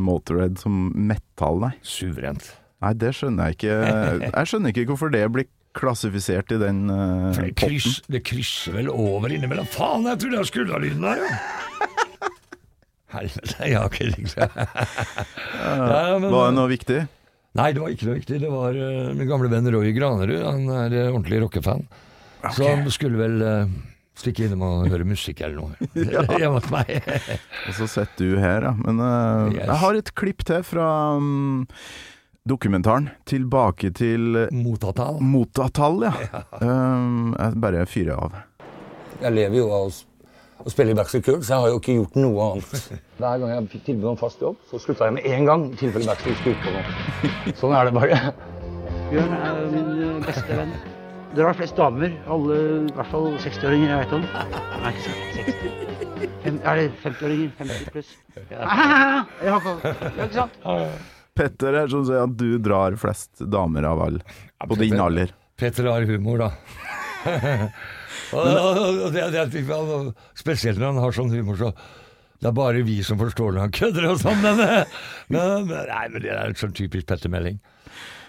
Motorhead 0.00 0.56
som 0.62 0.86
metal, 0.96 1.60
nei. 1.60 1.74
Suverent. 1.84 2.48
Nei, 2.82 2.92
det 2.98 3.12
skjønner 3.14 3.50
jeg 3.50 3.58
ikke. 3.60 3.74
Jeg 4.32 4.50
skjønner 4.50 4.72
ikke 4.74 4.88
hvorfor 4.90 5.12
det 5.14 5.22
blir 5.34 5.46
klassifisert 5.78 6.50
i 6.52 6.58
den 6.60 6.82
uh, 6.90 7.30
For 7.32 7.46
det, 7.46 7.54
potten. 7.56 7.94
det 8.12 8.20
krysser 8.28 8.74
vel 8.76 8.90
over 8.92 9.32
innimellom. 9.32 9.68
Faen, 9.72 10.04
jeg 10.10 10.20
trodde 10.20 10.40
jeg 10.42 10.50
skulle 10.50 10.74
ha 10.74 10.80
lyden 10.82 11.06
her, 11.06 11.22
ja! 11.22 11.36
Helvete, 13.12 13.56
jeg 13.68 13.76
har 13.76 13.92
ikke 13.92 14.46
ja, 14.48 16.18
Var 16.18 16.46
det 16.48 16.54
noe 16.56 16.68
viktig? 16.70 16.98
Nei, 17.60 17.66
det 17.76 17.82
var 17.82 17.92
ikke 17.92 18.06
noe 18.08 18.16
viktig. 18.16 18.38
Det 18.40 18.50
var 18.52 18.76
uh, 18.76 19.10
min 19.16 19.28
gamle 19.28 19.50
venn 19.52 19.68
Roy 19.74 19.90
Granerud. 19.96 20.38
Han 20.46 20.62
er 20.72 20.94
uh, 20.96 21.08
ordentlig 21.12 21.42
rockefan. 21.44 21.82
Så 22.56 22.64
han 22.64 22.86
skulle 22.92 23.20
vel 23.20 23.44
uh, 23.44 23.74
stikke 24.18 24.46
innom 24.48 24.64
og 24.64 24.88
høre 24.92 25.04
musikk 25.08 25.42
eller 25.44 25.60
noe. 25.60 25.90
Hjemme 25.92 26.54
hos 26.56 26.70
meg. 26.72 26.94
Og 27.68 27.76
så 27.76 27.88
sitter 27.98 28.32
du 28.32 28.40
her, 28.40 28.68
ja. 28.70 28.72
Men 28.80 29.00
uh, 29.04 29.52
Yes. 29.52 29.66
jeg 29.68 29.78
har 29.84 30.00
et 30.00 30.14
klipp 30.22 30.44
til 30.48 30.64
fra 30.64 30.88
mm, 31.20 31.60
dokumentaren. 32.48 33.10
Tilbake 33.28 33.92
til 33.94 34.46
Motatall. 34.52 35.20
Motatall, 35.22 36.08
ja. 36.08 36.14
Um, 36.62 37.34
jeg 37.38 37.60
bare 37.62 37.86
fyrer 37.86 38.16
av. 38.16 38.40
Jeg 39.22 39.34
lever 39.34 39.58
jo 39.58 39.68
av 39.74 39.90
å 40.62 40.70
spille 40.70 40.94
i 40.94 40.96
Backstreet 40.98 41.26
Girls, 41.26 41.46
så 41.46 41.56
jeg 41.56 41.64
har 41.64 41.72
jo 41.72 41.80
ikke 41.80 41.96
gjort 41.98 42.16
noe 42.22 42.48
annet. 42.52 42.88
Hver 43.20 43.42
gang 43.42 43.52
jeg 43.54 43.68
fikk 43.74 43.84
tilbud 43.90 44.10
om 44.12 44.18
fast 44.20 44.42
jobb, 44.42 44.58
så 44.70 44.80
slutta 44.82 45.08
jeg 45.08 45.16
med 45.18 45.28
en 45.34 45.46
gang, 45.50 45.68
i 45.72 45.78
tilfelle 45.80 46.10
Backstreet 46.10 46.40
skulle 46.40 46.56
ut 46.56 46.66
på 46.66 46.74
noe. 46.74 47.54
Sånn 47.60 47.76
er 47.78 47.90
det 47.90 47.94
bare. 47.98 48.20
Bjørn 49.12 49.38
er 49.38 49.62
jo 49.62 49.70
min 49.74 49.92
eh, 49.92 50.18
beste 50.26 50.58
venn. 50.58 50.74
Dere 51.32 51.48
har 51.48 51.56
flest 51.56 51.78
damer. 51.80 52.12
Alle, 52.28 52.58
i 52.90 52.92
hvert 52.98 53.08
fall 53.08 53.30
60-åringer 53.40 53.88
jeg 53.88 54.02
vet 54.02 54.14
om. 54.18 54.26
Nei, 54.82 54.92
ikke 54.92 55.06
sant. 55.06 55.22
60. 55.38 56.36
Fem, 56.42 56.58
er 56.60 56.80
det 56.82 56.86
50-åringer? 57.06 57.56
50 57.62 57.90
pluss? 57.94 58.12
Ja, 58.50 58.68
i 59.40 59.48
hvert 59.48 59.64
fall. 59.64 59.82
Ja, 59.86 60.26
ikke 60.26 60.34
sant? 60.42 60.62
Petter 61.38 61.78
er 61.80 61.88
sånn 61.88 62.10
at 62.18 62.36
du 62.36 62.58
drar 62.60 62.96
flest 63.00 63.40
damer 63.40 63.86
av 63.88 64.02
alle, 64.04 64.20
på 64.68 64.76
din 64.80 64.98
alder. 65.00 65.32
Petter 65.56 65.88
har 65.88 66.04
humor, 66.08 66.42
da. 66.42 66.50
og, 68.36 69.12
det, 69.14 69.26
det, 69.32 69.44
det, 69.54 70.14
spesielt 70.38 70.80
når 70.80 70.90
han 70.92 71.02
har 71.04 71.16
sånn 71.16 71.32
humor, 71.32 71.58
så 71.60 71.72
det 72.42 72.50
er 72.50 72.56
bare 72.56 72.82
vi 72.84 72.98
som 73.06 73.20
forstår 73.20 73.54
når 73.54 73.68
han 73.68 73.74
kødder 73.76 74.08
og 74.10 74.18
sånn, 74.20 74.40
men, 74.42 74.58
men, 75.32 75.68
men 75.68 75.86
Nei, 75.88 76.06
men 76.10 76.24
det 76.24 76.32
er 76.34 76.56
sånn 76.58 76.74
typisk 76.76 77.06
Petter 77.08 77.30
Melding. 77.32 77.60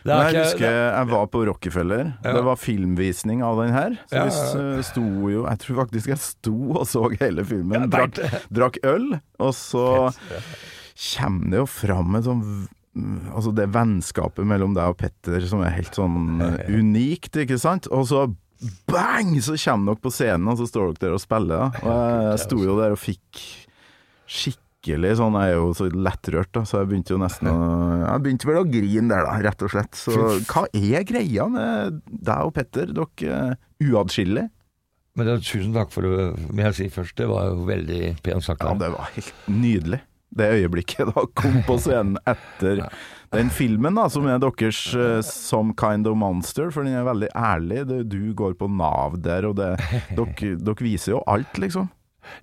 Men 0.04 0.20
jeg 0.20 0.34
ikke- 0.34 0.44
husker 0.44 0.74
jeg 0.76 1.08
var 1.10 1.28
på 1.32 1.42
Rockefeller. 1.48 2.04
Ja. 2.26 2.34
Det 2.36 2.44
var 2.44 2.60
filmvisning 2.60 3.42
av 3.44 3.62
den 3.64 3.72
her. 3.74 3.98
Så 4.12 4.18
Ja, 4.20 4.26
vi 4.76 4.84
sto 4.84 5.04
jo 5.32 5.46
Jeg 5.48 5.60
tror 5.64 5.78
faktisk 5.80 6.12
jeg 6.12 6.20
sto 6.20 6.56
og 6.76 6.84
så 6.92 7.06
hele 7.22 7.46
filmen. 7.48 7.88
Drakk, 7.90 8.20
drakk 8.52 8.80
øl, 8.84 9.14
og 9.40 9.54
så 9.56 10.12
kommer 11.16 11.50
det 11.56 11.62
jo 11.64 11.68
fram 11.72 12.16
en 12.20 12.26
sånn 12.28 12.44
Altså 13.34 13.50
det 13.58 13.72
vennskapet 13.74 14.46
mellom 14.46 14.76
deg 14.78 14.92
og 14.94 15.00
Petter 15.00 15.42
som 15.50 15.64
er 15.66 15.74
helt 15.74 15.96
sånn 15.98 16.42
eh, 16.46 16.68
unikt, 16.78 17.40
ikke 17.42 17.58
sant? 17.58 17.88
Og 17.90 18.06
så 18.10 18.28
bang, 18.88 19.32
så 19.44 19.58
kommer 19.58 19.94
dere 19.94 20.04
på 20.04 20.12
scenen, 20.14 20.52
og 20.52 20.60
så 20.62 20.68
står 20.70 20.92
dere 20.94 21.08
der 21.08 21.16
og 21.18 21.24
spiller. 21.24 21.64
da. 21.64 21.82
Og 21.84 22.28
jeg 22.30 22.44
sto 22.46 22.60
jo 22.62 22.78
der 22.80 22.94
og 22.96 23.02
fikk 23.02 23.42
skikkelig 24.34 25.18
sånn 25.20 25.36
Jeg 25.40 25.52
er 25.52 25.58
jo 25.58 25.68
så 25.78 25.88
lettrørt, 25.90 26.52
da, 26.56 26.64
så 26.68 26.82
jeg 26.82 26.90
begynte 26.92 27.14
jo 27.16 27.20
nesten 27.22 27.50
å 27.52 27.58
Jeg 28.04 28.24
begynte 28.26 28.50
vel 28.50 28.62
å 28.62 28.66
grine 28.68 29.08
der, 29.12 29.28
da, 29.28 29.36
rett 29.50 29.66
og 29.66 29.74
slett. 29.74 30.00
Så 30.00 30.18
hva 30.48 30.66
er 30.76 31.06
greia 31.08 31.48
med 31.52 32.02
deg 32.08 32.50
og 32.50 32.54
Petter? 32.56 32.94
Dere 32.94 33.40
er 33.40 33.58
uatskillelige? 33.84 34.52
Men 35.14 35.30
det, 35.30 35.36
tusen 35.46 35.76
takk 35.76 35.92
for 35.94 36.06
det, 36.06 36.30
må 36.50 36.64
jeg 36.66 36.78
si 36.78 36.88
først. 36.94 37.14
Det 37.20 37.28
var 37.30 37.52
jo 37.52 37.68
veldig 37.68 38.16
pent 38.26 38.46
sagt. 38.46 38.64
Ja, 38.66 38.74
det 38.80 38.90
var 38.96 39.12
helt 39.14 39.34
nydelig. 39.50 40.00
Det 40.34 40.50
øyeblikket 40.58 41.12
da 41.14 41.26
kom 41.38 41.60
på 41.68 41.78
scenen 41.82 42.18
etter 42.26 42.86
den 43.36 43.50
filmen, 43.54 43.98
da, 43.98 44.08
som 44.14 44.28
er 44.30 44.40
deres 44.42 44.80
uh, 44.98 45.20
'Some 45.26 45.74
Kind 45.80 46.08
of 46.10 46.18
Monster', 46.18 46.72
for 46.74 46.86
den 46.86 46.98
er 46.98 47.06
veldig 47.08 47.30
ærlig. 47.36 47.84
Det, 47.90 48.00
du 48.12 48.34
går 48.38 48.56
på 48.58 48.70
Nav 48.70 49.20
der, 49.22 49.50
og 49.50 49.58
det, 49.58 49.74
dere, 50.18 50.56
dere 50.58 50.86
viser 50.86 51.16
jo 51.16 51.24
alt, 51.28 51.58
liksom. 51.62 51.90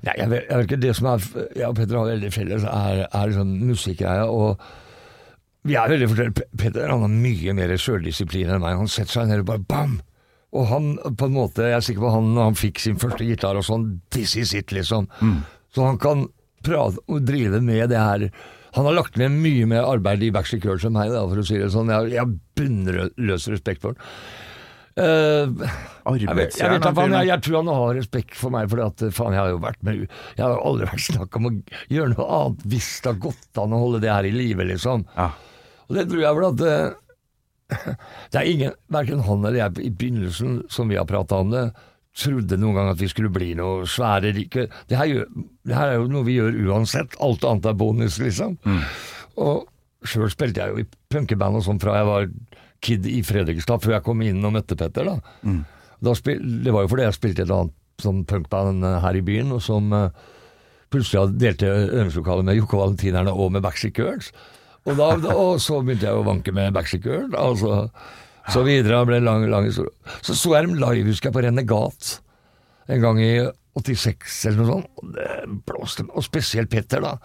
Nei, 0.04 0.14
jeg 0.18 0.28
vet, 0.28 0.44
jeg 0.44 0.58
vet 0.58 0.66
ikke, 0.66 0.80
Det 0.82 0.92
som 0.96 1.06
er 1.08 1.22
Jeg 1.56 1.68
og 1.70 1.76
Petter 1.78 1.96
har 1.96 2.10
veldig 2.10 2.30
felles, 2.34 2.66
er, 2.68 3.06
er 3.16 3.32
sånn 3.32 3.54
musikkgreia. 3.64 4.26
Og 4.28 4.60
vi 5.68 5.76
er 5.76 5.92
veldig 5.92 6.08
forskjellige. 6.10 6.48
Petter 6.60 6.92
han 6.92 7.04
har 7.04 7.12
mye 7.12 7.54
mer 7.56 7.74
sjøldisiplin 7.80 8.52
enn 8.52 8.62
meg. 8.62 8.78
Han 8.80 8.90
setter 8.90 9.20
seg 9.20 9.30
ned 9.30 9.44
og 9.44 9.50
bare 9.52 9.64
bam! 9.70 9.98
Og 10.56 10.66
han 10.66 10.92
på 10.98 11.28
en 11.28 11.36
måte, 11.36 11.62
jeg 11.68 11.78
er 11.78 11.84
sikker 11.86 12.02
på 12.02 12.12
han 12.16 12.32
når 12.34 12.48
han 12.48 12.58
fikk 12.58 12.80
sin 12.82 12.98
første 12.98 13.24
gitar 13.24 13.58
og 13.58 13.62
sånn, 13.62 13.86
this 14.10 14.34
is 14.36 14.50
it, 14.58 14.72
liksom. 14.74 15.06
Så 15.70 15.84
han 15.86 16.00
kan 16.02 16.26
drive 16.64 17.62
med 17.64 17.90
det 17.92 18.00
her. 18.00 18.26
Han 18.76 18.86
har 18.86 18.94
lagt 18.94 19.18
ned 19.18 19.34
mye 19.42 19.66
mer 19.70 19.88
arbeid 19.88 20.22
i 20.22 20.30
Backstreet 20.34 20.66
Girls 20.66 20.86
enn 20.86 20.94
meg, 20.94 21.10
da, 21.14 21.24
for 21.26 21.42
å 21.42 21.46
si 21.46 21.58
det 21.58 21.72
sånn. 21.74 21.90
Jeg, 21.90 22.14
jeg 22.14 22.22
har 22.22 22.36
bunnløs 22.60 23.48
respekt 23.50 23.82
for 23.82 23.96
ham. 23.96 24.14
Uh, 25.00 25.54
jeg 26.18 26.34
vet, 26.34 26.56
jeg, 26.58 26.66
vet 26.66 26.84
han 26.84 27.12
jeg, 27.14 27.28
jeg 27.28 27.42
tror 27.46 27.60
han 27.60 27.68
har 27.70 27.92
respekt 27.96 28.34
for 28.36 28.52
meg, 28.52 28.66
for 28.68 28.82
at, 28.84 29.04
faen, 29.14 29.36
jeg 29.36 29.40
har 29.40 29.52
jo 29.52 29.60
vært 29.62 29.84
med 29.86 30.00
Jeg 30.02 30.42
har 30.42 30.56
aldri 30.66 30.88
vært 30.90 31.04
snakk 31.04 31.38
om 31.38 31.46
å 31.46 31.52
gjøre 31.94 32.10
noe 32.16 32.26
annet 32.36 32.64
hvis 32.72 32.88
det 32.98 33.12
har 33.12 33.20
gått 33.22 33.60
an 33.62 33.76
å 33.76 33.80
holde 33.84 34.00
det 34.02 34.10
her 34.10 34.26
i 34.28 34.32
live, 34.34 34.66
liksom. 34.66 35.06
Ja. 35.14 35.30
Og 35.86 35.96
det 35.96 36.04
tror 36.10 36.24
jeg 36.24 36.38
vel 36.40 36.48
at 36.50 36.64
uh, 36.66 36.98
Det 38.34 38.42
er 38.42 38.50
ingen, 38.50 38.76
verken 38.90 39.22
han 39.24 39.46
eller 39.46 39.60
jeg 39.62 39.86
i 39.86 39.92
begynnelsen, 39.94 40.58
som 40.74 40.90
vi 40.90 40.98
har 40.98 41.08
prata 41.08 41.38
om 41.44 41.54
det, 41.54 41.64
trodde 42.16 42.58
noen 42.58 42.76
gang 42.76 42.90
at 42.90 43.00
vi 43.00 43.08
skulle 43.10 43.32
bli 43.32 43.52
noe 43.58 43.86
svære 43.88 44.32
rike. 44.36 44.66
Det 44.90 44.98
her, 44.98 45.26
det 45.66 45.76
her 45.76 45.92
er 45.92 46.00
jo 46.00 46.08
noe 46.10 46.26
vi 46.26 46.38
gjør 46.38 46.56
uansett. 46.68 47.14
Alt 47.22 47.46
annet 47.46 47.70
er 47.70 47.78
bonus, 47.78 48.18
liksom. 48.22 48.56
Og 49.40 49.68
sjøl 50.08 50.30
spilte 50.32 50.62
jeg 50.62 50.72
jo 50.72 50.82
i 50.82 50.88
punkeband 51.12 51.60
og 51.60 51.66
sånn 51.66 51.80
fra 51.82 51.98
jeg 52.00 52.08
var 52.08 52.30
kid 52.80 53.06
i 53.06 53.20
Fredrikstad, 53.26 53.82
før 53.84 53.98
jeg 53.98 54.06
kom 54.06 54.22
inn 54.24 54.44
og 54.44 54.54
møtte 54.56 54.78
Petter. 54.78 55.06
da. 55.06 55.18
da 56.00 56.16
spil, 56.16 56.40
det 56.64 56.72
var 56.72 56.86
jo 56.86 56.92
fordi 56.92 57.06
jeg 57.06 57.18
spilte 57.18 57.44
et 57.44 57.52
annet 57.54 57.76
sånn 58.00 58.24
punkband 58.28 58.86
eh, 58.86 59.00
her 59.04 59.18
i 59.18 59.24
byen, 59.24 59.52
og 59.52 59.60
som 59.64 59.92
uh, 59.92 60.08
plutselig 60.92 61.36
delte 61.40 61.68
øvingslokalet 61.68 62.48
med 62.48 62.56
Jokke 62.56 62.80
Valentinerne 62.80 63.34
og 63.34 63.52
med 63.52 63.64
Backstreet 63.66 64.00
Girls. 64.00 64.32
Og, 64.88 64.96
da, 64.96 65.12
og 65.34 65.60
så 65.60 65.82
begynte 65.84 66.08
jeg 66.08 66.16
å 66.16 66.24
vanke 66.24 66.54
med 66.56 66.72
Backstreet 66.72 67.04
Girls, 67.04 67.64
og 67.66 67.90
så, 68.48 68.64
videre. 68.66 69.00
Det 69.00 69.10
ble 69.10 69.20
lang, 69.24 69.46
lang 69.52 69.68
historie. 69.68 69.92
Så 70.24 70.36
så 70.38 70.56
jeg 70.56 70.68
dem 70.68 70.80
live, 70.80 71.08
husker 71.10 71.30
jeg, 71.30 71.36
på 71.36 71.44
Renegat 71.44 72.16
en 72.90 73.04
gang 73.04 73.20
i 73.22 73.32
86 73.78 74.40
eller 74.48 74.58
noe 74.60 74.72
sånt. 74.72 74.90
Og 75.00 75.14
det 75.14 75.30
blåste, 75.68 76.06
og 76.10 76.26
spesielt 76.26 76.72
Petter, 76.72 77.04
da. 77.04 77.16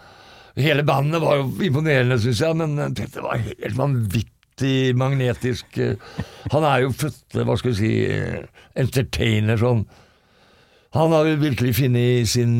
Hele 0.56 0.86
bandet 0.88 1.20
var 1.20 1.40
jo 1.40 1.50
imponerende, 1.66 2.18
syns 2.22 2.40
jeg, 2.44 2.56
men 2.56 2.94
Petter 2.96 3.24
var 3.26 3.42
helt 3.42 3.76
vanvittig 3.76 4.94
magnetisk. 4.96 5.80
Han 6.54 6.64
er 6.64 6.86
jo 6.86 6.94
født, 6.96 7.40
hva 7.42 7.58
skal 7.60 7.74
vi 7.74 7.78
si, 7.80 7.90
entertainer 8.78 9.60
sånn. 9.60 9.84
Han 10.96 11.12
har 11.12 11.26
jo 11.28 11.40
virkelig 11.42 11.74
funnet 11.76 12.30
sin 12.30 12.54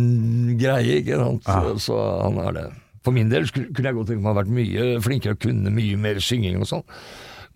greie, 0.60 1.00
ikke 1.00 1.16
sant. 1.22 1.46
Så, 1.46 1.78
så 1.86 2.02
han 2.26 2.42
er 2.42 2.58
det. 2.58 2.66
For 3.06 3.14
min 3.14 3.30
del 3.30 3.46
skulle, 3.48 3.70
kunne 3.72 3.92
jeg 3.92 3.96
godt 3.96 4.10
tenke 4.10 4.24
meg 4.24 4.32
å 4.32 4.34
ha 4.34 4.40
vært 4.40 4.52
mye 4.52 4.86
flinkere 5.04 5.36
og 5.36 5.42
kunne 5.46 5.72
mye 5.72 5.96
mer 6.02 6.18
synging 6.20 6.58
og 6.60 6.68
sånn. 6.68 6.84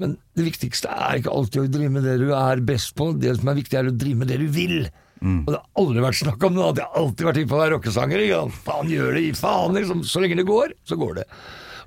Men 0.00 0.16
det 0.38 0.46
viktigste 0.46 0.90
er 0.90 1.20
ikke 1.20 1.34
alltid 1.36 1.62
å 1.62 1.70
drive 1.76 1.92
med 1.92 2.06
det 2.08 2.16
du 2.22 2.30
er 2.32 2.64
best 2.64 2.94
på. 2.96 3.10
Det 3.20 3.36
som 3.36 3.52
er 3.52 3.60
viktig, 3.60 3.78
er 3.78 3.90
å 3.90 3.96
drive 4.02 4.22
med 4.22 4.32
det 4.32 4.40
du 4.40 4.48
vil. 4.54 4.76
Og 5.20 5.50
det 5.52 5.58
har 5.58 5.82
aldri 5.82 6.04
vært 6.04 6.20
snakk 6.22 6.44
om 6.48 6.54
det, 6.56 6.64
at 6.64 6.78
jeg 6.80 6.88
har 6.88 7.02
alltid 7.02 7.26
vært 7.28 7.40
innpå 7.42 7.56
å 7.56 7.60
være 7.60 7.72
rockesanger. 7.74 8.22
Ja. 8.24 8.40
Faen, 8.64 8.92
gjør 8.92 9.16
det 9.18 9.24
faen, 9.36 9.76
liksom. 9.76 10.04
Så 10.08 10.22
lenge 10.22 10.38
det 10.38 10.46
går, 10.48 10.72
så 10.88 10.96
går 11.00 11.18
det. 11.20 11.26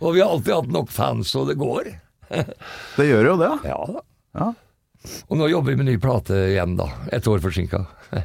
Og 0.04 0.14
vi 0.14 0.22
har 0.22 0.34
alltid 0.34 0.54
hatt 0.54 0.74
nok 0.76 0.92
fans, 0.94 1.34
og 1.40 1.50
det 1.50 1.58
går. 1.62 1.90
Det 2.98 3.06
gjør 3.06 3.28
jo 3.28 3.34
det. 3.38 3.50
Ja 3.68 3.80
da. 3.86 4.02
Ja. 4.40 4.46
Og 5.28 5.38
nå 5.38 5.50
jobber 5.52 5.74
vi 5.74 5.80
med 5.82 5.90
ny 5.92 5.96
plate 6.02 6.38
igjen, 6.54 6.78
da. 6.80 6.88
Et 7.14 7.28
år 7.30 7.42
forsinka. 7.44 7.84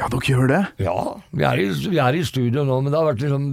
ja, 0.00 0.08
dere 0.10 0.20
gjør 0.26 0.50
det. 0.50 0.60
Ja, 0.82 0.96
vi 1.30 1.46
er, 1.46 1.62
i, 1.62 1.68
vi 1.94 2.00
er 2.02 2.18
i 2.18 2.24
studio 2.26 2.66
nå, 2.66 2.80
men 2.82 2.92
det 2.92 2.98
har 2.98 3.08
vært 3.08 3.22
liksom, 3.24 3.46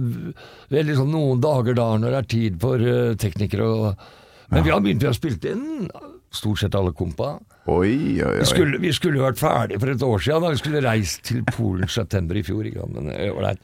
sånn 0.98 1.14
noen 1.14 1.40
dager 1.44 1.78
da 1.78 1.88
når 1.96 2.12
det 2.16 2.20
er 2.20 2.30
tid 2.34 2.58
for 2.60 2.84
uh, 2.84 3.14
teknikere 3.20 3.68
og 3.68 4.08
Men 4.48 4.64
vi 4.64 4.72
har 4.72 4.80
begynt, 4.80 5.02
vi 5.02 5.08
har 5.10 5.16
spilt 5.16 5.44
inn 5.44 5.90
stort 6.32 6.60
sett 6.60 6.74
alle 6.76 6.92
kompa. 6.96 7.38
Oi, 7.68 8.22
oi, 8.24 8.38
Vi 8.40 8.48
skulle, 8.48 8.80
vi 8.80 8.92
skulle 8.96 9.20
vært 9.20 9.40
ferdig 9.40 9.78
for 9.80 9.92
et 9.92 10.02
år 10.04 10.24
siden, 10.24 10.44
da 10.44 10.52
vi 10.54 10.60
skulle 10.60 10.82
reist 10.84 11.22
til 11.28 11.44
Polen 11.52 11.84
i 11.84 11.92
september 11.92 12.38
i 12.38 12.44
fjor. 12.46 12.64
Ikke? 12.68 12.88
Men 12.92 13.10
det 13.10 13.18
er. 13.28 13.62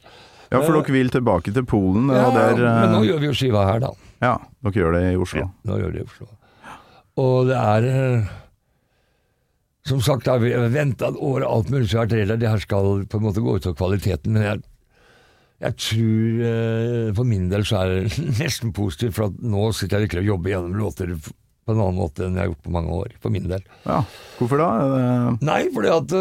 Ja, 0.53 0.61
for 0.61 0.77
dere 0.77 0.95
vil 0.95 1.11
tilbake 1.11 1.53
til 1.55 1.65
Polen, 1.67 2.11
Ja, 2.13 2.29
der 2.35 2.61
men 2.61 2.93
nå 2.93 3.01
eh, 3.03 3.09
gjør 3.09 3.23
vi 3.23 3.31
jo 3.31 3.37
skiva 3.37 3.65
her, 3.67 3.81
da. 3.83 3.93
Ja, 4.23 4.35
dere 4.65 4.81
gjør 4.81 4.97
det 4.97 5.05
i 5.09 5.21
Oslo. 5.21 5.49
Nå 5.67 5.79
gjør 5.81 5.95
det 5.95 6.03
i 6.03 6.07
Oslo. 6.07 6.29
Og 7.25 7.49
det 7.49 7.59
er 7.59 7.89
eh, 7.89 8.29
Som 9.89 10.01
sagt, 10.05 10.29
har 10.29 10.41
vi 10.41 10.53
venta 10.73 11.11
år, 11.13 11.45
alt 11.49 11.73
mulig 11.73 11.91
så 11.91 12.03
har 12.03 12.13
det 12.13 12.49
her 12.49 12.63
skal 12.63 13.05
på 13.09 13.19
en 13.21 13.27
måte 13.27 13.43
gå 13.45 13.57
ut 13.57 13.67
av 13.69 13.75
kvaliteten, 13.77 14.33
men 14.33 14.47
jeg, 14.47 14.63
jeg 15.63 15.77
tror 15.81 16.41
eh, 16.51 17.13
for 17.15 17.25
min 17.29 17.49
del 17.53 17.63
så 17.69 17.79
er 17.85 17.93
det 18.09 18.19
nesten 18.43 18.73
positivt, 18.77 19.15
for 19.17 19.29
at 19.31 19.39
nå 19.41 19.69
sitter 19.77 19.99
jeg 20.01 20.09
virkelig 20.09 20.25
og 20.27 20.31
jobber 20.35 20.55
gjennom 20.55 20.79
låter 20.81 21.15
på 21.65 21.73
en 21.73 21.79
annen 21.81 21.97
måte 21.97 22.27
enn 22.27 22.35
jeg 22.37 22.43
har 22.45 22.51
gjort 22.51 22.65
på 22.67 22.73
mange 22.75 22.93
år, 22.93 23.13
for 23.23 23.33
min 23.33 23.47
del. 23.49 23.63
Ja, 23.87 24.03
hvorfor 24.37 24.61
da? 24.61 24.67
Nei, 25.41 25.63
fordi 25.73 25.93
at 25.95 26.13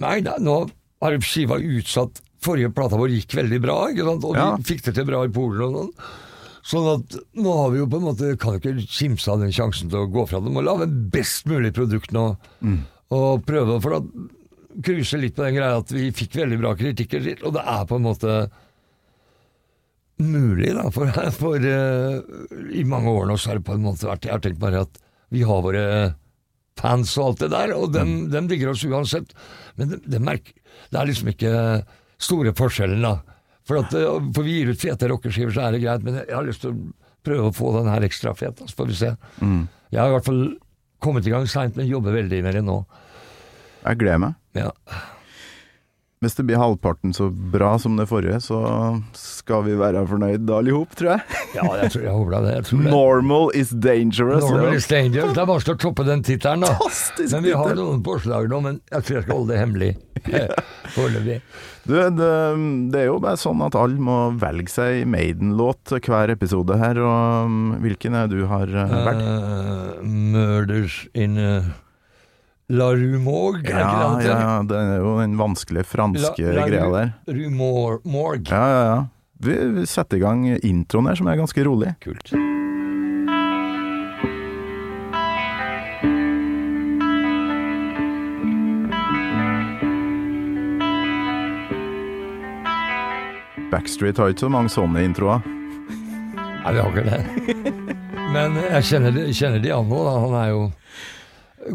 Nei, 0.00 0.16
Nei, 0.24 0.36
nå 0.40 0.56
har 1.02 1.16
skiva 1.24 1.58
utsatt 1.60 2.20
Forrige 2.40 2.70
plata 2.72 2.96
vår 2.96 3.10
gikk 3.12 3.34
veldig 3.36 3.58
bra, 3.60 3.74
ikke 3.92 4.06
sant? 4.06 4.22
og 4.24 4.36
Ja. 4.38 4.46
vi 4.56 4.64
fikk 4.70 4.86
det 4.86 4.94
til 4.96 5.04
bra 5.04 5.18
i 5.26 5.32
Polen 5.34 5.60
og 5.66 5.74
sånn. 5.76 5.90
Sånn 6.70 6.86
at 6.94 7.16
nå 7.36 7.52
har 7.58 7.68
vi 7.74 7.80
jo 7.82 7.88
på 7.90 7.98
en 7.98 8.06
måte 8.06 8.30
Kan 8.40 8.56
jo 8.56 8.60
ikke 8.62 8.86
kimse 8.88 9.28
av 9.32 9.40
den 9.42 9.52
sjansen 9.52 9.90
til 9.92 9.98
å 10.06 10.08
gå 10.12 10.24
fra 10.28 10.40
det. 10.40 10.52
Må 10.52 10.62
lage 10.64 10.86
best 11.12 11.44
mulig 11.50 11.74
produkt 11.76 12.14
nå, 12.16 12.24
og 13.12 13.44
prøve 13.44 13.76
for 13.84 13.98
å 13.98 14.00
cruise 14.84 15.18
litt 15.18 15.36
på 15.36 15.44
den 15.46 15.56
greia 15.58 15.80
at 15.80 15.92
vi 15.94 16.10
fikk 16.14 16.38
veldig 16.40 16.58
bra 16.60 16.74
kritikker, 16.78 17.30
og 17.44 17.54
det 17.56 17.64
er 17.74 17.86
på 17.88 17.98
en 17.98 18.06
måte 18.06 18.34
mulig, 20.20 20.74
da, 20.76 20.86
for, 20.92 21.10
for 21.32 21.64
uh, 21.64 22.20
i 22.76 22.84
mange 22.84 23.12
år 23.12 23.30
nå 23.30 23.38
så 23.40 23.50
har 23.50 23.60
det 23.60 23.66
på 23.70 23.76
en 23.76 23.86
måte 23.86 24.08
vært 24.08 24.26
Jeg 24.28 24.34
har 24.34 24.42
tenkt 24.44 24.60
bare 24.60 24.82
at 24.84 25.00
vi 25.32 25.44
har 25.46 25.62
våre 25.64 25.84
fans 26.80 27.12
og 27.18 27.26
alt 27.30 27.44
det 27.44 27.50
der, 27.52 27.74
og 27.76 27.92
dem, 27.94 28.30
dem 28.32 28.48
digger 28.50 28.72
oss 28.72 28.84
uansett. 28.84 29.34
Men 29.78 29.92
det, 29.92 30.00
det, 30.10 30.20
merker, 30.24 30.56
det 30.90 30.98
er 30.98 31.10
liksom 31.10 31.30
ikke 31.32 31.52
store 32.20 32.54
forskjellen, 32.56 33.04
da. 33.04 33.38
For, 33.68 33.82
at, 33.82 33.94
eh, 33.94 34.26
for 34.34 34.46
vi 34.46 34.56
gir 34.58 34.72
ut 34.72 34.80
fete 34.80 35.10
rockeskiver, 35.12 35.52
så 35.54 35.66
er 35.66 35.76
det 35.76 35.84
greit, 35.84 36.06
men 36.06 36.18
jeg 36.22 36.34
har 36.34 36.46
lyst 36.46 36.64
til 36.64 36.72
å 36.72 37.06
prøve 37.26 37.50
å 37.50 37.54
få 37.54 37.74
den 37.76 37.92
her 37.92 38.06
ekstra 38.06 38.32
fet, 38.34 38.64
så 38.64 38.80
får 38.80 38.90
vi 38.90 38.98
se. 39.02 39.12
Jeg 39.92 40.00
har 40.00 40.10
i 40.10 40.16
hvert 40.16 40.26
fall 40.26 40.42
kommet 41.04 41.28
i 41.28 41.34
gang 41.34 41.46
seint, 41.50 41.76
men 41.78 41.88
jobber 41.88 42.16
veldig 42.16 42.42
med 42.48 42.58
det 42.58 42.64
nå. 42.66 42.80
Jeg 43.84 44.00
gleder 44.02 44.24
meg. 44.24 44.39
Ja. 44.58 44.70
Hvis 46.20 46.34
det 46.36 46.44
blir 46.44 46.58
halvparten 46.60 47.14
så 47.16 47.30
bra 47.32 47.78
som 47.80 47.94
det 47.96 48.04
forrige, 48.10 48.42
så 48.44 48.58
skal 49.16 49.62
vi 49.64 49.76
være 49.80 50.02
fornøyd 50.04 50.50
alle 50.52 50.68
i 50.68 50.74
hop, 50.76 50.92
tror 50.92 51.14
jeg. 51.14 51.38
Ja, 51.54 51.64
jeg, 51.80 51.92
tror, 51.94 52.04
jeg 52.04 52.12
håper 52.12 52.34
det. 52.34 52.50
Jeg 52.58 52.66
tror 52.66 52.82
det. 52.82 52.90
Normal 52.92 53.48
is 53.56 53.72
dangerous. 53.72 54.44
Normal 54.44 54.76
is 54.76 54.90
dangerous. 54.90 55.32
Det 55.32 55.40
er 55.40 55.48
vanskelig 55.48 55.78
å 55.78 55.82
toppe 55.86 56.04
den 56.04 56.26
tittelen, 56.28 56.66
da. 56.66 56.74
Fantastisk 56.76 57.32
Men 57.32 57.48
vi 57.48 57.56
har 57.56 57.72
noen 57.80 58.04
forslag 58.04 58.52
nå, 58.52 58.60
men 58.68 58.78
jeg 58.92 59.06
tror 59.08 59.16
jeg 59.16 59.24
skal 59.24 59.40
holde 59.40 59.54
det 59.54 59.62
hemmelig. 59.62 59.90
Foreløpig. 60.98 61.40
Du, 61.88 61.96
det, 61.96 62.30
det 62.92 63.00
er 63.00 63.08
jo 63.08 63.18
bare 63.24 63.40
sånn 63.40 63.64
at 63.64 63.80
alle 63.80 64.08
må 64.12 64.20
velge 64.44 64.76
seg 64.76 65.08
Maiden-låt 65.08 65.96
hver 66.04 66.36
episode 66.36 66.76
her, 66.84 67.00
og 67.00 67.48
um, 67.48 67.60
hvilken 67.80 68.20
er 68.20 68.28
du 68.28 68.42
har 68.50 68.68
uh, 68.68 68.98
valgt? 69.08 69.24
Uh, 69.24 70.10
murders 70.36 71.06
in 71.16 71.40
uh, 71.40 71.72
La 72.70 72.90
Rue 72.94 73.18
Morgue, 73.18 73.66
er 73.66 73.80
Ja, 73.82 73.86
ikke 73.90 74.20
det 74.20 74.28
ja, 74.30 74.36
ja, 74.40 74.58
det 74.70 74.76
er 74.78 75.00
jo 75.02 75.14
den 75.18 75.32
vanskelige 75.40 75.86
franske 75.90 76.44
La- 76.46 76.54
La 76.60 76.66
greia 76.68 76.90
der. 76.94 77.10
Rue 77.34 77.50
Mor 77.50 77.98
Morgue. 78.04 78.46
Ja, 78.52 78.62
ja, 78.70 78.82
ja. 78.92 79.00
Vi, 79.40 79.56
vi 79.80 79.86
setter 79.88 80.20
i 80.20 80.22
gang 80.22 80.44
introen 80.60 81.08
her, 81.10 81.18
som 81.18 81.26
er 81.32 81.40
ganske 81.40 81.64
rolig. 81.66 81.94
Kult. 82.04 82.30
Backstreet 93.70 94.18
har 94.18 94.32
ikke 94.32 94.46
så 94.46 94.50
mange 94.52 94.72
sånne 94.72 95.02
introer. 95.06 95.44
Nei, 96.60 96.72
vi 96.74 96.80
har 96.82 96.90
ikke 96.90 97.04
det. 97.06 97.84
Men 98.34 98.56
jeg 98.60 98.86
kjenner, 98.90 99.18
kjenner 99.34 99.62
Diano, 99.62 100.00
da. 100.06 100.14
Han 100.24 100.34
er 100.40 100.48
jo 100.52 100.62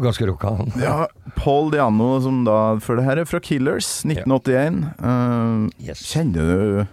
ganske 0.02 0.26
rocka. 0.28 0.54
Ja, 0.82 1.06
Paul 1.36 1.70
Diano, 1.74 2.20
som 2.24 2.44
da 2.46 2.76
før 2.82 3.00
det 3.00 3.04
her 3.08 3.22
er 3.22 3.28
fra 3.28 3.40
Killers, 3.44 3.90
1981. 4.08 4.80
Uh, 5.00 5.68
Yes. 5.82 6.02
Kjenner 6.10 6.46
du 6.50 6.86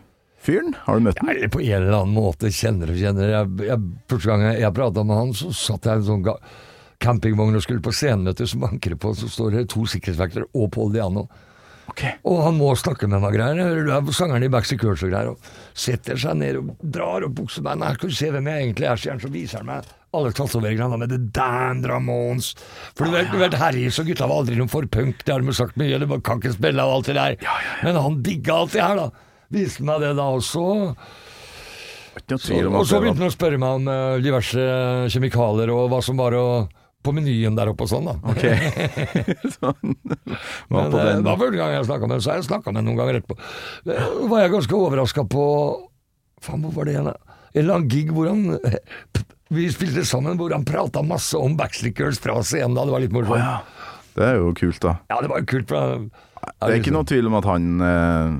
fyren? 0.43 0.75
Har 0.85 0.99
du 0.99 1.07
møtt 1.07 1.21
Ja, 1.23 1.33
den? 1.33 1.49
på 1.53 1.61
en 1.63 1.77
eller 1.81 1.97
annen 2.01 2.13
måte 2.17 2.51
kjenner 2.53 2.91
og 2.91 2.99
kjenner. 2.99 3.31
Jeg, 3.31 3.51
jeg, 3.69 3.79
første 4.11 4.29
gang 4.29 4.45
jeg, 4.49 4.61
jeg 4.65 4.75
prata 4.77 5.03
med 5.07 5.19
han, 5.21 5.33
så 5.37 5.53
satt 5.55 5.87
jeg 5.89 6.01
i 6.01 6.03
en 6.03 6.09
sånn 6.11 6.27
campingvogn 7.03 7.57
og 7.57 7.63
skulle 7.65 7.83
på 7.83 7.91
scenemøte, 7.95 8.45
så 8.47 8.59
banker 8.61 8.93
det 8.93 8.99
på, 9.03 9.11
så 9.17 9.27
står 9.31 9.57
det 9.57 9.65
to 9.73 9.83
sikkerhetsvakter 9.91 10.45
og 10.55 10.69
Paul 10.75 10.93
Diano. 10.93 11.25
Okay. 11.91 12.13
Og 12.23 12.37
han 12.45 12.55
må 12.55 12.69
snakke 12.79 13.09
med 13.11 13.19
meg 13.19 13.33
greier. 13.35 13.59
Hører 13.59 13.83
du 13.83 13.91
er 13.91 14.15
sangeren 14.15 14.45
i 14.45 14.51
Backstreet 14.51 14.85
Girls 14.85 15.01
og 15.03 15.11
greier. 15.11 15.33
Og 15.33 15.49
setter 15.75 16.15
seg 16.19 16.37
ned 16.39 16.61
og 16.61 16.69
drar 16.79 17.25
opp 17.27 17.33
buksebeina. 17.41 17.89
Skal 17.97 18.13
du 18.13 18.15
se 18.15 18.29
hvem 18.31 18.47
jeg 18.47 18.63
egentlig 18.69 18.87
er, 18.87 19.01
sier 19.01 19.11
han. 19.17 19.19
Så 19.23 19.31
viser 19.33 19.59
han 19.59 19.67
meg 19.67 19.89
alle 20.13 20.31
tatoveringene 20.35 20.99
med 21.01 21.11
The 21.13 21.19
Damn 21.33 21.83
Ramones. 21.89 22.53
For 22.97 23.09
du 23.09 23.15
vet, 23.15 23.31
du 23.33 23.39
vet 23.41 23.57
Harris 23.57 23.99
og 24.01 24.09
gutta 24.09 24.29
var 24.29 24.43
aldri 24.43 24.57
noen 24.59 24.71
for 24.71 24.87
punk, 24.91 25.23
det 25.25 25.33
har 25.33 25.43
de 25.43 25.55
sagt 25.57 25.79
mye, 25.81 25.99
det 26.01 26.09
kan 26.25 26.41
ikke 26.41 26.55
spille 26.55 26.85
og 26.85 26.99
alt 26.99 27.09
det 27.09 27.17
der. 27.17 27.37
Men 27.85 27.99
han 27.99 28.21
digga 28.25 28.61
alt 28.61 28.75
det 28.75 28.83
her, 28.83 28.99
da. 28.99 29.29
Viste 29.53 29.85
meg 29.85 30.01
det 30.03 30.15
da 30.17 30.29
også. 30.33 30.67
Så, 32.13 32.59
og 32.69 32.85
så 32.85 32.99
begynte 33.01 33.23
han 33.23 33.31
å 33.31 33.33
spørre 33.33 33.57
meg 33.59 33.79
om 33.79 33.89
uh, 33.89 34.21
diverse 34.21 34.63
kjemikalier 35.09 35.71
og 35.73 35.87
hva 35.91 35.99
som 36.05 36.19
var 36.21 36.35
å, 36.37 36.45
på 37.03 37.13
menyen 37.15 37.57
der 37.57 37.71
oppe 37.71 37.87
og 37.87 37.89
sånn, 37.89 38.05
da. 38.05 38.13
Ok. 38.29 38.43
sånn. 39.57 39.95
Men 40.69 40.93
på 40.93 41.01
eh, 41.01 41.07
den. 41.09 41.23
det 41.23 41.27
var 41.27 41.41
første 41.41 41.57
gang 41.57 41.73
jeg 41.73 41.87
snakka 41.89 42.05
med 42.07 42.15
ham, 42.15 42.23
så 42.23 42.31
har 42.31 42.39
jeg 42.39 42.47
snakka 42.51 42.69
med 42.69 42.79
ham 42.79 42.89
noen 42.91 43.01
ganger 43.01 43.19
etterpå. 43.19 43.39
Da 43.89 43.97
var 44.29 44.45
jeg 44.45 44.53
ganske 44.53 44.77
overraska 44.77 45.25
på 45.33 45.47
Faen, 46.43 46.59
hvor 46.59 46.73
var 46.75 46.87
det 46.87 46.97
igjen? 46.97 47.07
En 47.07 47.61
eller 47.61 47.77
annen 47.77 47.91
gig 47.91 48.09
hvor 48.11 48.27
han 48.27 48.57
Vi 49.53 49.67
spilte 49.73 50.03
sammen, 50.07 50.37
hvor 50.39 50.53
han 50.55 50.65
prata 50.67 51.03
masse 51.05 51.37
om 51.39 51.55
Backstreet 51.59 51.99
Girls 51.99 52.19
fra 52.21 52.39
scenen. 52.43 52.75
da, 52.77 52.85
Det 52.87 52.95
var 52.95 53.03
litt 53.03 53.13
morsomt. 53.15 53.37
Å, 53.37 53.41
ja. 53.41 53.93
Det 54.13 54.25
er 54.27 54.35
jo 54.41 54.51
kult, 54.57 54.79
da. 54.83 54.97
Ja, 55.09 55.19
det 55.23 55.29
var 55.31 55.41
jo 55.41 55.47
kult. 55.49 55.69
For, 55.69 56.03
Det 56.43 56.69
er 56.69 56.81
ikke 56.81 56.93
noe 56.93 57.07
tvil 57.09 57.29
om 57.31 57.37
at 57.39 57.47
han 57.49 57.67
eh, 57.87 58.35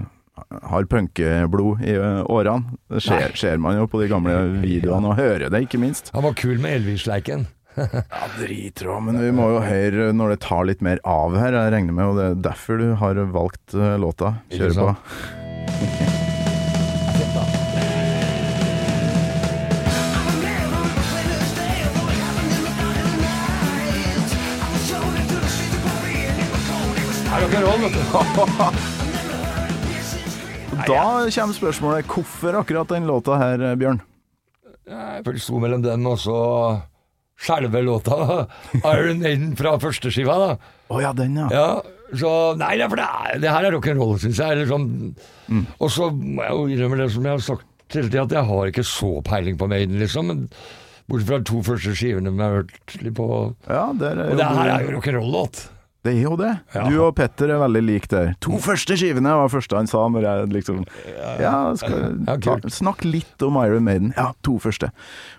har 0.70 0.86
punkeblod 0.92 1.82
i 1.86 1.96
eh, 1.98 2.22
årene. 2.30 2.78
Det 2.94 3.02
ser, 3.06 3.34
ser 3.40 3.62
man 3.64 3.80
jo 3.80 3.88
på 3.90 4.02
de 4.04 4.10
gamle 4.12 4.36
videoene, 4.66 5.14
og 5.14 5.18
hører 5.22 5.50
det, 5.54 5.64
ikke 5.68 5.82
minst. 5.82 6.14
Han 6.14 6.26
var 6.28 6.38
kul 6.38 6.58
med 6.62 6.80
Elvis-leiken. 6.82 7.48
Ja, 7.74 8.28
dritrå, 8.38 9.00
men 9.02 9.18
vi 9.18 9.32
må 9.34 9.48
jo 9.56 9.62
høre 9.66 10.12
når 10.14 10.36
det 10.36 10.42
tar 10.46 10.68
litt 10.70 10.84
mer 10.86 11.00
av 11.10 11.34
her, 11.42 11.56
jeg 11.58 11.74
regner 11.74 11.96
med, 11.98 12.06
og 12.12 12.20
det 12.20 12.28
er 12.28 12.42
derfor 12.52 12.78
du 12.78 12.92
har 13.02 13.18
valgt 13.34 13.74
eh, 13.74 13.96
låta. 13.98 14.36
Kjør 14.54 14.78
på. 14.78 14.92
Da 30.84 31.26
kommer 31.34 31.54
spørsmålet 31.56 32.06
hvorfor 32.10 32.60
akkurat 32.60 32.90
den 32.94 33.08
låta 33.10 33.38
her, 33.42 33.58
Bjørn? 33.80 34.02
Jeg 34.86 35.40
sto 35.42 35.58
mellom 35.64 35.82
den 35.82 36.06
og 36.10 36.20
så 36.22 36.38
selve 37.42 37.82
låta 37.86 38.46
Iron 38.84 39.20
Maiden 39.24 39.56
fra 39.58 39.80
første 39.82 40.12
skiva, 40.14 40.36
da. 40.42 40.52
Å 40.94 41.02
ja, 41.02 41.12
den, 41.18 41.38
ja. 41.40 41.48
Ja, 41.54 41.82
så 42.14 42.54
Nei, 42.60 42.76
det, 42.78 42.90
for 42.92 43.02
det, 43.02 43.10
er, 43.10 43.42
det 43.42 43.50
her 43.56 43.66
er 43.66 43.74
rock'n'roll, 43.80 44.18
syns 44.22 44.38
jeg. 44.44 44.54
Eller 44.54 44.70
sånn. 44.70 44.88
Mm. 45.50 45.66
Og 45.80 45.90
så 45.94 46.12
må 46.14 46.46
jeg 46.46 46.54
jo 46.54 46.64
innrømme 46.76 47.02
det 47.02 47.10
som 47.16 47.26
jeg 47.26 47.34
har 47.38 47.46
sagt 47.50 47.98
hele 47.98 48.10
tida, 48.12 48.26
at 48.28 48.36
jeg 48.38 48.50
har 48.54 48.74
ikke 48.74 48.86
så 48.88 49.12
peiling 49.26 49.58
på 49.58 49.70
Maiden, 49.72 49.98
liksom. 50.02 50.30
Men 50.30 50.40
bortsett 51.10 51.30
fra 51.32 51.42
de 51.42 51.50
to 51.50 51.58
første 51.66 51.98
skivene 51.98 52.30
som 52.30 52.44
har 52.46 52.60
hørt 52.60 52.98
litt 53.02 53.18
på. 53.18 53.28
Ja, 53.66 53.88
det 53.98 54.14
er 54.14 54.26
Og 54.28 54.38
det 54.38 54.52
her 54.54 54.76
er 54.76 54.86
jo 54.86 54.98
rock'n'roll-låt. 55.00 55.66
Det 56.04 56.12
er 56.18 56.22
jo 56.26 56.34
det. 56.36 56.50
Ja. 56.76 56.84
Du 56.92 56.98
og 57.06 57.14
Petter 57.16 57.48
er 57.56 57.62
veldig 57.62 57.82
like 57.86 58.10
der. 58.12 58.34
To 58.44 58.58
første 58.60 58.98
skivene 59.00 59.32
var 59.40 59.48
første 59.54 59.78
han 59.80 59.88
sa 59.88 60.02
når 60.12 60.26
jeg 60.28 60.50
liksom 60.52 60.82
Ja, 61.40 61.54
skal 61.80 62.18
Ja, 62.28 62.36
ta, 62.44 62.58
snakk 62.68 63.06
litt 63.08 63.42
om 63.48 63.56
Iron 63.62 63.86
Maiden. 63.88 64.12
Ja, 64.18 64.34
to 64.44 64.58
første. 64.60 64.90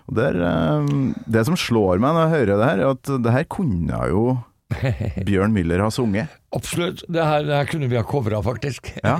Og 0.09 0.15
der, 0.17 0.39
eh, 0.41 0.87
Det 1.29 1.45
som 1.45 1.55
slår 1.55 1.99
meg 2.01 2.15
når 2.17 2.25
jeg 2.25 2.33
hører 2.39 2.57
det 2.57 2.69
her, 2.71 2.79
er 2.81 2.89
at 2.95 3.03
det 3.27 3.31
her 3.37 3.43
kunne 3.45 4.01
jo 4.09 4.25
Bjørn 5.29 5.53
Müller 5.53 5.83
ha 5.85 5.91
sunget. 5.93 6.33
Absolutt. 6.55 7.03
Det 7.07 7.21
her, 7.23 7.43
det 7.45 7.53
her 7.53 7.69
kunne 7.69 7.87
vi 7.91 7.95
ha 7.99 8.03
covra, 8.03 8.41
faktisk. 8.41 8.89
Ja. 9.03 9.19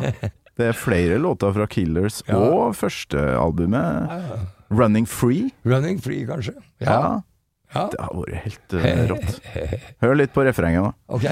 Det 0.58 0.69
er 0.71 0.73
flere 0.73 1.19
låter 1.21 1.53
fra 1.53 1.67
Killers 1.67 2.23
Ja. 2.27 2.38
og 2.39 2.73
førstealbumet, 2.75 4.10
'Running 4.71 5.05
Free'. 5.05 5.51
Running 5.63 5.99
Free, 6.01 6.25
kanskje. 6.25 6.55
Ja. 6.81 6.89
Ja. 6.91 7.19
Ja. 7.75 7.85
Det 7.91 7.99
har 7.99 8.13
vært 8.15 8.43
helt 8.45 8.75
uh, 8.79 8.85
rått. 9.11 9.39
Hør 10.03 10.15
litt 10.15 10.31
på 10.35 10.45
refrenget, 10.47 10.85
da. 10.85 10.91
Ok. 11.11 11.25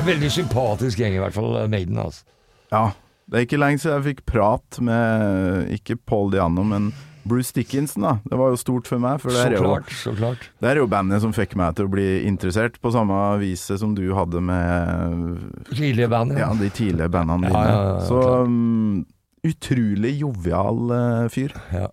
En 0.00 0.06
Veldig 0.06 0.30
sympatisk 0.32 1.02
gjeng, 1.02 1.18
i 1.18 1.20
hvert 1.20 1.36
fall. 1.36 1.52
Maiden, 1.68 1.98
altså. 2.00 2.24
Ja, 2.72 2.86
det 3.30 3.36
er 3.36 3.44
ikke 3.46 3.60
lenge 3.60 3.82
siden 3.82 3.98
jeg 3.98 4.06
fikk 4.14 4.24
prat 4.30 4.78
med 4.82 5.68
ikke 5.76 5.98
Paul 6.08 6.32
Diano, 6.32 6.64
men 6.66 6.88
Bruce 7.28 7.52
Dickinson. 7.52 8.02
da 8.02 8.12
Det 8.24 8.38
var 8.40 8.50
jo 8.52 8.56
stort 8.60 8.88
for 8.88 9.02
meg, 9.02 9.20
for 9.20 9.34
det 9.34 9.42
er, 9.44 9.56
jo, 9.58 9.62
klart, 9.66 9.92
så 9.92 10.14
klart. 10.16 10.48
det 10.60 10.70
er 10.70 10.80
jo 10.80 10.86
bandet 10.90 11.20
som 11.24 11.34
fikk 11.36 11.56
meg 11.60 11.76
til 11.76 11.88
å 11.88 11.92
bli 11.92 12.08
interessert, 12.28 12.80
på 12.80 12.92
samme 12.94 13.16
viset 13.42 13.80
som 13.82 13.94
du 13.94 14.06
hadde 14.16 14.40
med 14.40 15.38
Tidlige 15.72 16.08
band, 16.10 16.36
ja, 16.38 16.50
de 16.56 16.70
tidlige 16.70 17.10
bandene 17.12 17.50
Ja, 17.50 17.52
dine. 17.52 17.68
ja, 17.68 17.86
ja, 17.90 18.00
Så 18.08 18.20
um, 18.46 19.06
utrolig 19.46 20.16
jovial 20.20 20.90
uh, 20.92 21.28
fyr. 21.32 21.54
Ja. 21.72 21.88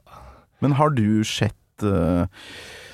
Men 0.64 0.74
har 0.80 0.90
du 0.96 1.24
sett 1.28 1.84
uh, 1.86 2.26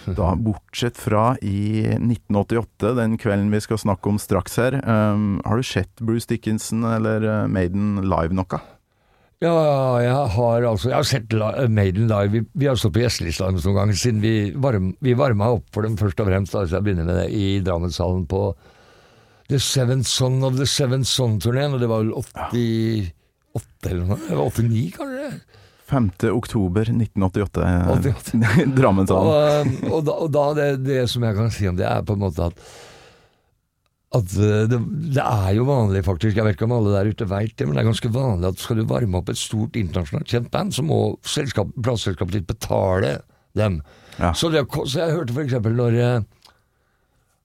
da, 0.03 0.33
bortsett 0.35 0.97
fra 0.99 1.37
i 1.41 1.85
1988, 1.95 2.93
den 2.99 3.17
kvelden 3.21 3.53
vi 3.53 3.61
skal 3.63 3.79
snakke 3.79 4.11
om 4.11 4.19
straks 4.19 4.57
her, 4.59 4.75
um, 4.83 5.37
har 5.45 5.57
du 5.61 5.63
sett 5.63 6.03
Bruce 6.03 6.27
Dickinson 6.27 6.83
eller 6.83 7.47
Maiden 7.47 8.01
live 8.03 8.35
noe? 8.35 8.59
Ja, 9.43 9.99
jeg 9.99 10.27
har 10.37 10.65
altså 10.69 10.91
Jeg 10.91 10.95
har 10.95 11.07
sett 11.07 11.33
Maiden 11.69 12.07
live. 12.07 12.29
Vi, 12.31 12.41
vi 12.61 12.67
har 12.69 12.77
stått 12.79 12.93
på 12.95 13.01
gjestelista 13.03 13.49
noen 13.51 13.75
ganger 13.75 13.97
siden 13.99 14.21
vi, 14.23 14.35
varm, 14.55 14.93
vi 15.03 15.15
varma 15.19 15.49
opp 15.57 15.65
for 15.75 15.83
dem 15.83 15.97
først 15.99 16.21
og 16.23 16.29
fremst. 16.29 16.55
Altså 16.55 16.77
jeg 16.77 16.85
begynner 16.85 17.09
med 17.09 17.19
det 17.19 17.27
i 17.35 17.47
Drammenshallen 17.65 18.23
på 18.31 18.45
The 19.51 19.59
Seventh 19.59 20.07
Son 20.07 20.39
of 20.47 20.55
the 20.55 20.67
Seventh 20.69 21.09
Son-turneen, 21.09 21.75
og 21.75 21.83
det 21.83 21.89
var 21.91 22.05
vel 22.05 22.13
88 22.15 23.91
eller 23.91 24.07
noe? 24.07 24.21
Det 24.23 24.39
var 24.39 24.47
89, 24.47 24.85
kanskje? 24.95 25.27
5. 25.91 26.07
oktober 26.31 26.87
1988. 26.93 27.67
88. 27.99 28.39
Drammenshallen. 28.79 29.75
Og, 29.83 29.91
og, 29.91 29.99
da, 30.07 30.15
og 30.23 30.31
da 30.33 30.45
det, 30.57 30.69
det 30.87 31.03
som 31.11 31.27
jeg 31.27 31.37
kan 31.37 31.51
si 31.53 31.67
om 31.69 31.77
det, 31.77 31.89
er 31.89 32.07
på 32.07 32.15
en 32.15 32.23
måte 32.23 32.47
at 32.47 32.63
at 34.13 34.35
eh, 34.37 34.65
det, 34.69 34.79
det 35.15 35.23
er 35.23 35.55
jo 35.57 35.65
vanlig, 35.67 36.03
faktisk, 36.05 36.37
jeg 36.37 36.45
vet 36.45 36.57
ikke 36.57 36.67
om 36.67 36.75
alle 36.77 36.93
der 36.93 37.09
ute 37.09 37.27
veit 37.29 37.55
det, 37.57 37.65
men 37.67 37.77
det 37.77 37.83
er 37.83 37.89
ganske 37.89 38.13
vanlig 38.13 38.51
at 38.51 38.61
skal 38.61 38.79
du 38.79 38.85
varme 38.89 39.19
opp 39.19 39.31
et 39.33 39.41
stort 39.41 39.79
internasjonalt 39.79 40.29
kjent 40.29 40.51
band, 40.53 40.75
så 40.75 40.85
må 40.85 40.99
selskap, 41.25 41.73
plateselskapet 41.79 42.37
ditt 42.37 42.49
betale 42.49 43.17
dem. 43.57 43.81
Ja. 44.19 44.31
Så, 44.37 44.51
det, 44.53 44.67
så 44.69 45.01
jeg 45.01 45.17
hørte 45.17 45.35
eksempel 45.41 45.77
når 45.77 45.97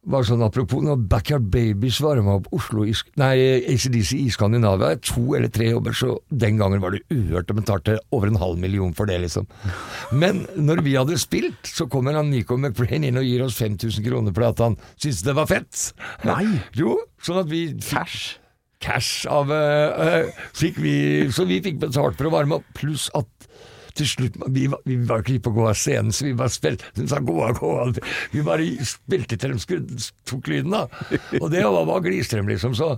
var 0.07 0.25
sånn 0.27 0.43
Apropos 0.45 0.83
når 0.85 1.01
Backyard 1.11 1.49
Babies 1.53 1.99
varma 2.05 2.37
opp 2.39 2.49
Oslo 2.55 2.85
i, 2.87 2.95
Nei, 3.21 3.35
ACDC 3.69 4.15
i 4.19 4.29
Skandinavia, 4.33 4.97
to 5.05 5.35
eller 5.37 5.51
tre 5.53 5.71
jobber, 5.73 5.97
så 5.97 6.15
den 6.31 6.61
gangen 6.61 6.83
var 6.83 6.95
det 6.95 7.03
uhørt. 7.13 7.49
De 7.49 7.57
betalte 7.59 7.99
over 8.15 8.31
en 8.31 8.41
halv 8.41 8.61
million 8.63 8.95
for 8.97 9.11
det, 9.11 9.19
liksom. 9.25 9.49
Men 10.13 10.45
når 10.57 10.83
vi 10.87 10.97
hadde 10.99 11.19
spilt, 11.21 11.69
så 11.69 11.89
kommer 11.91 12.17
han 12.19 12.31
Nico 12.33 12.57
McBrain 12.57 13.07
inn 13.09 13.21
og 13.21 13.27
gir 13.27 13.45
oss 13.45 13.59
5000 13.61 14.07
kroner 14.07 14.35
fordi 14.37 14.51
at 14.53 14.65
han 14.65 14.79
syntes 14.97 15.25
det 15.27 15.37
var 15.39 15.51
fett. 15.51 15.89
Nei. 16.29 16.45
Jo, 16.79 16.95
sånn 17.25 17.41
at 17.43 17.49
vi 17.51 17.63
Cash. 17.83 18.37
cash 18.85 19.27
av 19.31 19.51
uh, 19.51 19.99
uh, 19.99 20.43
fikk 20.57 20.79
vi, 20.83 20.95
Så 21.35 21.47
vi 21.49 21.59
fikk 21.65 21.81
betalt 21.83 22.19
for 22.19 22.29
å 22.29 22.35
varme 22.37 22.61
opp, 22.61 22.69
pluss 22.79 23.09
at 23.19 23.48
til 23.99 24.09
slutt 24.11 24.37
Vi, 24.55 24.67
var- 24.73 24.83
vi 24.89 24.97
var 25.09 25.23
ikke 25.25 25.43
på 25.45 25.53
å 25.53 25.57
gå 25.59 25.69
av 25.71 25.77
scenen, 25.79 26.13
så 26.15 26.25
vi 26.29 26.35
bare 26.39 26.53
spilte 26.55 26.89
De 26.97 27.07
sa 27.11 27.19
gå 27.21 27.37
av, 27.45 27.59
gå. 27.59 27.73
Vi 28.33 28.43
bare 28.47 28.67
spilte 28.87 29.39
til 29.39 29.57
de 29.59 29.99
tok 30.29 30.49
lyden, 30.51 30.71
da. 30.75 30.87
Og 31.43 31.51
det 31.53 31.65
var, 31.67 31.85
var 31.89 32.01
Glistrøm, 32.05 32.49
liksom. 32.51 32.75
Så, 32.79 32.93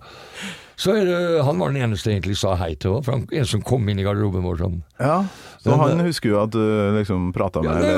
så 0.80 0.94
eh, 0.96 1.38
han 1.44 1.60
var 1.60 1.74
den 1.74 1.82
eneste 1.84 2.08
jeg 2.08 2.20
egentlig 2.20 2.38
sa 2.40 2.54
hei 2.56 2.72
til 2.80 2.94
òg, 2.96 3.08
en 3.36 3.48
som 3.48 3.60
kom 3.66 3.84
inn 3.92 3.98
i 4.00 4.04
garderoben 4.06 4.44
vår 4.46 4.62
sånn. 4.62 4.78
Ja, 4.96 5.18
så 5.60 5.74
Men, 5.74 5.82
han 5.82 6.06
husker 6.06 6.30
jo 6.32 6.38
at 6.40 6.54
du 6.54 6.62
liksom 6.96 7.26
prata 7.36 7.60
med 7.60 7.68
ja, 7.68 7.74
møtte 7.76 7.90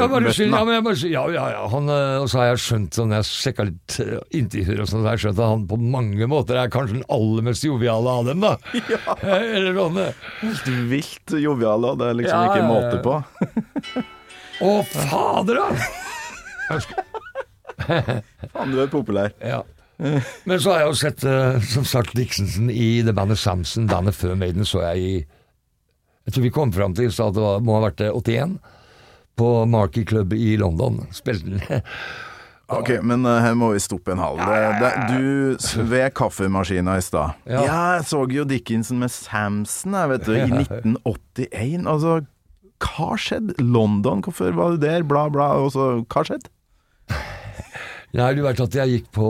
ja, 0.49 0.63
men 0.67 0.75
jeg 0.75 0.85
bare, 0.89 0.99
sier, 0.99 1.13
ja, 1.15 1.23
ja, 1.31 1.45
ja. 1.55 1.61
Han, 1.71 1.87
eh, 1.95 2.17
og 2.25 2.27
så 2.33 2.41
har 2.41 2.49
jeg 2.51 2.63
skjønt, 2.65 2.99
sånn, 2.99 3.15
jeg 3.15 3.29
sjekka 3.29 3.69
litt 3.69 3.99
eh, 4.03 4.17
intervjuer 4.41 4.83
og 4.83 4.91
sånn, 4.91 5.05
så 5.05 5.07
har 5.07 5.15
jeg 5.15 5.25
skjønt 5.29 5.43
at 5.45 5.53
han 5.53 5.67
på 5.71 5.79
mange 5.95 6.27
måter 6.33 6.59
er 6.59 6.73
kanskje 6.75 6.99
den 6.99 7.07
aller 7.15 7.47
mest 7.47 7.69
joviale 7.69 8.17
av 8.19 8.33
dem, 8.33 8.43
da. 8.43 8.57
Ja. 8.93 9.15
Eller 9.23 9.79
sånn. 9.79 10.03
eh. 10.03 10.27
Helt 10.43 10.73
vilt 10.91 11.37
joviale, 11.39 11.95
og 11.95 12.03
det 12.03 12.11
er 12.11 12.19
liksom 12.19 12.43
Ja, 12.43 12.51
ikke 12.51 12.67
måte 12.67 12.99
på. 13.07 13.15
Å, 14.63 14.75
fader, 14.91 15.63
da! 15.63 15.69
Faen, 17.83 18.71
du 18.75 18.79
er 18.83 18.91
populær. 18.91 19.33
Ja. 19.43 19.63
Men 20.49 20.61
så 20.61 20.73
har 20.73 20.83
jeg 20.83 20.91
jo 20.91 20.99
sett, 20.99 21.25
eh, 21.29 21.61
som 21.75 21.87
sagt, 21.87 22.17
Dixonsen 22.19 22.71
i 22.73 23.03
det 23.07 23.15
bandet 23.17 23.41
Samson. 23.41 23.87
Bandet 23.91 24.19
før 24.19 24.35
Maiden 24.39 24.67
så 24.69 24.85
jeg 24.91 24.99
i 25.03 25.15
Jeg 26.23 26.35
tror 26.35 26.45
vi 26.45 26.55
kom 26.55 26.73
fram 26.73 26.95
til 26.95 27.11
at 27.11 27.35
det 27.35 27.43
var, 27.43 27.63
må 27.65 27.79
ha 27.79 27.87
vært 27.89 28.03
eh, 28.05 28.15
81. 28.15 28.59
På 29.39 29.65
Markey 29.67 30.05
Club 30.07 30.35
i 30.37 30.57
London. 30.61 31.03
Spilte 31.15 31.57
den. 31.57 31.83
Ok, 32.73 32.89
men 33.05 33.27
uh, 33.27 33.37
her 33.43 33.57
må 33.59 33.73
vi 33.75 33.81
stoppe 33.83 34.15
en 34.15 34.21
halv. 34.23 34.39
Det, 34.41 34.61
det, 34.81 34.93
du 35.11 35.83
ved 35.91 36.13
kaffemaskina 36.17 36.95
i 36.97 37.05
stad. 37.05 37.35
Ja. 37.45 37.65
Ja. 37.67 37.81
jeg 37.99 38.07
så 38.09 38.23
jo 38.33 38.47
Dickinson 38.49 39.03
med 39.03 39.13
Samson 39.13 39.99
jeg 39.99 40.13
vet 40.15 40.25
du, 40.25 40.33
i 40.39 40.47
1981. 40.63 41.85
Altså, 41.91 42.15
hva 42.83 43.11
skjedde? 43.21 43.59
London, 43.61 44.25
hvorfor 44.25 44.57
var 44.57 44.73
du 44.73 44.87
der? 44.87 45.05
Bla, 45.05 45.27
bla. 45.33 45.53
Og 45.61 45.75
så, 45.75 45.91
hva 46.07 46.25
skjedde? 46.27 46.49
Nei, 48.13 48.33
du 48.37 48.43
vet 48.45 48.61
at 48.61 48.75
jeg 48.77 48.93
gikk 48.93 49.07
på 49.17 49.27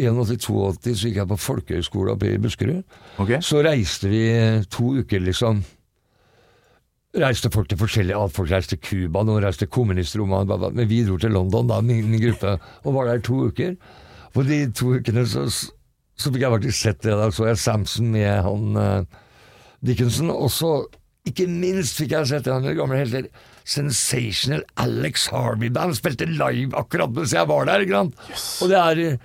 81-82, 0.00 0.92
så 0.96 1.08
gikk 1.10 1.18
jeg 1.20 1.28
på 1.28 1.36
folkehøyskole 1.36 2.14
oppe 2.14 2.30
i 2.32 2.38
Buskerud. 2.40 2.80
Okay. 3.20 3.42
Så 3.44 3.60
reiste 3.64 4.08
vi 4.08 4.22
to 4.72 4.94
uker, 5.02 5.20
liksom. 5.20 5.60
Reiste 7.16 7.50
folk 7.52 7.68
til 7.68 7.80
forskjellige 7.80 8.16
alt. 8.16 8.32
Folk 8.36 8.52
reiste 8.52 8.78
til 8.78 8.80
Cuba, 8.88 9.20
noen 9.24 9.44
reiste 9.44 9.66
til 9.66 9.72
kommunistrommet, 9.76 10.48
men 10.48 10.88
vi 10.88 11.02
dro 11.04 11.18
til 11.20 11.36
London, 11.36 11.68
da, 11.68 11.82
min, 11.84 12.08
min 12.08 12.22
gruppe, 12.24 12.56
og 12.84 12.96
var 12.96 13.10
der 13.10 13.20
to 13.24 13.42
uker. 13.50 13.76
På 14.32 14.44
de 14.48 14.62
to 14.72 14.94
ukene 14.96 15.26
så, 15.28 15.44
så 15.52 16.32
fikk 16.32 16.46
jeg 16.46 16.54
faktisk 16.56 16.80
sett 16.80 17.02
det. 17.04 17.18
Da 17.20 17.28
så 17.32 17.50
jeg 17.50 17.60
Samson 17.60 18.08
med 18.16 18.32
han 18.48 18.80
uh, 18.80 19.20
Dickinson, 19.84 20.32
og 20.32 20.48
så 20.52 20.78
ikke 21.28 21.50
minst 21.52 22.00
fikk 22.00 22.16
jeg 22.16 22.32
sett 22.32 22.48
det 22.48 22.56
han 22.56 22.64
gamle 22.80 23.02
helter 23.02 23.28
Sensational 23.66 24.62
Alex 24.82 25.28
Harvey-band. 25.34 25.96
Spilte 25.98 26.28
live 26.30 26.76
akkurat 26.78 27.10
mens 27.16 27.34
jeg 27.34 27.48
var 27.50 27.66
der. 27.68 27.82
ikke 27.84 27.98
sant? 28.04 28.20
Og 28.62 28.70
det 28.70 28.78
er 28.82 29.00
eh, 29.04 29.24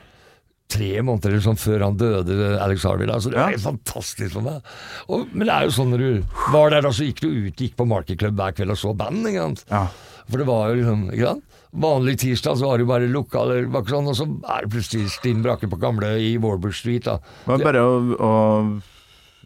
tre 0.71 0.91
måneder 1.05 1.33
eller 1.35 1.43
sånn 1.45 1.59
før 1.59 1.83
han 1.85 1.97
døde, 1.99 2.37
Alex 2.63 2.85
Harvey. 2.87 3.09
Da, 3.09 3.19
så 3.21 3.31
det 3.33 3.39
var 3.41 3.53
helt 3.53 3.65
fantastisk 3.65 4.37
for 4.37 4.45
meg. 4.47 4.71
Og, 5.11 5.27
men 5.33 5.45
det 5.47 5.55
er 5.55 5.67
jo 5.67 5.75
sånn 5.77 5.91
når 5.93 6.05
du 6.05 6.37
var 6.55 6.73
der, 6.73 6.85
da, 6.87 6.93
så 6.95 7.07
gikk 7.07 7.21
du 7.23 7.29
ut, 7.29 7.59
gikk 7.61 7.75
på 7.79 7.87
Market 7.89 8.21
Club 8.21 8.39
hver 8.39 8.55
kveld 8.57 8.73
og 8.75 8.81
så 8.81 8.95
band. 8.97 9.25
ikke 9.29 9.45
sant? 9.45 9.65
Ja. 9.71 9.85
For 10.31 10.39
det 10.41 10.47
var 10.47 10.69
jo 10.71 10.79
liksom 10.81 11.07
ikke 11.11 11.33
sant? 11.33 11.47
Vanlig 11.81 12.17
tirsdag 12.19 12.57
så 12.59 12.67
var 12.67 12.81
det 12.81 12.85
bare 12.89 13.07
lokale, 13.07 13.61
var 13.71 13.85
ikke 13.85 13.93
sånn, 13.93 14.09
og 14.11 14.15
så 14.17 14.25
er 14.51 14.65
det 14.65 14.71
plutselig 14.73 15.11
stinn 15.13 15.43
brakke 15.45 15.69
på 15.71 15.79
gamle 15.79 16.09
i 16.19 16.33
Warburg 16.43 16.75
Street. 16.75 17.05
da. 17.07 17.19
Det 17.45 17.53
var 17.53 17.63
bare 17.69 17.83
å 17.85 18.31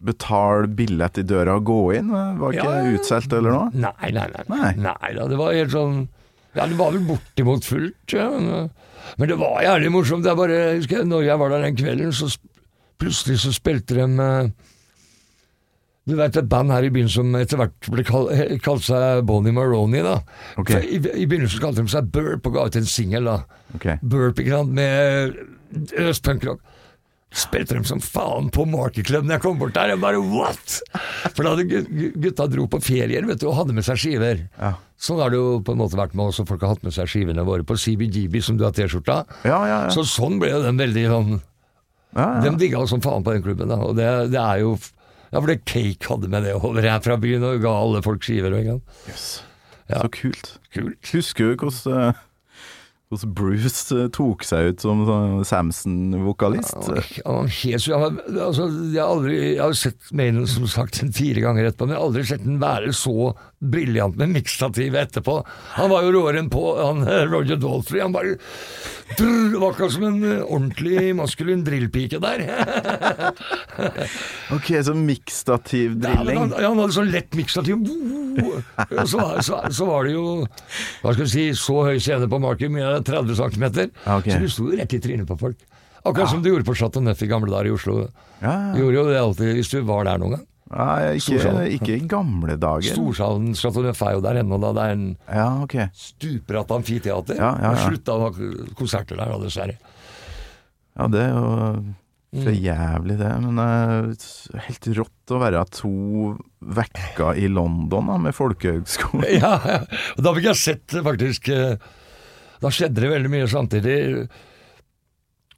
betale 0.03 0.67
billett 0.67 1.17
i 1.17 1.23
døra 1.23 1.55
og 1.59 1.65
gå 1.69 1.79
inn? 1.95 2.09
Var 2.11 2.53
ikke 2.57 2.65
Ja. 2.65 2.91
utsolgt 2.97 3.33
eller 3.33 3.51
noe? 3.51 3.69
Nei, 3.73 4.11
nei, 4.11 4.27
nei. 4.33 4.43
Nei. 4.49 4.73
Nei 4.75 5.13
da, 5.15 5.27
det 5.31 5.37
var 5.39 5.53
helt 5.53 5.71
sånn 5.71 6.07
Ja, 6.55 6.65
det 6.67 6.77
var 6.79 6.91
vel 6.91 7.03
bortimot 7.07 7.63
fullt, 7.67 8.13
ja. 8.15 8.29
Men, 8.31 8.69
men 9.17 9.27
det 9.29 9.35
var 9.39 9.61
jævlig 9.61 9.91
morsomt. 9.91 10.23
Det 10.23 10.31
er 10.31 10.35
bare, 10.39 10.53
jeg 10.55 10.77
husker, 10.83 11.03
når 11.03 11.25
jeg 11.27 11.39
var 11.41 11.49
der 11.51 11.65
den 11.67 11.75
kvelden, 11.75 12.13
så 12.15 12.29
plutselig 12.97 13.39
så 13.43 13.51
spilte 13.51 13.97
de 13.97 14.05
eh, 14.23 14.47
Du 16.07 16.13
vet 16.15 16.37
et 16.37 16.47
band 16.47 16.69
her 16.71 16.85
i 16.85 16.91
byen 16.93 17.09
som 17.09 17.33
etter 17.35 17.57
hvert 17.59 17.89
ble 17.91 18.03
kalt, 18.07 18.31
eh, 18.31 18.55
kalt 18.63 18.83
seg 18.85 19.23
Bonnie 19.25 19.51
Maroney, 19.51 20.03
da. 20.05 20.19
Okay. 20.61 20.83
I, 20.85 20.99
I 21.23 21.25
begynnelsen 21.25 21.59
kalte 21.63 21.81
de 21.83 21.91
seg 21.91 22.07
Burp 22.13 22.45
og 22.47 22.53
ga 22.59 22.67
ut 22.69 22.75
en 22.79 22.85
singel, 22.85 23.25
da. 23.25 23.39
Ok. 23.75 23.87
Burp, 24.05 24.39
ikke 24.39 24.53
sant, 24.59 24.71
med 24.77 25.35
østpunkrock. 25.97 26.61
Spilte 27.35 27.75
dem 27.75 27.83
som 27.83 27.99
faen 27.99 28.47
på 28.55 28.63
Markerklubben 28.71 29.33
jeg 29.33 29.41
kom 29.43 29.57
bort 29.59 29.73
der. 29.75 29.91
Jeg 29.91 29.99
bare 29.99 30.21
what?! 30.23 30.77
For 31.35 31.43
da 31.43 31.51
hadde 31.51 31.65
gu- 31.67 31.89
gu- 31.89 32.13
gutta 32.23 32.45
dro 32.47 32.67
på 32.71 32.79
ferier 32.85 33.25
vet 33.27 33.41
du, 33.41 33.49
og 33.49 33.57
hadde 33.59 33.75
med 33.75 33.83
seg 33.83 33.99
skiver. 33.99 34.45
Ja. 34.55 34.69
Sånn 34.95 35.19
har 35.19 35.33
det 35.33 35.41
jo 35.41 35.57
på 35.67 35.73
en 35.75 35.81
måte 35.81 35.99
vært 35.99 36.15
med 36.15 36.29
oss, 36.31 36.39
og 36.39 36.47
folk 36.47 36.63
har 36.63 36.71
hatt 36.77 36.85
med 36.87 36.95
seg 36.95 37.09
skivene 37.11 37.43
våre 37.43 37.65
på 37.67 37.75
CBGB, 37.75 38.39
som 38.45 38.55
du 38.55 38.63
har 38.63 38.71
T-skjorta. 38.77 39.17
Ja, 39.43 39.57
ja, 39.67 39.79
ja. 39.83 39.91
Så 39.91 40.05
sånn 40.07 40.39
ble 40.39 40.53
jo 40.53 40.61
den 40.63 40.79
veldig 40.79 41.03
sånn. 41.11 41.33
De 42.15 42.53
digga 42.61 42.79
oss 42.79 42.93
som 42.95 43.01
faen 43.03 43.25
på 43.27 43.33
den 43.35 43.43
klubben, 43.43 43.67
da. 43.67 43.81
Og 43.83 43.97
det, 43.99 44.07
det 44.31 44.39
er 44.39 44.61
jo 44.63 44.77
Ja, 45.33 45.41
for 45.41 45.49
det 45.51 45.65
Cake 45.67 46.07
hadde 46.07 46.29
med 46.31 46.45
det 46.47 46.53
over 46.55 46.85
her 46.87 47.01
fra 47.03 47.17
byen, 47.19 47.43
og 47.43 47.59
ga 47.65 47.73
alle 47.81 47.99
folk 48.05 48.23
skiver. 48.23 48.53
og 48.55 48.61
en 48.61 48.69
gang. 48.69 48.81
Yes. 49.11 49.25
Ja. 49.91 49.99
Så 50.05 50.09
kult. 50.15 50.53
Kult. 50.71 51.11
Husker 51.11 51.51
du 51.51 51.65
hvordan, 51.65 52.15
hvordan 53.11 53.33
Bruce 53.37 53.95
eh, 53.95 54.07
tok 54.13 54.45
seg 54.47 54.71
ut 54.71 54.85
som 54.85 55.03
sånn 55.07 55.43
Samson-vokalist? 55.45 56.89
Ja, 57.19 57.35
helt 57.43 57.89
altså, 57.93 58.69
jeg, 58.89 59.01
har 59.01 59.11
aldri, 59.11 59.35
jeg 59.53 59.61
har 59.61 59.77
sett 59.77 60.11
Maiden 60.15 60.47
som 60.49 60.65
sagt 60.71 61.03
fire 61.19 61.43
ganger 61.45 61.69
etterpå, 61.69 61.87
men 61.87 61.95
jeg 61.95 62.01
har 62.01 62.09
aldri 62.09 62.25
sett 62.31 62.45
den 62.47 62.61
være 62.63 62.95
så 62.97 63.33
briljant 63.59 64.15
med 64.19 64.29
miksstativet 64.35 65.07
etterpå. 65.09 65.39
Han 65.77 65.89
var 65.89 66.03
jo 66.05 66.11
råere 66.15 66.41
enn 66.43 66.49
på 66.53 66.63
han, 66.79 67.03
eh, 67.07 67.23
Roger 67.31 67.57
Daltrey. 67.61 68.01
Han 68.01 68.11
bare 68.15 68.35
drr, 69.17 69.55
var 69.61 69.71
akkurat 69.71 69.93
som 69.95 70.03
en 70.09 70.19
eh, 70.23 70.43
ordentlig 70.43 71.15
maskulin 71.15 71.63
drillpike 71.65 72.19
der. 72.23 72.45
Ok, 74.55 74.67
så 74.83 74.93
Ja, 74.93 74.97
miksstativ-drilling. 74.99 76.37
han, 76.37 76.53
ja, 76.59 76.69
han 76.69 76.79
hadde 76.79 76.95
sånn 76.95 77.11
lett 77.11 77.33
miksstativ. 77.35 77.81
Så, 79.09 79.21
så, 79.43 79.59
så 79.73 79.87
var 79.89 80.05
det 80.07 80.13
jo 80.15 80.25
Hva 81.01 81.13
skal 81.15 81.23
vi 81.25 81.31
si, 81.31 81.45
så 81.59 81.81
høy 81.87 81.99
scene 82.03 82.27
på 82.31 82.39
Marken, 82.43 82.73
mye 82.75 82.99
30 83.05 83.35
cm. 83.39 83.65
okay. 84.05 84.35
Så 84.35 84.39
du 84.43 84.49
sto 84.51 84.67
jo 84.69 84.77
rett 84.79 84.93
i 84.95 85.01
trynet 85.03 85.27
på 85.29 85.37
folk. 85.39 85.57
Akkurat 86.05 86.29
som 86.29 86.43
du 86.43 86.51
gjorde 86.51 86.67
på 86.67 86.75
Chateau 86.77 87.01
Neuf 87.01 87.21
i 87.25 87.29
gamle 87.31 87.49
dager 87.49 87.71
i 87.71 87.73
Oslo. 87.73 88.03
Ja, 88.43 88.73
Du 88.75 88.83
gjorde 88.83 88.99
jo 88.99 89.05
det 89.09 89.19
alltid 89.21 89.55
hvis 89.57 89.71
du 89.73 89.79
var 89.87 90.05
der 90.05 90.21
noen 90.21 90.35
gang. 90.37 90.45
Nei, 90.73 91.17
ikke, 91.19 91.51
ikke 91.75 91.93
i 91.93 92.07
gamle 92.09 92.55
dager. 92.57 92.95
Storsalen 92.95 93.51
Chateau 93.57 93.83
Neuf 93.85 93.99
er 94.01 94.15
jo 94.15 94.23
der 94.25 94.39
ennå, 94.41 94.57
da. 94.63 94.71
Det 94.73 94.85
er 94.85 94.95
en 94.95 95.03
Ja, 95.29 95.49
okay. 95.61 95.91
stupbratt 95.93 96.73
amfiteater. 96.73 97.37
Ja, 97.37 97.51
ja, 97.61 97.75
ja. 97.75 97.83
Slutta 97.85 98.15
konserter 98.79 99.19
der, 99.19 99.35
dessverre. 99.43 99.77
Ja, 100.95 101.07
det 101.11 101.21
er 101.21 101.35
jo 101.35 101.45
så 101.45 102.41
for 102.41 102.51
jævlig, 102.51 103.17
det. 103.21 103.29
Men 103.45 103.61
eh, 103.61 104.25
helt 104.65 104.89
rått 104.97 105.31
å 105.35 105.39
være 105.39 105.61
to 105.71 105.91
vekka 106.75 107.35
i 107.39 107.47
London 107.51 108.09
da, 108.11 108.17
med 108.25 108.35
folkehøgskole. 108.35 109.29
Ja, 109.39 109.53
ja. 109.69 109.79
Og 110.17 110.25
da 110.25 110.33
fikk 110.35 110.49
jeg 110.49 110.61
sett 110.63 110.97
faktisk 111.05 111.49
eh, 111.53 111.77
Da 112.63 112.71
skjedde 112.73 113.05
det 113.05 113.13
veldig 113.13 113.31
mye 113.31 113.47
samtidig. 113.51 113.97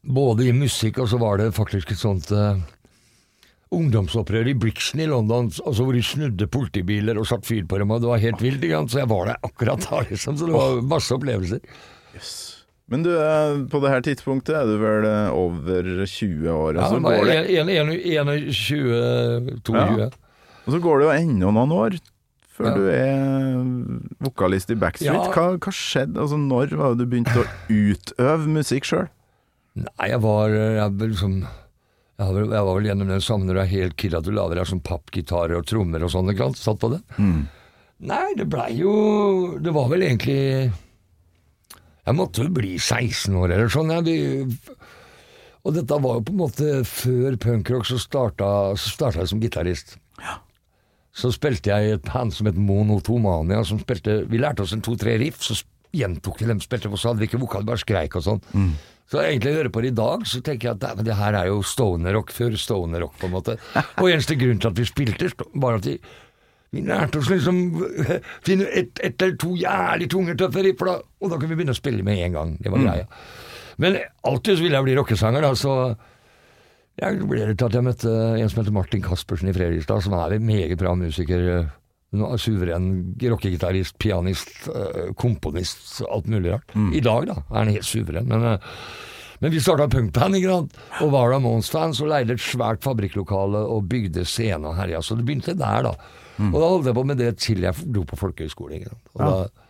Både 0.08 0.46
i 0.48 0.54
musikk, 0.56 1.00
og 1.04 1.10
så 1.12 1.18
var 1.20 1.40
det 1.42 1.54
faktisk 1.56 1.92
et 1.96 2.00
sånt 2.04 2.30
eh, 2.36 2.60
ungdomsopprør 3.76 4.48
i 4.48 4.54
Brixton 4.56 5.02
i 5.04 5.08
London, 5.12 5.50
altså 5.66 5.84
hvor 5.84 5.94
de 5.98 6.04
snudde 6.06 6.48
politibiler 6.48 7.18
og 7.20 7.28
satt 7.28 7.46
fyr 7.48 7.66
på 7.68 7.80
dem, 7.82 7.92
og 7.92 8.02
det 8.04 8.08
var 8.12 8.22
helt 8.24 8.42
vilt, 8.42 8.64
så 8.92 9.02
jeg 9.02 9.10
var 9.12 9.26
der 9.34 9.42
akkurat 9.44 9.84
da, 9.90 10.00
liksom, 10.10 10.38
så 10.40 10.48
det 10.48 10.56
var 10.56 10.82
masse 10.88 11.12
opplevelser. 11.16 11.60
Men 12.88 13.04
du, 13.04 13.10
eh, 13.20 13.58
på 13.68 13.82
det 13.84 13.90
her 13.92 14.02
tidspunktet 14.06 14.56
er 14.56 14.64
du 14.70 14.78
vel 14.80 15.04
eh, 15.10 15.32
over 15.36 15.90
20 16.08 16.48
år, 16.54 16.78
Ja, 16.80 16.88
så 16.88 16.96
det 16.96 17.04
går 17.04 17.26
det, 17.26 17.36
en- 17.60 17.70
en- 17.70 17.90
en- 17.90 18.48
21, 18.48 19.60
22. 19.64 19.98
Ja. 20.00 20.10
og 20.68 20.74
så 20.74 20.80
går 20.80 21.00
det 21.00 21.06
jo 21.10 21.18
ennå 21.18 21.52
noen 21.52 21.72
år 21.76 21.98
før 22.58 22.66
Ja. 22.66 22.74
du 22.74 22.88
er 22.90 24.24
vokalist 24.24 24.72
i 24.72 24.76
Backstreet. 24.80 25.14
Ja. 25.14 25.28
Hva, 25.36 25.58
hva 25.60 25.72
skjedde? 25.76 26.18
Altså, 26.18 26.40
når 26.40 26.72
var 26.80 26.96
det 26.96 27.04
du 27.04 27.12
begynte 27.12 27.44
å 27.44 27.48
utøve 27.70 28.48
musikk 28.48 28.88
sjøl? 28.88 29.10
Nei, 29.76 30.08
jeg 30.10 30.22
var 30.24 30.50
jeg, 30.50 30.92
liksom 31.04 31.44
jeg, 32.18 32.26
var, 32.26 32.34
vel- 32.34 32.54
jeg 32.56 32.66
var 32.66 32.76
vel 32.80 32.88
gjennom 32.90 33.08
den 33.14 33.22
er 33.62 33.70
helt 33.70 33.96
killa 34.02 34.22
lager 34.34 34.56
deg 34.62 34.68
sånn 34.72 34.82
pappgitarer 34.86 35.58
og 35.60 35.66
trommer 35.70 36.04
og 36.04 36.10
sånn, 36.14 36.32
ikke 36.34 36.48
sant? 36.48 36.58
Satt 36.64 36.80
på 36.82 36.90
det. 36.96 37.02
Nei, 38.00 38.34
det 38.38 38.46
blei 38.46 38.76
jo 38.78 38.92
Det 39.58 39.72
var 39.74 39.88
vel 39.90 40.04
egentlig 40.06 40.70
Jeg 42.06 42.14
måtte 42.16 42.44
vel 42.44 42.52
bli 42.54 42.76
16 42.78 43.34
år 43.36 43.52
eller 43.56 43.72
sånn. 43.74 43.90
Jeg, 43.92 44.04
vi, 44.06 44.76
og 45.68 45.74
dette 45.76 45.98
var 46.00 46.20
jo 46.20 46.26
på 46.28 46.32
en 46.36 46.40
måte 46.40 46.68
før 46.88 47.36
punkrock, 47.44 47.86
så 47.90 47.98
starta, 48.00 48.50
så 48.80 48.94
starta 48.94 49.20
jeg 49.24 49.32
som 49.34 49.42
gitarist. 49.44 49.98
Så 51.18 51.32
spilte 51.34 51.74
jeg 51.74 51.90
i 51.90 51.96
et 51.98 52.06
band 52.08 52.32
som 52.34 52.48
het 52.48 52.56
Monotomania, 52.62 53.64
som 53.66 53.80
spilte 53.82 54.22
Vi 54.32 54.38
lærte 54.40 54.64
oss 54.64 54.72
en 54.78 54.84
to-tre 54.86 55.18
riff, 55.20 55.42
så 55.44 55.58
gjentok 55.98 56.40
vi 56.40 56.48
dem, 56.48 56.62
spilte 56.64 56.90
på, 56.94 56.98
så 57.02 57.10
hadde 57.12 57.24
vi 57.24 57.28
ikke 57.32 57.42
vokal, 57.42 57.66
bare 57.68 57.82
skreik 57.82 58.16
og 58.20 58.24
sånn. 58.30 58.42
Så 59.08 59.22
egentlig 59.24 59.54
hører 59.56 59.72
på 59.72 59.82
det 59.84 59.94
i 59.94 59.98
dag, 59.98 60.24
så 60.28 60.42
tenker 60.44 60.68
jeg 60.68 60.76
at 60.76 60.82
dæven, 60.84 61.06
det 61.08 61.16
her 61.16 61.36
er 61.40 61.48
jo 61.48 61.62
stoner-rock 61.64 62.34
før 62.36 62.58
stoner-rock, 62.60 63.14
på 63.22 63.30
en 63.30 63.36
måte. 63.38 63.56
Og 64.02 64.10
eneste 64.12 64.36
grunn 64.40 64.60
til 64.60 64.72
at 64.74 64.80
vi 64.82 64.88
spilte, 64.90 65.30
var 65.56 65.80
at 65.80 65.88
vi, 65.88 65.96
vi 66.76 66.84
lærte 66.88 67.22
oss 67.22 67.32
liksom 67.32 67.62
finne 68.48 68.68
ett 68.68 69.00
et 69.00 69.16
eller 69.24 69.40
to 69.40 69.54
jævlig 69.56 70.10
tunge, 70.12 70.36
tøffe 70.40 70.66
riff, 70.66 70.84
da, 70.84 70.98
og 71.00 71.32
da 71.32 71.40
kunne 71.40 71.54
vi 71.54 71.62
begynne 71.62 71.78
å 71.78 71.80
spille 71.80 72.04
med 72.04 72.26
en 72.26 72.36
gang. 72.36 72.54
Det 72.60 72.74
var 72.74 72.84
greia. 72.84 73.08
Men 73.78 74.00
alltid 74.28 74.58
så 74.58 74.66
ville 74.66 74.80
jeg 74.82 74.90
bli 74.90 75.00
rockesanger, 75.00 75.46
da, 75.46 75.56
så 75.56 75.74
jeg 76.98 77.24
ble 77.30 77.44
det 77.46 77.60
til 77.62 77.70
at 77.70 77.76
jeg 77.78 77.86
møtte 77.86 78.12
en 78.12 78.50
som 78.50 78.60
heter 78.64 78.74
Martin 78.74 79.04
Caspersen 79.06 79.52
i 79.52 79.56
Fredrikstad, 79.56 80.02
som 80.04 80.16
er 80.18 80.36
en 80.36 80.48
meget 80.48 80.80
bra 80.82 80.96
musiker. 80.98 81.68
Suveren 82.14 83.16
rockegitarist, 83.20 83.98
pianist, 84.00 84.50
eh, 84.72 85.10
komponist, 85.20 86.02
alt 86.10 86.28
mulig 86.32 86.54
rart. 86.54 86.72
I 86.96 87.02
dag, 87.04 87.26
da, 87.28 87.34
er 87.52 87.58
han 87.58 87.74
helt 87.74 87.86
suveren. 87.86 88.28
Men, 88.32 88.44
eh, 88.54 88.60
men 89.42 89.52
vi 89.52 89.60
starta 89.60 89.90
punkband, 89.92 90.36
ikke 90.40 90.50
sant, 90.50 90.78
og 91.04 91.12
var 91.12 91.30
da 91.32 91.40
Monstans 91.44 92.00
og 92.02 92.08
leide 92.10 92.34
et 92.34 92.42
svært 92.42 92.82
fabrikklokale 92.82 93.60
og 93.70 93.90
bygde 93.92 94.24
scene 94.26 94.66
og 94.72 94.76
herja. 94.80 95.02
Så 95.04 95.18
det 95.20 95.26
begynte 95.28 95.54
der, 95.54 95.84
da. 95.84 95.94
Og 96.38 96.54
da 96.54 96.68
holdt 96.70 96.86
jeg 96.86 96.96
på 96.96 97.06
med 97.06 97.18
det 97.18 97.38
til 97.42 97.62
jeg 97.62 97.74
dro 97.94 98.04
på 98.08 98.18
folkehøyskole. 98.18 98.80
ikke 98.80 98.90
sant. 98.90 99.10
Og 99.14 99.22
da, 99.22 99.66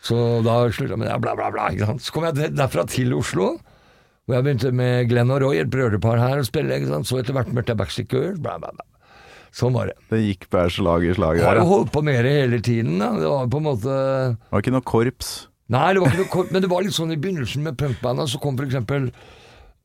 så 0.00 0.42
da 0.46 0.56
slutta 0.70 0.94
jeg 0.94 0.98
med 1.02 1.08
det, 1.10 1.20
bla, 1.20 1.34
bla, 1.36 1.50
bla. 1.50 1.68
ikke 1.74 1.86
sant? 1.86 2.02
Så 2.02 2.12
kom 2.14 2.24
jeg 2.24 2.54
derfra 2.56 2.86
til 2.88 3.12
Oslo. 3.14 3.58
Hvor 4.24 4.36
jeg 4.38 4.46
begynte 4.46 4.72
med 4.72 5.08
Glenn 5.10 5.30
og 5.34 5.42
Roy, 5.42 5.58
et 5.60 5.70
brødrepar 5.70 6.18
her, 6.22 6.40
å 6.40 6.46
spille. 6.46 6.72
ikke 6.78 6.88
sant? 6.88 7.06
Så 7.10 7.18
etter 7.20 7.34
hvert 7.36 7.52
møtte 7.52 7.74
jeg 7.74 7.80
Backstreet 7.80 8.10
Girls. 8.14 8.38
Bla, 8.40 8.56
bla, 8.62 8.70
bla. 8.70 8.86
Sånn 9.56 9.74
var 9.74 9.90
det. 9.90 9.96
Det 10.12 10.20
gikk 10.22 10.46
bare 10.52 10.70
slag 10.70 11.04
i 11.08 11.14
slag 11.16 11.40
har 11.42 11.58
jo 11.58 11.66
holdt 11.68 11.92
på 11.94 12.02
med 12.06 12.22
det 12.26 12.34
hele 12.36 12.60
tiden. 12.62 12.98
Da. 13.02 13.10
Det 13.18 13.30
var 13.32 13.50
på 13.50 13.60
en 13.60 13.66
måte 13.66 13.98
Det 14.36 14.54
var 14.54 14.64
ikke 14.64 14.76
noe 14.76 14.86
korps. 14.92 15.30
Nei, 15.70 15.88
det 15.94 16.02
var 16.02 16.10
ikke 16.10 16.24
noe 16.24 16.32
korps, 16.32 16.54
men 16.54 16.64
det 16.64 16.70
var 16.70 16.86
litt 16.86 16.96
sånn 16.96 17.14
i 17.14 17.18
begynnelsen 17.20 17.66
med 17.66 17.78
punkbanda, 17.78 18.26
så 18.30 18.40
kom 18.42 18.58
eksempel 18.62 19.10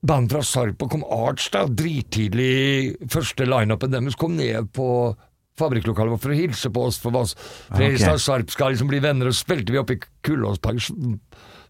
band 0.05 0.29
fra 0.33 0.41
Sarp 0.45 0.83
og 0.85 0.91
kom 0.93 1.05
Arts 1.09 1.47
da, 1.53 1.65
drittidlig. 1.69 2.95
Første 3.11 3.47
lineupen 3.47 3.93
deres 3.93 4.17
kom 4.19 4.35
ned 4.37 4.69
på 4.75 4.87
fabrikklokalet 5.59 6.21
for 6.21 6.33
å 6.33 6.37
hilse 6.37 6.71
på 6.73 6.87
oss. 6.89 6.99
For 7.01 7.15
hva 7.15 7.23
Fredrikstad 7.25 8.17
okay. 8.17 8.25
Sarp 8.25 8.53
skal 8.53 8.73
liksom 8.73 8.89
bli 8.91 9.01
venner, 9.03 9.31
og 9.31 9.37
spilte 9.37 9.73
vi 9.73 9.81
oppe 9.81 9.97
i 9.97 10.01
Kullåspark. 10.25 10.89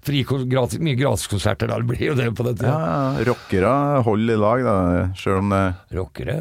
Fri, 0.06 0.20
gratis, 0.52 0.78
mye 0.86 0.98
gratiskonserter 1.00 1.72
da, 1.72 1.80
det 1.82 1.88
blir 1.90 2.04
jo 2.12 2.16
det 2.18 2.28
på 2.38 2.44
den 2.46 2.60
Ja, 2.62 2.76
tida. 2.76 2.90
ja, 3.18 3.24
rockere 3.32 3.72
holder 4.06 4.36
i 4.36 4.42
lag, 4.44 4.66
da. 4.68 4.76
Sjøl 5.18 5.40
om 5.42 5.50
det 5.56 5.64
Rockere 5.98 6.36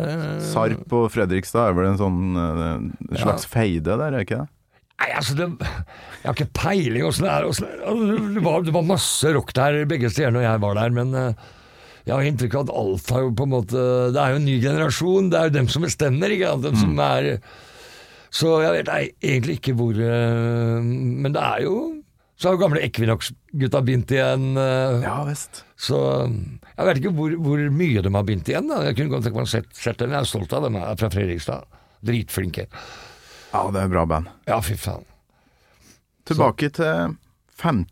Sarp 0.44 0.92
og 0.98 1.06
Fredrikstad 1.14 1.70
er 1.70 1.78
vel 1.78 1.88
en 1.92 2.00
sånn 2.02 2.20
eh, 2.36 2.66
en 3.14 3.22
slags 3.22 3.46
feide 3.48 3.88
der, 3.96 4.04
er 4.12 4.26
ikke 4.26 4.42
det? 4.42 4.50
Nei, 5.00 5.08
altså 5.18 5.34
det, 5.38 5.48
Jeg 5.64 6.28
har 6.28 6.36
ikke 6.36 6.52
peiling 6.60 7.04
åssen 7.08 7.24
det 7.26 7.32
er. 7.32 7.48
hvordan 7.48 8.36
det 8.36 8.44
var, 8.44 8.62
det 8.68 8.74
var 8.76 8.84
masse 8.86 9.32
rock 9.34 9.50
der 9.56 9.80
begge 9.90 10.12
steder 10.12 10.30
når 10.36 10.44
jeg 10.46 10.60
var 10.68 10.78
der, 10.78 10.94
men 11.00 11.16
eh, 11.18 11.50
jeg 12.04 12.12
har 12.18 12.28
inntrykk 12.28 12.54
av 12.60 12.66
at 12.68 12.74
alt 12.84 13.10
har 13.16 13.22
jo 13.24 13.32
på 13.32 13.46
en 13.48 13.52
måte 13.56 13.82
Det 14.12 14.20
er 14.20 14.34
jo 14.34 14.40
en 14.42 14.44
ny 14.44 14.58
generasjon, 14.60 15.30
det 15.32 15.38
er 15.40 15.48
jo 15.48 15.54
dem 15.56 15.68
som 15.72 15.86
bestemmer, 15.88 16.34
ikke 16.36 16.50
sant. 16.52 16.66
Dem 16.68 16.76
som 16.76 16.98
er 17.00 17.30
Så 18.34 18.58
jeg 18.60 18.74
vet 18.76 18.90
nei, 18.92 19.02
egentlig 19.24 19.56
ikke 19.56 19.72
hvor 19.78 19.96
eh, 19.96 20.84
Men 20.84 21.32
det 21.32 21.40
er 21.48 21.64
jo 21.64 21.76
Så 22.34 22.48
har 22.48 22.56
jo 22.56 22.62
gamle 22.64 22.82
Equinox-gutta 22.82 23.80
begynt 23.86 24.10
igjen. 24.10 24.56
eh, 24.58 25.02
Ja 25.04 25.22
visst. 25.28 25.62
Så 25.78 25.98
jeg 26.26 26.86
vet 26.88 27.00
ikke 27.00 27.14
hvor, 27.14 27.34
hvor 27.38 27.62
mye 27.70 28.02
de 28.02 28.14
har 28.14 28.26
begynt 28.26 28.48
igjen. 28.50 28.68
da 28.68 28.82
Jeg 28.88 28.96
kunne 28.98 29.12
godt 29.14 29.26
tenke 29.28 29.38
meg 29.38 29.46
å 29.46 29.52
sett, 29.54 29.70
sett 29.78 29.98
dem. 30.02 30.10
Jeg 30.10 30.24
er 30.24 30.30
stolt 30.30 30.52
av 30.52 30.66
dem 30.66 30.78
jeg 30.80 30.88
er 30.90 30.96
fra 31.00 31.10
Fredrikstad. 31.14 31.66
Dritflinke. 32.04 32.66
Ja, 33.54 33.70
det 33.70 33.84
er 33.84 33.92
bra 33.92 34.04
band. 34.10 34.32
Ja, 34.50 34.58
fy 34.60 34.74
faen. 34.74 35.06
Tilbake 36.26 36.70
til 36.74 37.14
5. 37.60 37.84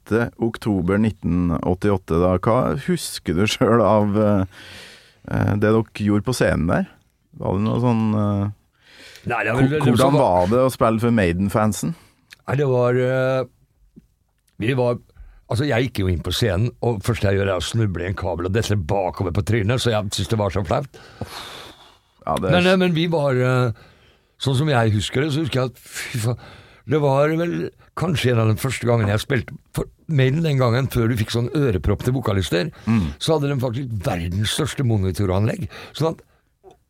oktober 0.43 0.99
1988. 0.99 2.19
Da. 2.19 2.33
Hva 2.43 2.57
husker 2.89 3.37
du 3.39 3.47
sjøl 3.47 3.83
av 3.85 4.19
eh, 4.19 4.45
eh, 5.31 5.53
det 5.55 5.71
dere 5.71 5.85
gjorde 6.09 6.27
på 6.27 6.35
scenen 6.37 6.67
der? 6.73 6.91
Var 7.39 7.57
det 7.57 7.65
noe 7.65 7.81
sånn 7.81 8.03
uh, 8.13 8.51
Nei, 9.31 9.39
det 9.47 9.55
var, 9.55 9.69
Hvordan 9.87 10.17
var 10.19 10.51
det 10.51 10.59
å 10.67 10.73
spille 10.75 11.01
for 11.01 11.15
Maiden-fansen? 11.15 11.95
Nei, 12.43 12.57
det 12.59 12.67
var 12.69 12.99
eh, 12.99 13.45
Vi 14.63 14.77
var 14.79 15.01
Altså, 15.53 15.67
jeg 15.69 15.91
gikk 15.91 15.99
jo 16.01 16.09
inn 16.09 16.23
på 16.25 16.33
scenen, 16.33 16.71
og 16.81 17.03
første 17.05 17.29
jeg 17.29 17.37
gjør 17.37 17.51
er 17.51 17.59
å 17.61 17.65
snuble 17.67 18.07
i 18.07 18.09
en 18.09 18.17
kabel 18.17 18.47
og 18.49 18.55
dette 18.55 18.77
bakover 18.89 19.35
på 19.37 19.43
trynet, 19.45 19.83
så 19.83 19.91
jeg 19.93 20.09
syntes 20.15 20.31
det 20.31 20.39
var 20.41 20.55
så 20.55 20.63
flaut. 20.65 20.97
Ja, 22.23 22.37
det, 22.41 22.53
Men, 22.55 22.69
eh, 22.71 22.79
men 22.81 22.95
vi 22.97 23.05
var 23.13 23.37
eh, 23.37 23.75
Sånn 24.41 24.57
som 24.57 24.71
jeg 24.71 24.95
husker 24.95 25.23
det, 25.23 25.33
så 25.35 25.43
husker 25.43 25.61
jeg 25.61 25.73
at 25.73 25.81
fy 25.83 26.21
faen 26.23 26.39
Det 26.89 27.01
var 27.03 27.35
vel 27.37 27.57
kanskje 27.99 28.33
en 28.33 28.41
av 28.43 28.49
de 28.49 28.57
første 28.63 28.89
gangene 28.89 29.13
jeg 29.13 29.23
spilte 29.27 29.59
for 29.77 29.91
Maiden 30.13 30.41
den 30.45 30.59
gangen, 30.61 30.89
før 30.93 31.11
du 31.11 31.17
fikk 31.21 31.35
sånn 31.35 31.51
ørepropp 31.57 32.03
til 32.05 32.15
vokalister, 32.17 32.71
så 33.23 33.37
hadde 33.37 33.49
de 33.53 33.57
faktisk 33.63 33.93
verdens 34.05 34.53
største 34.53 34.85
monitoranlegg. 34.85 35.69
Sånn 35.97 36.11
at 36.11 36.25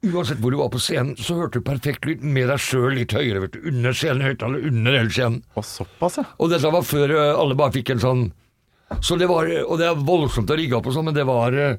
uansett 0.02 0.40
hvor 0.42 0.50
du 0.50 0.58
var 0.58 0.70
på 0.72 0.80
scenen, 0.82 1.14
så 1.18 1.36
hørte 1.38 1.60
du 1.60 1.66
perfekt 1.66 2.06
lyd 2.08 2.24
med 2.26 2.48
deg 2.50 2.60
sjøl 2.62 2.96
litt 2.98 3.14
høyere, 3.14 3.44
vet 3.44 3.56
du. 3.56 3.64
Under 3.70 3.94
scenen, 3.96 4.24
høyttaler 4.26 4.68
under 4.70 4.96
hele 4.98 5.14
scenen. 5.14 5.42
Og 5.54 5.66
såpass, 5.66 6.18
ja. 6.18 6.24
Og 6.42 6.50
dette 6.50 6.72
var 6.74 6.86
før 6.86 7.14
eh, 7.16 7.32
alle 7.38 7.58
bare 7.58 7.74
fikk 7.76 7.94
en 7.94 8.02
sånn 8.02 8.22
Så 9.00 9.16
det 9.16 9.28
var 9.30 9.48
Og 9.62 9.78
det 9.80 9.86
er 9.88 10.00
voldsomt 10.04 10.50
å 10.52 10.56
rigge 10.58 10.76
opp 10.76 10.88
og 10.90 10.96
sånn, 10.96 11.06
men 11.08 11.16
det 11.16 11.24
var 11.28 11.54
eh, 11.56 11.76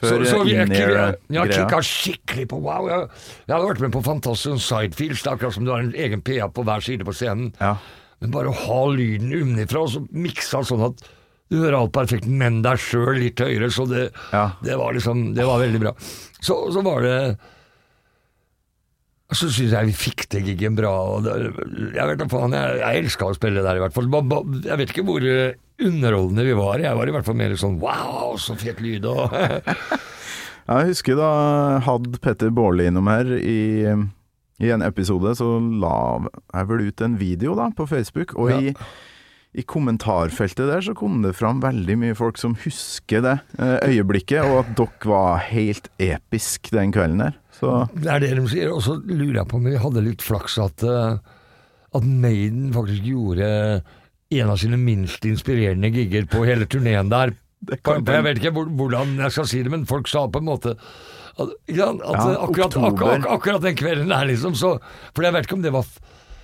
Før, 0.00 0.24
så, 0.24 0.30
så 0.30 0.40
vi, 0.44 0.54
jeg, 0.56 0.72
jeg, 0.76 1.18
jeg, 1.32 1.52
kicka 1.52 1.82
skikkelig 1.88 2.48
på 2.50 2.58
wow. 2.64 2.88
Jeg, 2.90 3.06
jeg 3.46 3.54
hadde 3.54 3.68
vært 3.70 3.84
med 3.86 3.94
på 3.94 4.02
Fantastic 4.04 4.64
Sidefields, 4.64 5.22
det 5.24 5.30
er 5.30 5.38
akkurat 5.38 5.56
som 5.56 5.64
du 5.64 5.72
har 5.72 5.84
en 5.84 5.94
egen 6.06 6.24
PA 6.24 6.50
på 6.52 6.64
hver 6.68 6.84
side 6.84 7.06
på 7.08 7.14
scenen. 7.16 7.54
Ja. 7.62 7.78
Men 8.20 8.34
bare 8.34 8.52
å 8.52 8.58
ha 8.66 8.80
lyden 8.92 9.32
unnifra 9.32 9.86
og 9.86 9.92
så 9.94 10.02
miksa 10.12 10.60
sånn 10.68 10.84
at 10.90 11.00
du 11.48 11.60
hører 11.60 11.78
alt 11.78 11.94
perfekt, 11.94 12.26
men 12.26 12.58
deg 12.64 12.80
sjøl 12.82 13.20
litt 13.22 13.40
høyere, 13.40 13.70
så 13.72 13.86
det, 13.88 14.08
Ja. 14.34 14.50
det 14.66 14.76
var 14.76 14.96
liksom 14.96 15.32
Det 15.36 15.44
var 15.46 15.62
veldig 15.62 15.80
bra. 15.80 15.92
Så, 16.40 16.58
så 16.74 16.82
var 16.84 17.04
det 17.06 17.18
så 19.34 19.48
syns 19.50 19.72
jeg 19.74 19.88
vi 19.88 19.94
fikk 19.98 20.26
til 20.30 20.44
gigen 20.46 20.76
bra. 20.78 20.92
Det, 21.24 21.32
jeg 21.96 22.08
vet 22.12 22.20
da 22.20 22.28
faen, 22.30 22.54
jeg, 22.54 22.76
jeg 22.82 23.00
elska 23.04 23.26
å 23.30 23.34
spille 23.36 23.64
der, 23.64 23.78
i 23.80 23.82
hvert 23.82 23.96
fall. 23.96 24.10
Jeg 24.62 24.78
vet 24.78 24.92
ikke 24.94 25.06
hvor 25.08 25.24
eh, 25.26 25.56
underholdende 25.82 26.44
vi 26.46 26.54
var. 26.56 26.78
Jeg 26.84 26.94
var 27.00 27.10
i 27.10 27.14
hvert 27.16 27.26
fall 27.26 27.38
mer 27.40 27.56
sånn 27.58 27.80
wow, 27.82 28.36
så 28.40 28.54
fet 28.60 28.78
lyd 28.84 29.08
og 29.10 29.34
Jeg 30.66 30.88
husker 30.88 31.14
da 31.18 31.26
hadde 31.86 32.18
Petter 32.22 32.50
Baarli 32.54 32.88
innom 32.90 33.06
her 33.10 33.28
i, 33.38 33.86
i 34.58 34.70
en 34.74 34.82
episode, 34.82 35.34
så 35.38 35.46
la 35.62 35.92
jeg 36.26 36.66
vel 36.72 36.88
ut 36.88 37.04
en 37.06 37.18
video 37.20 37.54
da 37.58 37.68
på 37.76 37.86
Facebook, 37.86 38.34
og 38.34 38.50
Ja. 38.50 38.58
i, 38.58 38.74
i 39.56 39.62
kommentarfeltet 39.62 40.66
der 40.68 40.82
så 40.82 40.92
kom 40.98 41.20
det 41.22 41.36
fram 41.38 41.62
veldig 41.62 41.94
mye 42.02 42.16
folk 42.18 42.36
som 42.40 42.56
husker 42.64 43.22
det 43.24 43.36
eh, 43.62 43.78
øyeblikket, 43.92 44.42
og 44.42 44.64
at 44.64 44.74
dere 44.82 45.12
var 45.12 45.38
helt 45.52 45.86
episk 46.02 46.72
den 46.74 46.90
kvelden 46.94 47.22
der. 47.28 47.38
Så 47.56 47.72
Det 47.94 48.10
er 48.12 48.22
det 48.22 48.34
de 48.36 48.46
sier. 48.52 48.72
Og 48.74 48.82
så 48.84 48.98
lurer 49.00 49.40
jeg 49.40 49.48
på 49.50 49.60
om 49.60 49.68
vi 49.70 49.78
hadde 49.80 50.04
litt 50.04 50.24
flaks 50.24 50.58
at, 50.62 50.84
eh, 50.84 51.18
at 51.96 52.04
Maiden 52.04 52.72
faktisk 52.74 53.06
gjorde 53.08 53.48
en 54.36 54.50
av 54.50 54.58
sine 54.60 54.78
minst 54.80 55.24
inspirerende 55.24 55.90
gigger 55.94 56.26
på 56.30 56.44
hele 56.46 56.66
turneen 56.66 57.12
der. 57.12 57.32
Jeg 57.66 58.24
vet 58.26 58.40
ikke 58.40 58.52
hvordan 58.52 59.16
jeg 59.22 59.32
skal 59.32 59.46
si 59.48 59.62
det, 59.64 59.70
men 59.72 59.86
folk 59.88 60.08
sa 60.10 60.26
på 60.28 60.42
en 60.42 60.50
måte 60.50 60.74
at, 61.36 61.52
ja, 61.68 61.88
at 61.92 62.20
Ja, 62.20 62.26
akkurat, 62.46 62.76
akkurat, 62.76 63.26
akkurat 63.28 63.64
den 63.64 63.76
kvelden 63.76 64.08
der, 64.12 64.24
liksom, 64.28 64.54
så 64.56 64.76
For 65.14 65.24
jeg 65.26 65.34
vet 65.36 65.48
ikke 65.48 65.58
om 65.58 65.64
det 65.64 65.72
var 65.74 65.88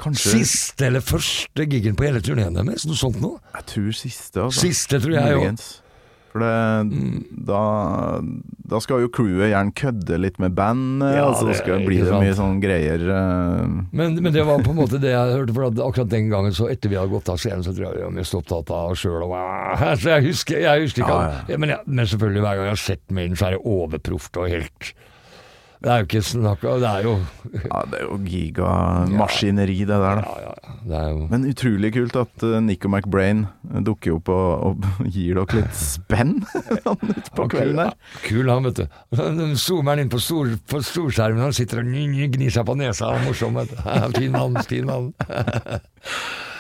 kanskje 0.03 0.33
siste 0.43 0.89
eller 0.89 1.05
første 1.05 1.67
giggen 1.71 1.95
på 1.97 2.09
hele 2.09 2.21
turneen 2.25 2.57
deres, 2.59 2.85
noe 2.89 2.99
sånt 2.99 3.21
noe. 3.23 3.39
Jeg 3.55 3.69
tror 3.71 3.93
siste, 3.97 4.43
altså. 4.49 4.67
Siste, 4.67 4.99
tror 5.01 5.15
jeg 5.15 5.37
jo. 5.37 5.53
For 6.33 6.41
det, 6.41 6.53
Mm. 6.89 7.25
da, 7.45 8.21
da 8.73 8.79
skal 8.81 9.03
jo 9.03 9.09
crewet 9.13 9.51
gjerne 9.53 9.75
kødde 9.77 10.17
litt 10.19 10.39
med 10.41 10.55
bandet, 10.57 11.13
Ja, 11.19 11.27
og 11.29 11.35
så 11.37 11.47
det- 11.51 11.59
skal, 11.59 11.83
blir 11.85 12.01
ikke 12.01 12.09
det 12.09 12.21
mye 12.25 12.37
sånne 12.39 12.63
greier 12.63 13.05
eh, 13.05 13.67
Men, 13.93 14.17
men 14.23 14.33
det 14.33 14.47
var 14.49 14.63
på 14.65 14.71
en 14.73 14.79
måte 14.81 14.99
det 15.03 15.13
jeg 15.13 15.37
hørte, 15.37 15.53
for 15.53 15.67
at 15.69 15.75
akkurat 15.77 16.09
den 16.09 16.31
gangen, 16.33 16.53
så 16.57 16.71
etter 16.73 16.89
vi 16.89 16.97
hadde 16.97 17.13
gått 17.13 17.29
av 17.29 17.37
scenen, 17.37 17.61
så 17.63 17.75
tror 17.77 17.91
jeg 17.91 17.99
vi 18.01 18.07
var 18.09 18.17
mest 18.17 18.33
opptatt 18.35 18.71
av 18.73 18.91
oss 18.95 19.05
sjøl. 19.05 19.29
Så 20.01 20.09
jeg 20.09 20.25
husker, 20.31 20.59
jeg 20.65 20.87
husker 20.87 21.05
ikke 21.05 21.21
Ja, 21.21 21.45
ja, 21.53 21.57
men, 21.61 21.77
men 21.87 22.07
selvfølgelig, 22.07 22.41
hver 22.47 22.57
gang 22.57 22.65
jeg 22.65 22.77
har 22.79 22.85
sett 22.89 23.05
Maiden, 23.13 23.37
så 23.37 23.47
er 23.47 23.59
det 23.59 23.63
overproft 23.67 24.37
og 24.41 24.49
helt 24.49 24.95
Det 25.83 25.91
er 25.91 26.03
jo 26.03 26.07
ikke 26.07 26.21
snakk 26.23 26.63
om 26.71 26.77
Det 26.83 26.89
er 26.91 27.03
jo 27.07 27.13
Ja, 27.65 27.79
det 27.91 27.99
er 27.99 28.05
jo 28.07 28.17
gigamaskineri, 28.23 29.79
det 29.83 29.89
der, 29.89 30.21
da. 30.21 30.23
Ja, 30.23 30.37
ja. 30.47 30.75
Det 30.87 30.97
er 31.01 31.09
jo 31.11 31.27
Men 31.33 31.47
utrolig 31.51 31.91
kult 31.97 32.17
at 32.21 32.45
uh, 32.47 32.57
Nico 32.63 32.91
McBrain 32.93 33.45
dukker 33.87 34.15
opp 34.17 34.31
og, 34.31 34.49
og 34.69 34.87
gir 35.15 35.41
dere 35.41 35.59
litt 35.63 35.75
spenn 35.79 36.37
utpå 36.77 36.95
på 37.41 37.49
kvelden 37.57 37.81
der. 37.83 37.95
Kul 38.27 38.51
han, 38.53 38.67
vet 38.69 38.83
du. 38.83 38.87
Den 39.19 39.57
zoomer 39.59 39.95
han 39.97 40.05
inn 40.05 40.13
på, 40.13 40.21
stor, 40.23 40.51
på 40.71 40.83
storskjermen, 40.87 41.43
han 41.49 41.57
sitter 41.57 41.83
og 41.83 41.91
gnir 41.91 42.53
seg 42.55 42.67
på 42.69 42.77
nesa. 42.79 43.11
Morsom, 43.27 43.59
vet 43.59 43.73
du. 43.75 43.79
Fin 44.19 44.33
mann, 44.35 44.59
fin 44.69 44.87
mann. 44.87 45.11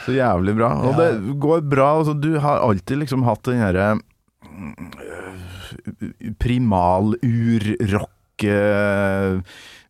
Så 0.06 0.16
jævlig 0.16 0.56
bra. 0.58 0.72
Og 0.82 0.96
Ja. 0.98 1.12
det 1.12 1.36
går 1.42 1.62
bra. 1.70 1.92
Altså, 2.00 2.14
du 2.18 2.32
har 2.42 2.62
alltid 2.66 3.04
liksom 3.04 3.22
hatt 3.28 3.44
den 3.46 3.60
herre 3.62 3.92
primal-ur-rock 6.42 8.10
eh, 8.50 9.38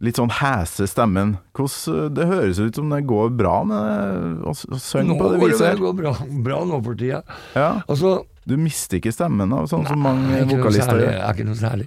Litt 0.03 0.18
sånn 0.18 0.32
hæse 0.34 0.88
stemmen. 0.90 1.36
Hvordan 1.55 2.09
Det 2.16 2.24
høres 2.26 2.59
ut 2.59 2.74
som 2.74 2.88
det 2.90 3.05
går 3.07 3.28
bra 3.38 3.61
med 3.62 4.40
å 4.42 4.50
å 4.50 4.78
synge 4.82 5.14
på 5.14 5.28
det 5.30 5.38
viset 5.44 5.76
det 5.76 5.78
går 5.78 5.94
bra, 5.94 6.12
bra 6.42 6.64
nå 6.66 6.80
for 6.82 6.98
tida. 6.98 7.20
Ja, 7.55 7.68
Altså, 7.86 8.24
du 8.42 8.57
mister 8.59 8.98
ikke 8.98 9.12
stemmen, 9.14 9.53
da, 9.55 9.61
sånn 9.70 9.86
som 9.86 10.03
mange 10.03 10.26
Nei, 10.26 10.40
ikke 10.42 10.48
noe 10.48 10.64
vokalister 10.64 10.98
gjør. 11.05 11.12
er 11.20 11.36
ikke 11.36 11.46
noe 11.46 11.61
særlig. 11.61 11.86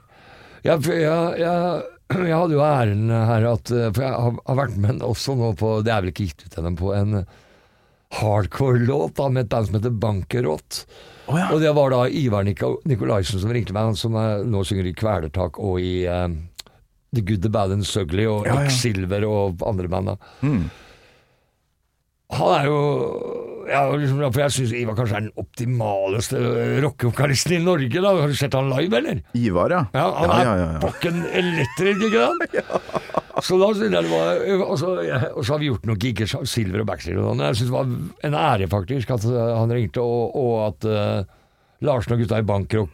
Jeg, 0.64 0.80
jeg, 0.88 1.42
jeg, 1.44 1.84
jeg 2.16 2.38
hadde 2.40 2.56
jo 2.56 2.64
æren 2.64 3.12
her 3.12 3.50
at 3.52 3.68
For 3.68 4.02
jeg 4.08 4.14
har, 4.16 4.40
har 4.48 4.60
vært 4.64 4.80
med 4.82 5.04
også 5.06 5.36
nå 5.38 5.52
på 5.60 5.76
Det 5.86 5.92
er 5.94 6.02
vel 6.06 6.14
ikke 6.14 6.30
gitt 6.30 6.48
ut 6.48 6.56
ennå, 6.62 6.72
på 6.80 6.94
en 6.96 7.26
hardcore-låt 8.16 9.20
med 9.32 9.44
et 9.44 9.50
band 9.52 9.68
som 9.68 9.76
heter 9.76 9.92
Bankerott. 9.92 10.86
Oh, 11.28 11.36
ja. 11.40 11.50
Og 11.52 11.60
det 11.60 11.72
var 11.76 11.92
da 11.92 12.04
Ivar 12.08 12.46
Nikolaisen 12.46 13.42
som 13.42 13.52
ringte 13.52 13.74
meg, 13.76 13.90
han 13.92 13.98
som 14.00 14.16
er, 14.20 14.44
nå 14.48 14.62
synger 14.64 14.88
i 14.88 14.94
Kvelertak 14.96 15.58
og 15.60 15.82
i 15.82 16.06
eh, 16.08 16.28
The 17.16 17.24
Good, 17.26 17.44
The 17.46 17.52
Bad 17.54 17.76
and 17.76 17.88
Sugly 17.88 18.28
og 18.30 18.46
Ja, 18.48 18.60
ja. 18.60 18.70
X-Silver 18.70 19.26
og 19.30 19.64
andre 19.68 19.92
band. 19.92 20.16
Mm. 20.46 20.66
Han 22.36 22.54
er 22.56 22.66
jo 22.68 22.80
ja, 23.66 23.82
liksom, 23.98 24.20
For 24.30 24.42
jeg 24.44 24.54
syns 24.54 24.74
Ivar 24.78 24.98
kanskje 24.98 25.18
er 25.18 25.24
den 25.26 25.42
optimaleste 25.42 26.40
rockevokalisten 26.84 27.56
i 27.58 27.62
Norge. 27.64 28.02
da 28.02 28.14
Har 28.14 28.30
du 28.30 28.38
sett 28.38 28.54
han 28.58 28.70
live, 28.70 28.98
eller? 29.00 29.22
Ivar, 29.38 29.74
ja. 29.74 29.84
Ja, 29.94 30.06
han 30.20 30.30
ja, 30.30 30.36
er 30.36 30.46
ja, 30.46 30.68
ja. 30.76 30.82
pokken 30.84 31.24
elektrisk, 31.34 32.06
ikke 32.10 32.28
sant? 32.28 32.92
Så 33.46 33.58
da 33.60 33.68
synes 33.76 33.92
jeg 33.92 34.06
det 34.06 34.12
var 34.14 34.62
Og 34.64 34.78
så 34.80 34.94
og 35.36 35.42
så 35.44 35.54
har 35.54 35.60
vi 35.60 35.68
gjort 35.68 35.88
noen 35.90 36.00
gigger, 36.00 36.30
Silver 36.48 36.86
og 36.86 36.88
Backstreet 36.88 37.20
og 37.20 37.26
sånn. 37.28 37.42
Jeg 37.44 37.58
syns 37.60 37.72
det 37.72 37.76
var 37.76 37.90
en 38.30 38.38
ære, 38.40 38.70
faktisk, 38.72 39.12
at 39.12 39.26
han 39.28 39.74
ringte, 39.76 40.06
og, 40.06 40.38
og 40.40 40.54
at 40.70 40.88
uh, 40.88 41.34
Larsen 41.84 42.16
og 42.16 42.22
gutta 42.24 42.40
i 42.40 42.48
Banker 42.48 42.86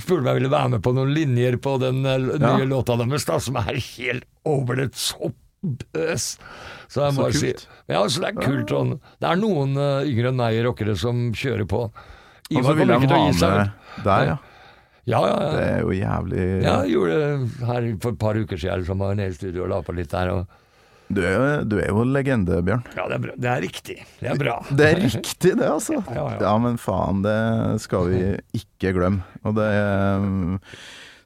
spurte 0.00 0.22
om 0.22 0.30
jeg 0.30 0.38
ville 0.40 0.50
være 0.52 0.70
med 0.76 0.82
på 0.84 0.92
noen 0.96 1.12
linjer 1.14 1.58
på 1.62 1.76
den 1.82 2.00
uh, 2.06 2.16
nye 2.38 2.54
Ja. 2.62 2.70
låta 2.70 2.96
deres, 3.00 3.24
da, 3.28 3.38
som 3.42 3.56
er 3.60 3.74
helt 3.74 4.24
over 4.48 4.76
det 4.82 4.92
top. 4.94 5.34
Bøs. 5.58 6.36
Så 6.86 7.08
Så 7.10 7.24
kult. 7.24 7.34
si. 7.34 7.48
Ja, 7.90 8.04
så 8.06 8.20
det 8.22 8.28
er 8.28 8.36
kult 8.44 8.68
sånn. 8.70 8.92
Det 9.18 9.26
er 9.26 9.40
noen 9.40 9.72
uh, 9.74 10.04
yngre 10.06 10.30
enn 10.30 10.36
meg 10.38 10.60
rockere 10.62 10.94
som 10.96 11.32
kjører 11.34 11.66
på. 11.66 11.80
Og 12.54 12.62
så 12.64 12.74
vil 12.78 12.92
å 12.94 12.98
ha 13.00 13.00
med 13.02 13.40
der, 14.04 14.22
ja. 14.30 14.36
Ja, 15.08 15.18
ja, 15.26 15.34
ja. 15.42 15.50
Det 15.56 15.64
er 15.64 15.80
jo 15.82 15.90
jævlig 15.96 16.46
Ja, 16.62 16.76
jeg 16.84 16.92
gjorde 16.94 17.16
det 17.18 17.66
her 17.66 17.88
for 18.04 18.12
et 18.14 18.18
par 18.22 18.38
uker 18.38 18.60
siden, 18.60 18.84
som 18.86 18.98
var 19.02 19.14
nede 19.18 19.32
i 19.32 19.36
studio 19.38 19.64
og 19.64 19.70
la 19.72 19.80
på 19.82 19.94
litt 19.96 20.10
der. 20.14 20.30
Og, 20.36 20.46
Du 21.08 21.22
er, 21.24 21.32
jo- 21.34 21.64
du 21.64 21.76
er 21.80 21.88
jo 21.88 22.02
legende, 22.04 22.58
Bjørn. 22.62 22.82
ja, 22.96 23.06
det 23.08 23.16
er, 23.16 23.34
det 23.40 23.48
er 23.54 23.60
riktig. 23.64 23.96
Det 24.20 24.28
er 24.28 24.36
bra. 24.40 24.56
Det 24.70 24.86
er 24.92 25.00
riktig, 25.06 25.54
det, 25.56 25.64
altså. 25.64 26.02
Ja, 26.12 26.24
ja. 26.34 26.38
Ja, 26.44 26.54
men 26.58 26.76
faen, 26.76 27.22
det 27.24 27.80
skal 27.80 28.08
vi 28.10 28.20
ikke 28.60 28.92
glemme. 28.98 29.22
Og 29.44 29.54
det 29.56 29.64
er 29.72 30.26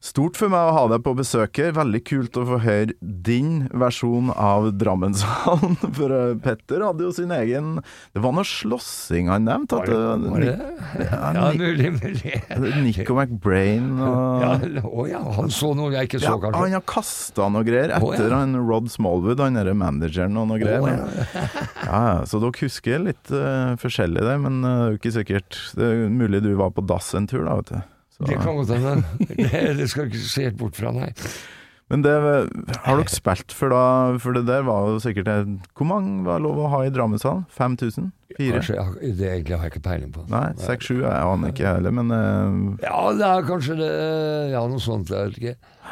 stort 0.03 0.39
for 0.39 0.51
meg 0.53 0.69
å 0.69 0.75
ha 0.77 0.83
deg 0.91 1.03
på 1.07 1.15
besøk 1.17 1.61
her. 1.63 1.73
Veldig 1.77 2.01
kult 2.09 2.39
å 2.41 2.45
få 2.49 2.59
høre 2.65 2.97
din 3.01 3.69
versjon 3.71 4.33
av 4.35 4.69
Drammenshallen. 4.79 5.79
For 5.97 6.13
uh, 6.13 6.35
Petter 6.43 6.83
hadde 6.85 7.07
jo 7.07 7.13
sin 7.15 7.33
egen 7.35 7.77
Det 8.13 8.23
var 8.25 8.35
noe 8.37 8.47
slåssing 8.47 9.31
han 9.33 9.47
nevnte. 9.47 9.79
Var 9.79 9.93
det, 9.93 10.31
var 10.33 10.45
det? 10.45 10.57
Ja, 11.07 11.31
ja, 11.37 11.47
mulig, 11.57 11.93
mulig. 11.97 12.35
Nico 12.83 13.17
McBrain 13.17 13.95
og 14.09 14.43
Ja, 14.43 14.53
å 14.83 15.07
ja, 15.11 15.23
han 15.39 15.53
så 15.55 15.73
noe 15.79 15.93
jeg 15.95 16.11
ikke 16.11 16.23
så, 16.23 16.35
kanskje. 16.37 16.53
Ja, 16.57 16.65
han 16.67 16.77
har 16.79 16.87
kasta 16.93 17.49
noe 17.53 17.67
greier 17.67 17.95
Å, 17.97 18.03
etter 18.13 18.29
ja. 18.29 18.43
han 18.43 18.59
Rod 18.59 18.91
Smallwood, 18.93 19.41
han 19.43 19.59
derre 19.59 19.75
manageren 19.79 20.39
og 20.41 20.51
noe 20.51 20.61
greier. 20.63 21.07
Å, 21.87 22.03
så 22.29 22.43
dere 22.43 22.63
husker 22.63 23.07
litt 23.07 23.33
uh, 23.35 23.79
forskjellig 23.81 24.23
det, 24.27 24.37
men 24.43 24.61
eh, 24.67 24.71
det 24.73 24.83
er 24.83 24.93
jo 24.93 24.99
ikke 24.99 25.13
sikkert 25.15 25.59
Det 25.79 25.89
er 25.89 26.13
mulig 26.13 26.43
du 26.45 26.53
var 26.59 26.73
på 26.75 26.85
dass 26.87 27.13
en 27.19 27.29
tur, 27.31 27.45
da, 27.47 27.59
vet 27.61 27.73
du. 27.73 27.81
Det 28.29 28.39
kan 28.39 28.57
godt 28.61 28.71
hende. 28.77 29.03
Det, 29.33 29.65
det 29.79 29.91
skal 29.91 30.07
du 30.07 30.15
ikke 30.15 30.31
se 30.31 30.47
helt 30.47 30.61
bort 30.61 30.79
fra, 30.79 30.93
nei. 30.95 31.11
Men 31.93 32.05
det 32.07 32.13
har 32.17 32.97
dere 32.97 33.13
spilt 33.13 33.53
for 33.53 33.73
da 33.73 33.83
For 34.23 34.33
det 34.33 34.47
der 34.49 34.63
var 34.65 34.87
jo 34.89 35.01
sikkert 35.03 35.29
Hvor 35.77 35.85
mange 35.85 36.23
var 36.25 36.41
lov 36.41 36.63
å 36.63 36.71
ha 36.73 36.79
i 36.87 36.93
Drammenshallen? 36.95 37.43
5000? 37.53 38.07
Fire? 38.39 38.63
Kanskje, 38.63 39.13
det 39.19 39.27
egentlig 39.29 39.59
har 39.59 39.67
jeg 39.67 39.75
ikke 39.75 39.83
peiling 39.85 40.13
på. 40.15 40.23
Nei, 40.33 40.47
seks-sju? 40.57 41.03
Jeg 41.03 41.13
aner 41.13 41.51
ikke 41.53 41.67
heller, 41.69 41.93
men 41.93 42.09
uh... 42.09 42.79
Ja, 42.81 43.11
det 43.19 43.27
er 43.29 43.45
kanskje 43.45 43.77
det 43.83 43.91
Ja, 44.55 44.63
noe 44.71 44.81
sånt. 44.81 45.13
Jeg 45.13 45.35
vet 45.35 45.43
ikke. 45.43 45.91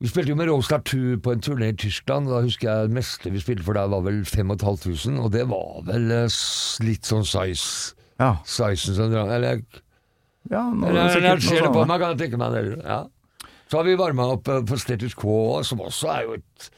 Vi 0.00 0.08
spilte 0.08 0.32
jo 0.32 0.36
med 0.38 0.48
Rollstar 0.48 0.84
2 0.86 1.18
på 1.24 1.34
en 1.34 1.42
turné 1.44 1.72
i 1.74 1.76
Tyskland. 1.82 2.30
Da 2.30 2.44
husker 2.44 2.70
jeg 2.70 2.92
det 2.92 2.96
meste 3.00 3.34
vi 3.34 3.42
spilte 3.42 3.66
for 3.66 3.76
der 3.76 3.90
var 3.90 4.06
vel 4.06 4.22
5500, 4.24 5.18
og 5.18 5.34
det 5.34 5.42
var 5.50 5.82
vel 5.90 6.06
eh, 6.14 6.38
litt 6.86 7.10
sånn 7.10 7.26
size. 7.26 7.98
ja. 8.22 8.36
Sizen 8.48 8.96
som 8.96 9.18
Eller 9.26 9.60
ja 10.50 10.64
nå, 10.74 10.86
er 10.88 10.92
det 10.96 11.00
jeg 11.04 11.14
sikkert 11.16 11.42
ser 11.46 11.62
det 11.64 11.70
på 11.70 11.80
sånt. 11.80 11.88
meg, 11.92 12.00
kan 12.02 12.12
jeg 12.14 12.20
tenke 12.24 12.40
meg 12.42 12.56
det. 12.56 12.62
Ja. 12.84 13.00
Så 13.70 13.78
har 13.78 13.86
vi 13.86 13.94
varma 14.00 14.26
opp 14.34 14.48
for 14.50 14.64
på 14.66 14.78
Status 14.82 15.14
Quo, 15.14 15.36
som 15.66 15.80
også 15.86 16.08
er 16.10 16.24
jo 16.26 16.32
et 16.40 16.70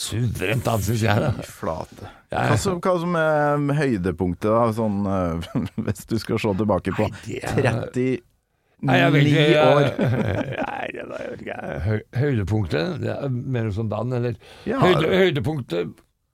suverent 0.00 0.64
dans, 0.64 0.80
syns 0.86 1.02
jeg. 1.04 1.20
Da. 1.20 1.30
Flate. 1.60 2.08
Ja, 2.30 2.46
Hva 2.48 2.56
som, 2.62 2.78
hva 2.80 2.94
som 3.02 3.16
er 3.20 3.76
høydepunktet, 3.80 4.48
da, 4.48 4.64
sånn, 4.72 5.00
eh, 5.04 5.54
hvis 5.84 6.06
du 6.08 6.16
skal 6.22 6.40
se 6.40 6.52
tilbake 6.62 6.94
på 6.96 7.08
Nei, 7.10 7.40
er- 7.42 7.88
39 7.92 8.08
Nei, 8.88 8.94
jeg 8.96 9.12
vet 9.12 9.26
ikke, 9.28 9.64
år? 9.68 9.88
Nei, 10.70 10.84
det 10.96 11.02
var, 11.10 11.24
jeg 11.26 11.34
vet. 11.36 11.82
Høy, 11.84 11.98
høydepunktet, 12.16 12.94
det 13.02 13.10
er 13.12 13.34
mer 13.58 13.66
som 13.76 13.90
Dan, 13.92 14.14
eller 14.16 14.38
Ja. 14.64 14.78
Høyde, 14.80 15.10
Høydepunktet 15.20 15.90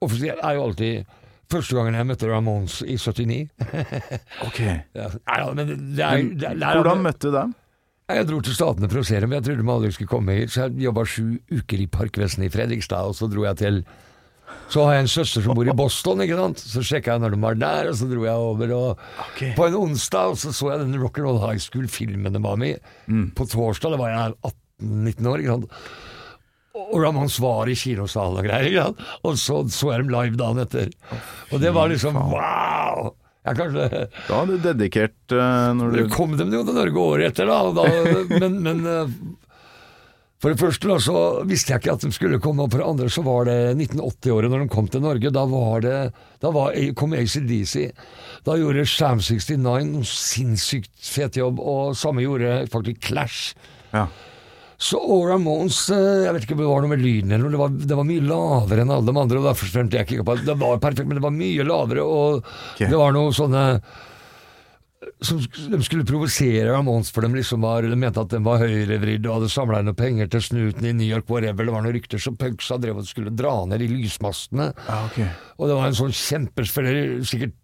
offisielt 0.07 0.45
er 0.47 0.55
jo 0.61 0.68
alltid 0.68 1.16
første 1.53 1.77
gangen 1.77 1.99
jeg 1.99 2.09
møtte 2.09 2.31
Ramones 2.31 2.81
i 2.87 2.97
79. 2.99 3.47
Ok. 4.47 4.61
Ja, 4.97 5.11
ja, 5.13 5.47
men 5.55 5.69
det, 5.69 5.77
det 5.97 6.05
er, 6.05 6.27
det, 6.33 6.51
er- 6.57 6.81
Hvordan 6.81 7.05
møtte 7.05 7.31
du 7.31 7.35
dem? 7.37 7.55
Jeg 8.07 8.27
dro 8.29 8.37
til 8.39 8.55
Statene 8.55 8.87
for 8.87 9.03
å 9.03 9.07
se 9.07 9.19
dem, 9.19 9.33
jeg 9.35 9.43
trodde 9.43 9.63
de 9.65 9.73
aldri 9.73 9.89
skulle 9.97 10.11
komme 10.11 10.35
hit, 10.37 10.53
så 10.55 10.67
jeg 10.67 10.85
jobba 10.85 11.03
sju 11.11 11.25
uker 11.51 11.81
i 11.83 11.89
Parkvesenet 11.91 12.47
i 12.47 12.53
Fredrikstad, 12.55 13.09
og 13.11 13.17
så 13.19 13.27
dro 13.31 13.43
jeg 13.49 13.59
til 13.59 13.81
Så 14.71 14.85
har 14.87 14.95
jeg 14.95 15.05
en 15.05 15.11
søster 15.11 15.43
som 15.43 15.59
bor 15.59 15.67
i 15.67 15.75
Boston, 15.75 16.23
ikke 16.23 16.39
sant, 16.39 16.63
så 16.63 16.83
sjekka 16.87 17.17
jeg 17.17 17.23
når 17.25 17.35
de 17.35 17.41
var 17.43 17.59
der, 17.59 17.91
og 17.91 17.97
så 17.99 18.07
dro 18.07 18.23
jeg 18.23 18.45
over, 18.51 18.75
og 18.77 19.03
okay. 19.25 19.51
på 19.59 19.67
en 19.67 19.79
onsdag, 19.81 20.35
og 20.37 20.39
så 20.39 20.55
så 20.55 20.71
jeg 20.71 20.85
den 20.85 21.01
Rock'n'Roll 21.03 21.43
High 21.43 21.59
School-filmen 21.63 22.39
de 22.39 22.43
var 22.45 22.61
med 22.63 22.77
i. 22.77 22.95
Mm. 23.11 23.25
På 23.35 23.49
torsdag, 23.51 23.97
da 23.97 23.99
var 23.99 24.15
jeg 24.15 24.37
18-19 24.87 25.33
år, 25.33 25.43
ikke 25.43 25.57
sant. 25.57 25.75
Og 26.77 26.97
Ramones 27.01 27.39
var 27.41 27.70
i 27.72 27.77
kinosalen 27.79 28.41
og 28.41 28.47
greier. 28.47 28.93
Og 29.24 29.39
så 29.41 29.62
så 29.72 29.93
jeg 29.95 30.05
dem 30.05 30.12
live 30.12 30.37
dagen 30.39 30.61
etter. 30.62 30.93
Og 31.51 31.62
det 31.62 31.72
var 31.77 31.89
liksom 31.93 32.18
wow! 32.18 33.14
Jeg 33.47 33.59
kanskje 33.61 33.89
Da 34.27 34.39
hadde 34.41 34.57
du 34.57 34.62
dedikert 34.64 35.35
uh, 35.35 35.72
når 35.79 35.93
du 35.95 36.07
kom 36.11 36.35
dem 36.39 36.53
jo 36.55 36.64
til 36.66 36.77
Norge 36.77 37.03
året 37.03 37.31
etter, 37.31 37.47
da. 37.47 37.61
da 37.77 38.41
men, 38.43 38.57
men 38.64 38.81
eh, 38.91 39.12
for 40.43 40.53
det 40.53 40.61
første 40.61 40.89
da, 40.91 40.97
så 41.01 41.20
visste 41.49 41.72
jeg 41.72 41.81
ikke 41.81 41.95
at 41.97 42.03
de 42.05 42.11
skulle 42.12 42.41
komme, 42.43 42.66
og 42.66 42.74
for 42.74 42.83
det 42.83 42.89
andre 42.91 43.09
så 43.12 43.22
var 43.24 43.47
det 43.49 43.57
1980-året 43.79 44.53
når 44.53 44.64
de 44.64 44.68
kom 44.74 44.91
til 44.93 45.01
Norge. 45.03 45.33
Da 45.33 45.47
var 45.49 45.81
det, 45.83 45.97
da 46.45 46.51
var, 46.53 46.77
kom 46.99 47.16
ACDC. 47.16 47.87
Da 48.45 48.59
gjorde 48.61 48.85
Sham 48.91 49.22
69 49.24 49.57
noen 49.64 50.05
sinnssykt 50.07 50.93
fet 51.09 51.39
jobb, 51.41 51.62
og 51.62 51.97
samme 51.97 52.27
gjorde 52.27 52.66
faktisk 52.72 53.01
Clash. 53.09 53.57
Ja. 53.95 54.05
Så 54.77 54.99
Aura 55.01 55.35
Ramones 55.35 55.79
eh, 55.95 56.24
Jeg 56.27 56.35
vet 56.37 56.47
ikke 56.47 56.57
om 56.57 56.62
det 56.62 56.68
var 56.70 56.83
noe 56.85 56.93
med 56.93 57.05
lyden 57.05 57.33
eller 57.33 57.47
noe, 57.47 57.55
det 57.55 57.61
var, 57.62 57.79
det 57.93 57.97
var 58.01 58.09
mye 58.09 58.27
lavere 58.27 58.85
enn 58.85 58.93
alle 58.93 59.09
de 59.09 59.22
andre. 59.22 59.41
og 59.41 59.49
Derfor 59.51 59.70
skjønte 59.70 59.99
jeg 59.99 60.09
ikke 60.09 60.27
på 60.27 60.37
Det 60.45 60.59
var 60.61 60.83
perfekt, 60.83 61.09
men 61.09 61.20
det 61.20 61.24
var 61.24 61.35
mye 61.35 61.66
lavere, 61.66 62.05
og 62.05 62.43
okay. 62.45 62.91
det 62.91 63.01
var 63.01 63.16
noe 63.16 63.33
sånne 63.37 63.64
som 65.22 65.39
De 65.41 65.79
skulle 65.85 66.07
provosere 66.09 66.70
Ramones, 66.72 67.11
for 67.14 67.24
de 67.24 67.31
liksom 67.37 67.64
var 67.64 67.87
De 67.87 67.99
mente 67.99 68.20
at 68.20 68.33
den 68.33 68.45
var 68.47 68.61
høyrevridd 68.62 69.27
og 69.29 69.39
hadde 69.39 69.53
samla 69.53 69.81
inn 69.81 69.91
noe 69.91 69.99
penger 69.99 70.31
til 70.33 70.45
snuten 70.45 70.89
i 70.89 70.95
New 70.97 71.07
York, 71.07 71.29
whatever. 71.31 71.64
Det 71.64 71.74
var 71.74 71.85
noen 71.85 71.97
rykter 71.97 72.22
som 72.22 72.37
Pugsa 72.41 72.81
drev 72.83 73.01
og 73.01 73.09
skulle 73.09 73.33
dra 73.37 73.59
ned 73.68 73.85
i 73.85 73.91
lysmastene. 73.93 74.72
Ah, 74.89 75.07
okay. 75.09 75.29
Og 75.57 75.70
det 75.70 75.79
var 75.79 75.89
en 75.89 75.99
sånn 76.01 76.16
kjempespiller, 76.16 77.22
sikkert 77.29 77.57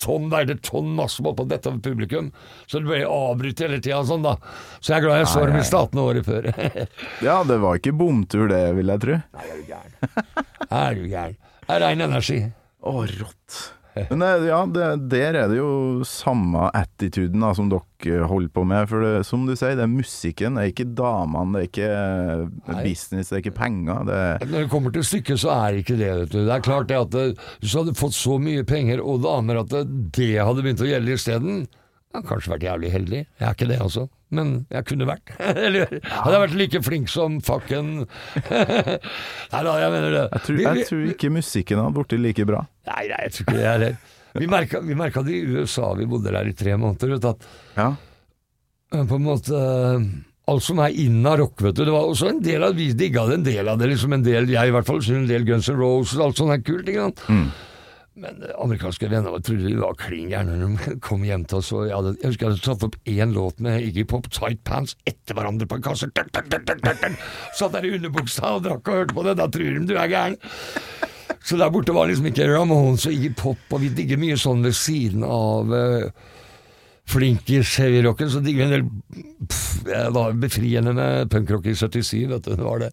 tonn, 0.00 0.28
det 0.32 0.58
tonn 0.66 0.94
masse 0.96 1.22
oppå 1.22 1.46
dette 1.48 1.72
publikum, 1.84 2.30
så 2.66 2.80
det 2.80 2.88
ble 2.88 3.00
avbrutt 3.06 3.62
hele 3.64 3.80
tida 3.82 4.00
sånn, 4.08 4.24
da. 4.24 4.36
Så 4.80 4.94
jeg 4.94 5.00
er 5.00 5.06
glad 5.06 5.20
jeg 5.22 5.30
så 5.32 5.44
dem 5.46 5.60
i 5.60 5.66
Statene 5.66 6.06
året 6.06 6.28
før. 6.28 6.48
Ja, 7.26 7.40
det 7.46 7.58
var 7.62 7.78
ikke 7.78 7.92
bomtur 7.96 8.48
det, 8.50 8.62
vil 8.78 8.92
jeg 8.92 9.04
tro. 9.04 9.18
Nei, 9.36 9.44
er 9.50 9.60
du 9.60 9.68
gæren. 9.68 9.98
Er 10.70 10.96
du 10.96 11.04
gæren. 11.10 11.36
Det 11.66 11.76
er 11.76 11.84
rein 11.84 12.06
energi. 12.06 12.40
Å, 12.80 12.94
rått. 13.20 13.58
Men 14.10 14.22
ja, 14.46 14.60
det, 14.70 14.88
der 15.12 15.38
er 15.42 15.50
det 15.50 15.58
jo 15.58 16.04
samme 16.06 16.68
attituden 16.76 17.42
da, 17.42 17.50
som 17.56 17.70
dere 17.72 18.28
holder 18.30 18.52
på 18.54 18.64
med. 18.68 18.86
For 18.90 19.04
det, 19.04 19.12
som 19.28 19.46
du 19.48 19.54
sier, 19.56 19.76
det 19.78 19.86
er 19.86 19.92
musikken, 19.92 20.56
det 20.56 20.64
er 20.64 20.72
ikke 20.74 20.88
damene, 20.98 21.56
det 21.56 21.62
er 21.62 21.68
ikke 21.70 21.90
Nei. 22.70 22.84
business, 22.86 23.30
det 23.30 23.38
er 23.38 23.44
ikke 23.44 23.56
penger. 23.58 24.06
Det 24.08 24.20
Når 24.46 24.56
det 24.56 24.70
kommer 24.72 24.94
til 24.94 25.06
stykket, 25.06 25.42
så 25.42 25.52
er 25.56 25.66
det 25.74 25.84
ikke 25.84 25.98
det, 26.00 26.12
vet 26.22 26.32
du. 26.32 26.40
Det 26.44 26.54
er 26.56 26.66
klart 26.66 26.90
det 26.90 27.00
at 27.00 27.20
hvis 27.60 27.74
du 27.74 27.82
hadde 27.82 27.98
fått 27.98 28.16
så 28.16 28.38
mye 28.42 28.66
penger 28.68 29.02
og 29.02 29.22
damer 29.26 29.64
at 29.64 29.74
det, 29.74 29.84
det 30.16 30.32
hadde 30.38 30.64
begynt 30.64 30.84
å 30.86 30.90
gjelde 30.90 31.18
isteden, 31.18 31.62
jeg 32.10 32.18
har 32.18 32.24
kanskje 32.26 32.50
vært 32.50 32.64
jævlig 32.66 32.88
heldig. 32.90 33.18
Jeg 33.38 33.46
er 33.46 33.54
ikke 33.54 33.68
det, 33.70 33.76
altså. 33.80 34.08
Men 34.34 34.48
jeg 34.70 34.84
kunne 34.86 35.06
vært. 35.06 35.30
Eller 35.66 35.86
hadde 36.02 36.32
jeg 36.34 36.42
vært 36.44 36.56
like 36.58 36.80
flink 36.86 37.10
som 37.10 37.36
fucken 37.42 37.90
Nei 39.52 39.60
da, 39.66 39.74
jeg 39.82 39.92
mener 39.94 40.14
det. 40.14 40.24
jeg, 40.30 40.42
tror, 40.46 40.60
jeg 40.64 40.86
tror 40.88 41.04
ikke 41.14 41.30
musikken 41.34 41.82
hadde 41.82 41.94
blitt 41.98 42.16
like 42.22 42.46
bra. 42.50 42.64
Nei, 42.90 43.04
nei, 43.10 43.20
jeg 43.26 43.34
tror 43.36 43.46
ikke 43.46 43.58
det 43.60 43.68
er 43.74 43.84
det. 43.84 43.92
Vi 44.40 44.46
merka, 44.50 44.80
vi 44.86 44.94
merka 44.98 45.22
det 45.26 45.34
i 45.38 45.44
USA, 45.58 45.92
vi 45.98 46.06
bodde 46.10 46.30
der 46.34 46.46
i 46.50 46.54
tre 46.54 46.76
måneder, 46.78 47.14
vet 47.16 47.24
du, 47.24 47.30
at 47.32 47.46
Ja. 47.78 47.88
på 48.94 49.16
en 49.18 49.24
måte 49.26 49.62
Alt 50.50 50.64
som 50.66 50.80
er 50.82 50.94
inn 50.98 51.20
av 51.30 51.36
rock, 51.38 51.60
vet 51.62 51.76
du. 51.78 51.84
Det 51.86 51.92
var 51.94 52.08
også 52.10 52.26
en 52.32 52.40
del 52.42 52.64
av 52.66 52.72
Vi 52.74 52.88
digga 52.98 53.22
det, 53.28 53.36
en 53.38 53.44
del 53.46 53.68
av 53.70 53.76
det, 53.78 53.86
liksom. 53.92 54.14
En 54.16 54.22
del, 54.26 54.48
jeg 54.50 54.66
i 54.66 54.72
hvert 54.74 54.86
fall, 54.88 54.98
en 55.14 55.28
del 55.28 55.44
Guns 55.46 55.68
N' 55.70 55.78
Roses, 55.78 56.18
alt 56.18 56.40
sånt 56.40 56.54
er 56.56 56.62
kult, 56.66 56.88
ikke 56.90 57.04
sant. 57.06 57.22
Men 58.18 58.42
eh, 58.42 58.54
amerikanske 58.58 59.08
venner 59.08 59.36
trodde 59.38 59.66
vi 59.66 59.76
var 59.78 59.94
klin 60.00 60.30
gærne 60.32 60.56
når 60.58 60.72
de 60.88 60.96
kom 61.06 61.22
hjem 61.26 61.44
til 61.48 61.60
oss. 61.60 61.70
Jeg, 61.72 61.94
hadde, 61.94 62.16
jeg 62.20 62.32
husker 62.32 62.46
jeg 62.46 62.54
hadde 62.54 62.66
satt 62.66 62.86
opp 62.88 62.98
én 63.10 63.36
låt 63.36 63.62
med 63.62 63.84
Iggy 63.86 64.06
Pop, 64.10 64.26
Tight 64.34 64.64
Pants, 64.66 64.96
etter 65.06 65.38
hverandre 65.38 65.68
på 65.70 65.78
en 65.78 65.86
kasse. 65.86 66.10
Satt 66.10 67.76
der 67.76 67.86
i 67.86 67.94
underbuksa 67.98 68.56
og 68.56 68.66
drakk 68.66 68.90
og 68.90 69.00
hørte 69.02 69.16
på 69.16 69.26
det. 69.28 69.38
Da 69.40 69.48
tror 69.52 69.78
de 69.78 69.86
du 69.86 69.96
er 69.96 70.10
gæren. 70.10 70.40
Så 71.40 71.56
der 71.56 71.70
borte 71.72 71.94
var 71.96 72.10
liksom 72.10 72.26
ikke 72.28 72.48
Ramones 72.50 73.06
og 73.08 73.14
Iggy 73.14 73.30
Pop, 73.38 73.62
og 73.70 73.80
vi 73.80 73.88
digger 73.96 74.20
mye 74.20 74.36
sånn 74.38 74.60
ved 74.66 74.74
siden 74.76 75.22
av 75.24 75.70
uh, 75.72 76.10
flinkis 77.08 77.78
heavyrocken, 77.80 78.28
så 78.30 78.42
digger 78.44 78.60
vi 78.60 78.66
en 78.66 78.74
del 78.74 79.46
pff, 79.48 79.80
Det 79.86 80.02
var 80.14 80.36
befriende 80.36 80.92
med 80.96 81.30
punkrock 81.32 81.70
i 81.70 81.74
77, 81.74 82.26
vet 82.28 82.44
du. 82.44 82.52
Det 82.52 82.66
var 82.66 82.84
det. 82.84 82.90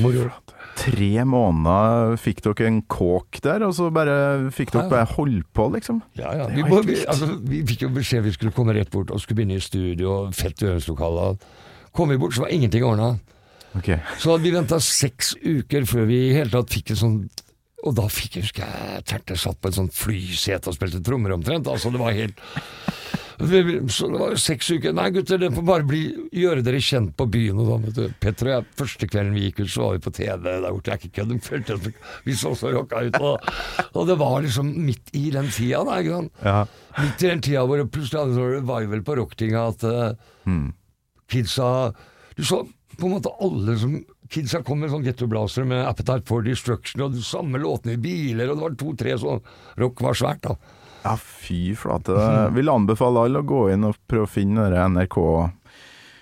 Moro. 0.00 0.30
Tre 0.78 1.24
måneder 1.28 2.14
fikk 2.20 2.42
dere 2.46 2.68
en 2.70 2.78
kåk 2.88 3.40
der, 3.44 3.64
og 3.66 3.74
så 3.76 3.88
bare 3.92 4.50
fikk 4.54 4.72
dere 4.74 4.90
bare 4.92 5.08
holde 5.16 5.42
på, 5.56 5.66
liksom. 5.74 5.98
Ja, 6.18 6.32
ja. 6.38 6.46
Vi, 6.52 6.62
må, 6.64 6.80
vi, 6.86 6.96
altså, 7.10 7.32
vi 7.42 7.64
fikk 7.68 7.84
jo 7.88 7.90
beskjed 7.96 8.24
vi 8.24 8.32
skulle 8.36 8.54
komme 8.56 8.76
rett 8.76 8.92
bort 8.92 9.12
og 9.12 9.20
skulle 9.20 9.42
begynne 9.42 9.58
i 9.58 9.64
studio, 9.64 10.14
og 10.14 10.38
fett 10.38 10.62
øvingslokaler. 10.64 11.36
Kom 11.96 12.14
vi 12.14 12.20
bort, 12.22 12.36
så 12.36 12.46
var 12.46 12.54
ingenting 12.54 12.86
ordna. 12.86 13.12
Okay. 13.76 14.00
Så 14.18 14.32
hadde 14.32 14.46
vi 14.46 14.54
venta 14.54 14.80
seks 14.82 15.34
uker 15.42 15.84
før 15.86 16.08
vi 16.08 16.24
i 16.26 16.34
hele 16.34 16.50
tatt 16.50 16.72
fikk 16.74 16.90
en 16.90 16.98
sånn 16.98 17.18
Og 17.86 17.94
da 17.94 18.08
fikk 18.10 18.40
jeg, 18.40 18.48
husker 18.48 18.66
jeg, 18.66 19.04
Terte 19.06 19.36
satt 19.38 19.60
på 19.62 19.70
et 19.70 19.76
sånt 19.76 19.94
flysete 19.94 20.72
og 20.72 20.74
spilte 20.74 20.98
trommer 21.06 21.36
omtrent. 21.36 21.70
Altså, 21.70 21.92
det 21.94 22.00
var 22.02 22.16
helt 22.16 22.42
Så 23.40 24.08
det 24.10 24.18
var 24.20 24.34
jo 24.34 24.40
seks 24.40 24.68
uker. 24.74 24.92
Nei, 24.96 25.06
gutter, 25.14 25.40
det 25.40 25.48
får 25.54 25.64
bare 25.64 25.86
bli, 25.88 26.00
gjøre 26.36 26.64
dere 26.66 26.80
kjent 26.84 27.14
på 27.16 27.26
byen 27.32 27.62
og 27.62 27.70
da, 27.70 27.78
vet 27.86 27.96
du. 27.96 28.16
Petter 28.20 28.50
og 28.50 28.52
jeg, 28.52 28.66
første 28.82 29.08
kvelden 29.08 29.36
vi 29.36 29.46
gikk 29.46 29.62
ut, 29.62 29.70
så 29.72 29.86
var 29.86 29.96
vi 29.96 30.02
på 30.04 30.14
TV 30.18 30.48
der 30.48 30.66
borte. 30.66 30.90
Jeg 30.90 30.98
er 30.98 31.06
ikke 31.06 31.24
kødd, 31.70 31.88
vi 32.26 32.36
så 32.36 32.52
så 32.58 32.74
rocka 32.74 33.04
ut. 33.06 33.16
Og, 33.20 33.48
og 33.94 34.10
det 34.10 34.18
var 34.20 34.36
liksom 34.44 34.74
midt 34.88 35.14
i 35.16 35.30
den 35.32 35.48
tida, 35.48 35.80
da, 35.88 36.00
ikke 36.02 36.18
sant. 36.18 36.44
Ja. 36.44 36.58
Midt 36.98 37.24
i 37.24 37.32
den 37.32 37.44
tida 37.46 37.64
hvor 37.64 37.80
det 37.80 37.88
plutselig 37.94 38.20
hadde 38.20 38.36
sånn 38.36 38.54
revival 38.58 39.06
på 39.06 39.18
rocktinga 39.22 39.64
at 39.72 39.88
mm. 40.50 40.68
kidsa 41.30 41.70
Du 42.36 42.44
så 42.44 42.64
på 43.00 43.08
en 43.08 43.14
måte 43.16 43.32
alle 43.40 43.76
som 43.80 44.00
Kidsa 44.30 44.60
kom 44.62 44.78
med 44.82 44.92
sånn 44.92 45.06
gettoblasere 45.06 45.66
med 45.66 45.82
Appetite 45.88 46.26
for 46.28 46.44
Destruction 46.46 47.02
og 47.02 47.16
de 47.16 47.22
samme 47.26 47.58
låtene 47.58 47.96
i 47.96 48.02
biler, 48.02 48.50
og 48.50 48.58
det 48.58 48.62
var 48.62 48.76
to-tre 48.78 49.16
sånn 49.18 49.40
Rock 49.80 50.02
var 50.04 50.18
svært, 50.18 50.44
da. 50.44 50.54
Ja, 51.04 51.14
fy 51.16 51.74
flate. 51.78 52.12
Jeg 52.16 52.52
vil 52.58 52.68
anbefale 52.72 53.18
alle 53.26 53.38
å 53.42 53.46
gå 53.48 53.62
inn 53.74 53.84
og 53.88 53.96
prøve 54.10 54.26
å 54.26 54.30
finne 54.30 54.66
det 54.72 54.78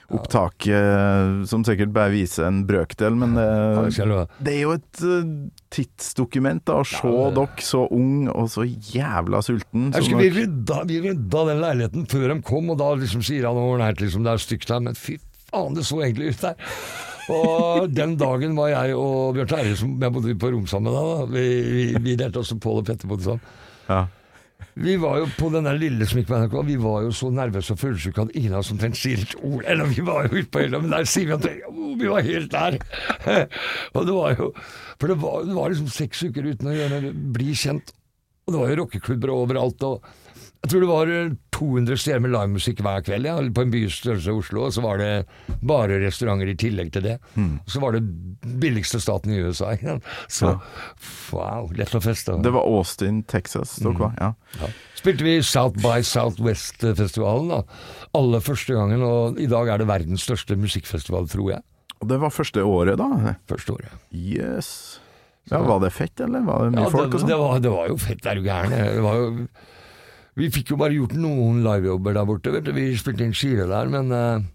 NRK-opptaket, 0.08 1.48
som 1.50 1.64
sikkert 1.66 1.92
bare 1.94 2.10
viser 2.14 2.46
en 2.48 2.62
brøkdel, 2.68 3.14
men 3.18 3.34
det, 3.36 3.46
det 3.98 4.26
det 4.46 4.52
er 4.54 4.62
jo 4.62 4.72
et 4.76 5.02
eh, 5.04 5.26
tidsdokument, 5.74 6.62
da. 6.68 6.78
Å 6.80 6.84
se 6.88 6.96
Ja, 7.04 7.28
det- 7.28 7.34
dere 7.36 7.62
så 7.68 7.82
ung 7.92 8.28
og 8.32 8.48
så 8.52 8.62
jævla 8.64 9.42
sulten. 9.44 9.90
Jeg 9.92 10.00
husker 10.02 10.22
vi 10.22 10.30
rydda, 10.38 10.76
vi 10.88 11.00
rydda 11.04 11.44
den 11.52 11.60
leiligheten 11.64 12.06
før 12.08 12.28
de 12.34 12.40
kom, 12.42 12.70
og 12.72 12.78
da 12.80 12.92
liksom 12.94 13.22
sier 13.22 13.44
han 13.50 13.56
ålreit, 13.60 14.00
liksom, 14.00 14.24
det 14.24 14.32
er 14.32 14.38
stygt 14.46 14.68
her, 14.72 14.80
men 14.80 14.94
fy 14.96 15.18
faen, 15.50 15.74
det 15.76 15.84
så 15.84 16.00
egentlig 16.02 16.32
ut 16.34 16.40
der. 16.40 16.56
Og 17.28 17.90
den 17.92 18.16
dagen 18.16 18.54
var 18.56 18.68
jeg 18.72 18.94
og 18.96 19.34
Bjørn 19.36 19.48
Terje, 19.50 19.74
som 19.76 20.00
jeg 20.00 20.12
bodde 20.14 20.32
på 20.40 20.48
rom 20.50 20.64
sammen 20.66 20.88
med 20.88 20.96
da. 20.96 21.26
Vi, 21.28 21.42
vi, 21.68 21.82
vi 22.00 22.14
delte 22.16 22.40
også 22.40 22.56
Pål 22.58 22.78
og 22.80 22.86
Petter 22.88 23.06
bodde 23.10 23.26
sammen. 23.26 23.40
Ja. 23.88 24.06
Vi 24.78 24.94
var 25.02 25.16
jo 25.18 25.26
på 25.34 25.48
den 25.50 25.66
der 25.66 25.78
lille 25.80 26.06
som 26.06 26.20
gikk 26.20 26.28
på 26.30 26.38
NRK, 26.38 26.54
vi 26.68 26.76
var 26.78 27.02
jo 27.02 27.14
så 27.14 27.32
nervøse 27.34 27.74
og 27.74 27.80
følelsessyke 27.80 28.28
at 28.28 28.36
ingen 28.38 28.54
av 28.54 28.62
oss 28.62 28.70
omtrent 28.70 28.98
sier 28.98 29.24
et 29.24 29.34
ord. 29.40 29.64
Eller 29.66 29.90
vi 29.90 30.04
var 30.06 30.28
jo 30.28 30.38
ute 30.38 30.50
på 30.54 30.62
øya, 30.62 30.78
men 30.78 30.92
der 30.94 31.08
sier 31.10 31.32
vi 31.32 31.34
at 31.34 31.48
vi 31.98 32.10
var 32.12 32.26
helt 32.28 32.52
der. 32.52 32.78
og 33.96 34.06
det 34.06 34.14
var 34.14 34.36
jo 34.38 34.52
For 35.00 35.10
det 35.10 35.18
var, 35.22 35.42
det 35.48 35.56
var 35.56 35.72
liksom 35.72 35.90
seks 35.94 36.22
uker 36.28 36.46
uten 36.46 36.70
å 36.70 36.76
gjøre 36.76 37.12
bli 37.34 37.56
kjent. 37.58 37.90
Og 38.46 38.54
det 38.54 38.60
var 38.62 38.70
jo 38.70 38.78
rockeklubber 38.82 39.34
overalt. 39.34 39.82
og 39.82 40.06
jeg 40.58 40.70
tror 40.72 40.82
det 40.82 40.88
var 40.90 41.10
eh, 41.14 41.30
200 41.54 41.96
steder 42.02 42.20
med 42.22 42.32
livemusikk 42.34 42.80
hver 42.82 43.02
kveld, 43.06 43.26
ja, 43.28 43.36
på 43.54 43.62
en 43.64 43.70
bys 43.72 43.94
størrelse 44.00 44.34
Oslo. 44.34 44.64
Og 44.66 44.72
så 44.74 44.82
var 44.84 44.98
det 45.00 45.10
bare 45.66 46.00
restauranter 46.02 46.50
i 46.50 46.56
tillegg 46.58 46.90
til 46.94 47.04
det. 47.06 47.14
Mm. 47.38 47.60
så 47.66 47.80
var 47.82 47.94
det 47.96 48.02
billigste 48.62 49.00
staten 49.02 49.32
i 49.34 49.40
USA. 49.42 49.72
Ja. 49.88 49.96
Så 50.28 50.52
Så 50.58 51.36
wow, 51.36 51.70
lett 51.78 51.94
å 51.94 52.02
feste. 52.02 52.36
Det 52.42 52.52
var 52.54 52.66
Austin, 52.66 53.22
Texas 53.30 53.76
dere 53.82 53.94
var? 53.98 54.14
Ja. 54.18 54.32
Ja. 54.60 54.70
Spilte 54.98 55.24
vi 55.26 55.36
South 55.46 55.78
by 55.82 56.02
Southwest-festivalen 56.02 57.48
da, 57.52 57.62
aller 58.18 58.42
første 58.44 58.74
gangen, 58.74 59.02
og 59.06 59.38
i 59.40 59.46
dag 59.50 59.68
er 59.70 59.78
det 59.82 59.88
verdens 59.88 60.24
største 60.26 60.56
musikkfestival, 60.58 61.28
tror 61.30 61.52
jeg. 61.56 61.62
Og 62.02 62.10
det 62.10 62.18
var 62.22 62.30
første 62.34 62.62
året, 62.66 62.98
da? 63.00 63.34
Første 63.50 63.74
året. 63.74 63.94
Yes. 64.14 64.98
Ja, 65.50 65.62
Var 65.64 65.80
det 65.86 65.90
fett, 65.96 66.20
eller? 66.20 66.44
Var 66.46 66.66
det 66.66 66.74
mye 66.76 66.84
Ja, 66.84 66.90
folk 66.92 67.08
det, 67.08 67.14
og 67.14 67.22
sånn? 67.22 67.30
det, 67.30 67.38
var, 67.40 67.60
det 67.64 67.72
var 67.72 67.88
jo 67.90 67.96
fett, 68.02 68.26
er 68.26 68.38
du 68.38 68.44
gæren. 68.46 68.74
Det 68.74 69.02
var 69.06 69.16
jo 69.22 69.46
Vi 70.38 70.50
fikk 70.54 70.70
jo 70.72 70.78
bare 70.78 70.94
gjort 70.94 71.16
noen 71.18 71.64
livejobber 71.64 72.14
der 72.14 72.28
borte, 72.28 72.52
vet 72.54 72.68
du. 72.68 72.72
Vi 72.76 72.92
spilte 72.98 73.26
inn 73.26 73.34
skive 73.36 73.66
der, 73.70 73.90
men 73.90 74.14
eh, 74.14 74.46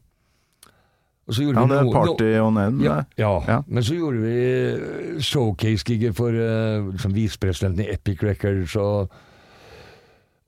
og 1.23 1.35
så 1.35 1.45
gjorde 1.45 1.61
Ja, 1.61 1.67
det 1.71 1.77
er 1.79 1.91
Party 1.91 2.31
on 2.43 2.57
End. 2.59 2.81
Ja, 2.83 2.95
ja. 3.19 3.33
Ja. 3.47 3.59
men 3.67 3.83
så 3.83 3.95
gjorde 3.95 4.23
vi 4.23 4.33
eh, 4.39 5.21
showcase-gigger 5.23 6.15
for 6.15 6.35
liksom 6.89 7.13
visepresidenten 7.15 7.85
i 7.85 7.91
Epic 7.93 8.23
Records, 8.23 8.75
og, 8.79 9.13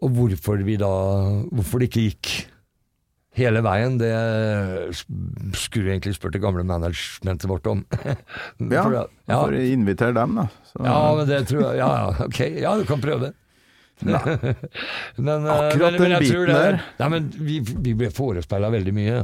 og 0.03 0.11
hvorfor 0.17 0.59
vi 0.67 0.75
da 0.79 0.91
Hvorfor 1.51 1.79
det 1.79 1.91
ikke 1.91 2.09
gikk 2.09 2.33
hele 3.35 3.59
veien, 3.65 3.97
det 3.99 4.11
skulle 5.59 5.91
egentlig 5.91 6.15
spurt 6.15 6.35
det 6.35 6.41
gamle 6.43 6.63
managementet 6.67 7.49
vårt 7.51 7.67
om. 7.67 7.81
Ja, 8.71 8.83
For 8.83 8.93
ja. 8.95 9.07
For 9.27 9.55
å 9.55 9.63
invitere 9.67 10.15
dem, 10.15 10.37
da. 10.39 10.45
Så, 10.69 10.83
ja, 10.85 10.99
men 11.17 11.27
det 11.27 11.41
tror 11.49 11.65
jeg 11.65 11.81
Ja, 11.81 11.89
ja, 11.99 12.27
ok. 12.29 12.39
Ja, 12.61 12.75
du 12.79 12.85
kan 12.87 13.03
prøve. 13.03 13.33
Men, 14.03 15.45
eh, 15.45 15.51
Akkurat 15.55 15.97
den 15.97 16.17
biten 16.19 16.49
der. 16.49 16.79
Nei, 16.99 17.09
men 17.13 17.29
vi, 17.37 17.59
vi 17.63 17.93
ble 17.97 18.09
forespeila 18.13 18.71
veldig 18.73 18.93
mye. 18.95 19.21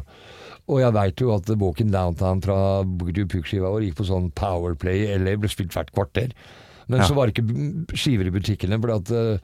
Og 0.71 0.79
jeg 0.79 0.93
veit 0.95 1.19
jo 1.23 1.31
at 1.35 1.49
Walking 1.59 1.89
Downtown 1.91 2.39
fra 2.45 2.57
Boogie 2.85 3.25
Puk-skiva 3.27 3.71
vår 3.73 3.87
gikk 3.89 3.97
på 3.99 4.05
sånn 4.07 4.29
Powerplay 4.37 5.07
eller 5.15 5.39
ble 5.41 5.49
spilt 5.51 5.73
hvert 5.75 5.91
kvarter. 5.91 6.31
Men 6.87 7.01
Ja. 7.01 7.07
så 7.09 7.15
var 7.17 7.27
det 7.27 7.35
ikke 7.35 7.97
skiver 7.97 8.27
i 8.29 8.33
butikkene, 8.35 8.79
for 8.81 8.93
at 8.95 9.11
uh, 9.11 9.37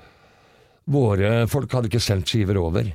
våre 0.91 1.47
folk 1.51 1.71
hadde 1.75 1.89
ikke 1.91 2.01
sendt 2.03 2.27
skiver 2.31 2.59
over. 2.61 2.89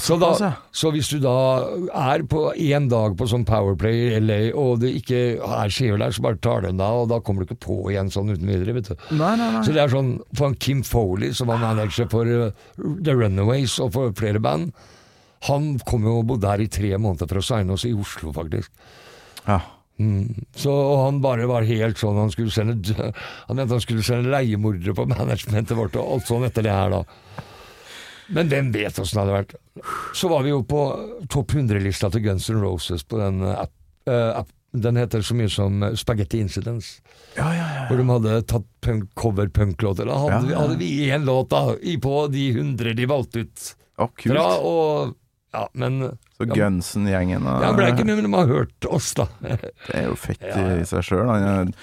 Så, 0.00 0.16
da, 0.16 0.30
så 0.72 0.88
hvis 0.94 1.10
du 1.12 1.18
da 1.20 1.34
er 1.92 2.22
på 2.24 2.46
én 2.56 2.86
dag 2.88 3.12
på 3.18 3.26
sånn 3.28 3.44
Powerplay 3.44 4.14
i 4.14 4.20
LA, 4.22 4.38
og 4.56 4.80
det 4.80 4.94
ikke 5.02 5.18
er 5.36 5.74
skiver 5.74 6.00
der, 6.00 6.14
så 6.16 6.24
bare 6.24 6.40
tar 6.40 6.62
du 6.62 6.70
den 6.70 6.80
da, 6.80 6.88
og 7.02 7.10
da 7.10 7.18
kommer 7.20 7.44
du 7.44 7.50
ikke 7.50 7.66
på 7.66 7.76
igjen 7.92 8.08
sånn 8.12 8.32
uten 8.32 8.48
videre, 8.48 8.72
vet 8.78 8.88
du. 8.88 9.04
Nei, 9.18 9.34
nei, 9.36 9.50
nei. 9.52 9.60
Så 9.66 9.74
det 9.76 9.82
er 9.84 9.92
sånn 9.92 10.14
for 10.32 10.48
han 10.48 10.56
Kim 10.56 10.80
Foley, 10.88 11.34
som 11.36 11.52
var 11.52 11.60
manager 11.60 12.08
for 12.12 12.24
uh, 12.24 12.64
The 13.04 13.18
Runaways 13.18 13.76
og 13.84 13.92
for 13.98 14.16
flere 14.16 14.40
band, 14.40 14.72
han 15.50 15.76
kom 15.84 16.08
jo 16.08 16.22
og 16.22 16.28
bodde 16.32 16.48
her 16.48 16.64
i 16.64 16.70
tre 16.72 16.94
måneder 16.96 17.28
for 17.28 17.42
å 17.42 17.44
signe 17.44 17.76
oss 17.76 17.84
i 17.88 17.92
Oslo, 17.92 18.32
faktisk. 18.32 18.72
Ja. 19.44 19.60
Så 20.56 20.72
og 20.72 21.04
han 21.04 21.20
bare 21.22 21.44
var 21.46 21.66
helt 21.68 22.00
sånn 22.00 22.16
Han 22.16 22.30
skulle 22.32 22.50
sende 22.50 22.80
Han 23.46 23.58
mente 23.58 23.76
han 23.76 23.82
skulle 23.84 24.02
sende 24.02 24.32
leiemordere 24.32 24.94
på 24.96 25.04
managementet 25.06 25.76
vårt 25.78 25.98
og 26.00 26.16
alt 26.16 26.30
sånn 26.30 26.46
etter 26.48 26.64
det 26.66 26.72
her, 26.74 26.96
da. 26.96 27.44
Men 28.32 28.48
hvem 28.48 28.72
vet 28.72 28.98
åssen 28.98 29.18
det 29.18 29.22
hadde 29.26 29.36
vært. 29.36 29.54
Så 30.16 30.28
var 30.32 30.42
vi 30.46 30.50
jo 30.54 30.62
på 30.64 30.82
topp 31.32 31.52
100-lista 31.58 32.10
til 32.14 32.24
Guns 32.24 32.48
N' 32.50 32.60
Roses 32.62 33.04
på 33.04 33.18
den 33.20 33.42
app, 33.52 33.72
uh, 34.08 34.40
app 34.42 34.50
Den 34.72 34.96
heter 34.96 35.20
så 35.20 35.34
mye 35.36 35.50
som 35.52 35.82
uh, 35.84 35.90
Spaghetti 36.00 36.38
Incidents. 36.40 37.02
Ja, 37.36 37.50
ja, 37.52 37.66
ja. 37.76 37.82
Hvor 37.90 37.98
de 38.00 38.06
hadde 38.08 38.38
tatt 38.48 38.64
punk, 38.80 39.10
cover-punklåter. 39.20 40.08
Da 40.08 40.16
hadde, 40.22 40.32
Ja, 40.32 40.40
vi- 40.46 40.52
ja. 40.54 40.60
hadde 40.62 40.78
vi 40.80 40.90
én 41.12 41.24
låt 41.28 41.50
da, 41.52 41.74
i 41.82 41.98
på 42.00 42.26
de 42.32 42.46
hundre 42.56 42.94
de 42.96 43.04
valgte 43.06 43.44
ut 43.44 43.74
Å, 44.00 44.08
kult. 44.16 44.32
fra, 44.32 44.46
og 44.64 45.18
Ja, 45.52 45.66
men 45.74 45.98
Så 46.38 46.46
ja, 46.48 46.54
Gunsen-gjengen 46.56 47.44
og- 47.44 47.60
Jeg 47.62 47.76
ble 47.76 47.86
ikke 47.92 48.06
med, 48.08 48.16
men 48.22 48.30
de 48.30 48.36
har 48.38 48.46
hørt 48.48 48.86
oss, 48.88 49.12
da. 49.12 49.26
Det 49.42 49.92
er 49.92 50.06
jo 50.08 50.14
fett 50.16 50.40
Ja, 50.40 50.56
ja. 50.56 50.78
i 50.80 50.84
seg 50.88 51.04
sjøl. 51.04 51.74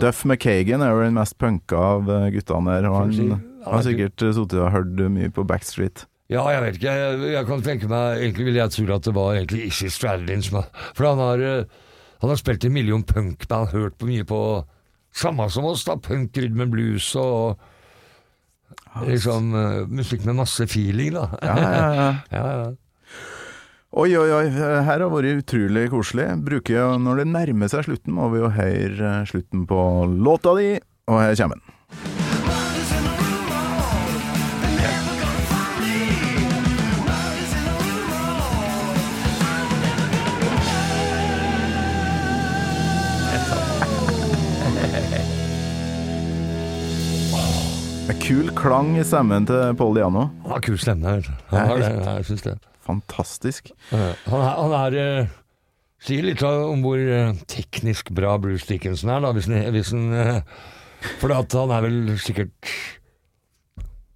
Duff 0.00 0.24
McKagan 0.24 0.80
er 0.80 0.94
jo 0.96 1.02
den 1.04 1.12
mest 1.20 1.36
punka 1.36 1.76
av 1.76 2.08
eh, 2.08 2.30
guttene 2.32 2.78
der. 2.80 2.88
Og 2.88 2.96
han. 2.96 3.42
Han 3.64 3.74
har 3.74 3.82
er 3.82 3.88
sikkert 3.88 4.22
eh, 4.22 4.34
sittet 4.36 4.62
og 4.62 4.72
hørt 4.74 5.02
mye 5.14 5.32
på 5.34 5.44
Backstreet. 5.48 6.06
Ja, 6.28 6.44
jeg 6.52 6.62
vet 6.64 6.78
ikke. 6.78 6.94
Jeg, 6.94 7.20
jeg 7.32 7.48
kan 7.48 7.62
tenke 7.64 7.88
meg 7.88 8.18
Egentlig 8.20 8.48
ville 8.50 8.60
jeg 8.60 8.72
tro 8.74 8.96
at 8.98 9.06
det 9.06 9.14
var 9.16 9.30
egentlig 9.32 9.62
Izzy 9.70 9.88
Stradlin 9.88 10.42
som 10.44 10.58
For 10.92 11.08
han 11.08 11.22
har, 11.22 11.40
eh, 11.40 11.78
han 12.20 12.32
har 12.34 12.40
spilt 12.40 12.66
i 12.66 12.68
en 12.68 12.76
million 12.76 13.04
punkband, 13.06 13.72
hørt 13.72 13.96
på 13.96 14.10
mye 14.10 14.26
på 14.28 14.40
samme 15.16 15.48
som 15.50 15.66
oss, 15.66 15.86
da. 15.88 15.96
Punk, 15.96 16.36
rytme, 16.36 16.68
blues 16.70 17.08
og 17.18 17.58
liksom 19.08 19.54
eh, 19.56 19.80
musikk 19.88 20.26
med 20.28 20.38
masse 20.42 20.68
feeling, 20.68 21.16
da. 21.16 21.30
Ja, 21.42 21.56
ja, 21.56 21.72
ja. 21.72 22.12
ja, 22.34 22.44
ja. 22.60 22.68
Oi, 23.98 24.10
oi, 24.20 24.28
oi. 24.36 24.44
Her 24.52 25.00
har 25.00 25.08
vært 25.08 25.46
utrolig 25.46 25.86
koselig. 25.88 26.28
Bruker 26.44 26.98
Når 27.00 27.22
det 27.22 27.28
nærmer 27.32 27.72
seg 27.72 27.88
slutten, 27.88 28.18
må 28.20 28.28
vi 28.34 28.44
jo 28.44 28.52
høre 28.52 29.14
eh, 29.14 29.26
slutten 29.32 29.64
på 29.70 29.82
låta 30.12 30.54
di, 30.60 30.74
og 31.08 31.22
her 31.24 31.38
kommer 31.40 31.62
den. 31.62 32.17
Kul 48.22 48.50
klang 48.58 48.94
i 48.98 49.04
stemmen 49.06 49.46
til 49.48 49.74
Paul 49.78 49.94
Diano. 49.96 50.28
Han 50.44 50.54
har 50.54 50.62
kul 50.64 50.78
stemme. 50.80 51.18
Han 51.52 51.70
har 51.70 51.80
det, 51.80 51.90
jeg 52.06 52.26
syns 52.28 52.44
det. 52.44 52.54
Fantastisk. 52.88 53.70
Han 53.92 54.40
er, 54.40 54.50
han 54.58 54.74
er 54.78 54.96
eh, 55.02 55.34
Sier 56.04 56.22
litt 56.22 56.42
om 56.46 56.84
hvor 56.84 57.00
eh, 57.00 57.32
teknisk 57.50 58.12
bra 58.14 58.36
Bruce 58.38 58.68
Dickinson 58.68 59.10
er, 59.10 59.24
da, 59.24 59.32
hvis 59.34 59.48
han, 59.50 59.64
hvis 59.74 59.90
han 59.90 60.12
eh, 60.14 60.38
For 61.18 61.34
at 61.34 61.56
han 61.58 61.74
er 61.74 61.84
vel 61.88 61.98
sikkert 62.22 62.72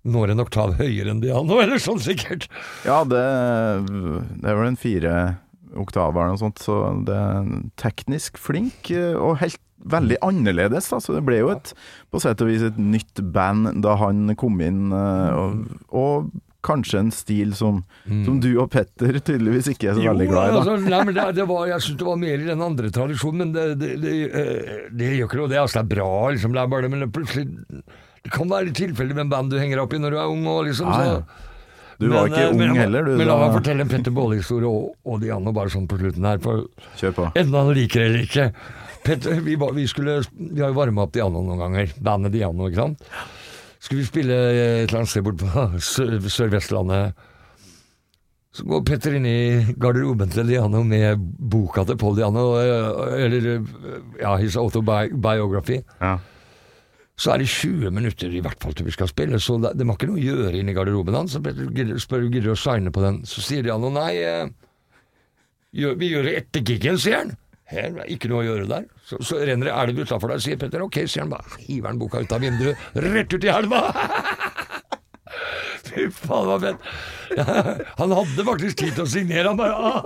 når 0.03 0.33
en 0.33 0.43
oktav 0.43 0.77
høyere 0.81 1.13
enn 1.13 1.21
Diano, 1.23 1.59
eller 1.63 1.79
sånn 1.83 2.01
sikkert. 2.03 2.49
Ja, 2.87 3.03
det, 3.07 3.23
det 4.43 4.51
er 4.51 4.57
vel 4.59 4.71
en 4.73 4.79
fire 4.81 5.17
oktaver 5.79 6.33
og 6.35 6.39
sånt, 6.43 6.59
så 6.63 6.79
det 7.07 7.17
er 7.17 7.51
teknisk 7.81 8.39
flink 8.41 8.91
eh, 8.95 9.15
og 9.17 9.39
helt 9.43 9.61
veldig 9.83 10.21
annerledes. 10.23 10.91
Da. 10.93 11.01
Så 11.03 11.17
det 11.17 11.25
ble 11.27 11.41
jo 11.41 11.51
et, 11.57 11.73
på 12.13 12.21
sett 12.23 12.41
og 12.45 12.51
vis 12.53 12.63
et 12.69 12.79
nytt 12.79 13.23
band 13.35 13.81
da 13.83 13.97
han 13.99 14.31
kom 14.39 14.61
inn, 14.63 14.93
eh, 14.95 15.35
og, 15.35 15.85
og 15.91 16.33
kanskje 16.63 17.01
en 17.01 17.09
stil 17.11 17.57
som, 17.59 17.81
som 18.07 18.37
du 18.39 18.53
og 18.63 18.69
Petter 18.71 19.17
tydeligvis 19.19 19.73
ikke 19.73 19.89
er 19.91 19.97
så 19.99 20.05
veldig 20.07 20.29
glad 20.31 20.53
i. 20.53 20.59
altså, 20.61 20.77
nei, 20.79 21.01
men 21.09 21.17
det, 21.17 21.25
det 21.41 21.47
var, 21.51 21.65
jeg 21.73 21.83
syns 21.83 21.99
det 21.99 22.07
var 22.07 22.21
mer 22.23 22.37
i 22.39 22.47
den 22.53 22.63
andre 22.63 22.93
tradisjonen, 22.95 23.41
men 23.43 23.57
det, 23.57 23.65
det, 23.81 23.91
det, 24.05 24.13
eh, 24.31 24.85
det 24.95 25.09
gjør 25.17 25.27
ikke 25.27 25.41
noe. 25.41 25.51
Det, 25.51 25.59
altså, 25.65 25.81
det 25.81 25.83
er 25.89 25.95
bra, 25.97 26.13
liksom. 26.37 26.55
Det 26.55 26.63
er 26.63 26.71
bare 26.77 26.87
det, 26.87 26.93
men 26.95 27.11
plutselig 27.19 27.49
Det 28.23 28.31
kan 28.31 28.47
være 28.53 28.69
litt 28.69 28.79
tilfeldig 28.79 29.17
med 29.19 29.33
band 29.35 29.51
du 29.51 29.59
henger 29.59 29.83
opp 29.83 29.97
i 29.97 29.99
når 29.99 30.15
du 30.15 30.21
er 30.23 30.31
ung, 30.37 30.47
og 30.47 30.69
liksom. 30.69 30.93
Så- 30.95 31.49
Du 32.03 32.09
var 32.11 32.27
Men, 32.27 32.33
ikke 32.33 32.43
eh, 32.43 32.51
ung 32.53 32.61
men, 32.61 32.77
heller, 32.83 33.07
du. 33.07 33.13
Men 33.21 33.29
la 33.31 33.37
meg 33.41 33.57
fortelle 33.57 33.87
en 33.87 33.91
Petter 33.93 34.15
Balle-historie 34.17 34.69
og, 34.69 34.93
og 35.07 35.21
Diano 35.23 35.53
bare 35.57 35.73
sånn 35.73 35.89
på 35.91 35.99
slutten 36.01 36.27
her. 36.29 36.41
Kjør 37.01 37.15
på. 37.19 37.29
enten 37.33 37.55
han 37.59 37.73
liker 37.79 38.03
det 38.03 38.09
eller 38.11 38.27
ikke. 38.29 38.47
Petter, 39.03 39.41
vi, 39.43 39.57
vi, 39.79 39.87
skulle, 39.91 40.21
vi 40.39 40.61
har 40.63 40.71
jo 40.71 40.79
varma 40.79 41.07
opp 41.09 41.15
Diano 41.17 41.43
noen 41.43 41.59
ganger. 41.65 41.95
Bandet 42.03 42.35
Diano, 42.37 42.69
ikke 42.71 42.83
sant. 42.85 43.13
Skulle 43.83 44.05
vi 44.05 44.07
spille 44.13 44.37
et 44.39 44.85
eller 44.89 45.01
annet 45.01 45.11
sted 45.11 45.25
bort 45.27 45.41
på 45.43 45.69
Sør- 45.93 46.19
Sør-Vestlandet. 46.31 47.17
Så 48.53 48.67
går 48.69 48.83
Petter 48.85 49.15
inn 49.17 49.25
i 49.27 49.65
garderoben 49.81 50.29
til 50.31 50.45
Diano 50.51 50.83
med 50.85 51.17
boka 51.51 51.87
til 51.89 51.97
Paul 51.99 52.19
Diano, 52.19 52.43
eh, 52.61 53.25
eller 53.25 53.47
ja, 54.21 54.35
his 54.43 54.59
autobiography. 54.61 55.79
Ja. 56.03 56.19
Så 57.21 57.35
er 57.35 57.43
det 57.43 57.51
20 57.53 57.93
minutter 57.93 58.33
i 58.33 58.41
hvert 58.43 58.59
fall 58.63 58.75
til 58.75 58.87
vi 58.89 58.95
skal 58.95 59.11
spille, 59.11 59.39
så 59.43 59.59
det, 59.61 59.75
det 59.79 59.87
må 59.87 59.95
ikke 59.99 60.09
noe 60.09 60.19
å 60.21 60.25
gjøre 60.25 60.57
inne 60.59 60.73
i 60.73 60.77
garderoben 60.77 61.15
hans. 61.15 61.35
Så 61.37 61.43
om 61.43 61.75
gidder- 61.77 62.01
spør 62.01 62.25
gidder 62.33 62.55
å 62.55 62.59
signe 62.59 62.93
på 62.95 63.05
den. 63.05 63.21
Så 63.29 63.45
sier 63.45 63.63
de 63.63 63.71
han 63.71 63.85
og 63.85 63.93
nei, 63.95 64.17
eh, 64.17 64.49
gjør, 65.77 65.99
vi 66.01 66.09
gjør 66.15 66.29
det 66.29 66.35
etter 66.41 66.65
giggen, 66.67 66.99
sier 66.99 67.21
han. 67.21 67.37
Her 67.73 68.03
er 68.03 68.09
ikke 68.13 68.29
noe 68.29 68.43
å 68.43 68.49
gjøre 68.49 68.69
der. 68.69 68.89
Så, 69.09 69.21
så 69.25 69.39
renner 69.45 69.69
det 69.71 69.77
elv 69.77 70.03
utafor 70.05 70.33
deg, 70.33 70.43
sier 70.45 70.59
Petter. 70.61 70.83
Ok, 70.85 71.03
sier 71.09 71.25
han 71.25 71.33
bare. 71.33 71.61
Hiver 71.63 71.93
han 71.93 72.01
boka 72.01 72.21
ut 72.21 72.33
av 72.37 72.43
vinduet, 72.45 72.89
rett 72.97 73.33
ut 73.37 73.47
i 73.47 73.53
elva! 73.53 73.85
Fy 75.93 76.07
faen, 76.15 76.47
det 76.47 76.53
var 76.53 76.61
fett. 76.63 76.81
Han 78.01 78.13
hadde 78.17 78.45
faktisk 78.47 78.79
tid 78.81 78.95
til 78.97 79.05
å 79.05 79.09
signere, 79.09 79.51
han 79.51 79.59
bare 79.59 79.75
ah. 79.77 80.05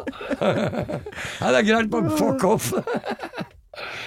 Nei, 1.42 1.50
det 1.52 1.58
er 1.60 1.66
greit, 1.66 1.90
bare 1.92 2.14
fuck 2.18 2.42
off. 2.48 2.70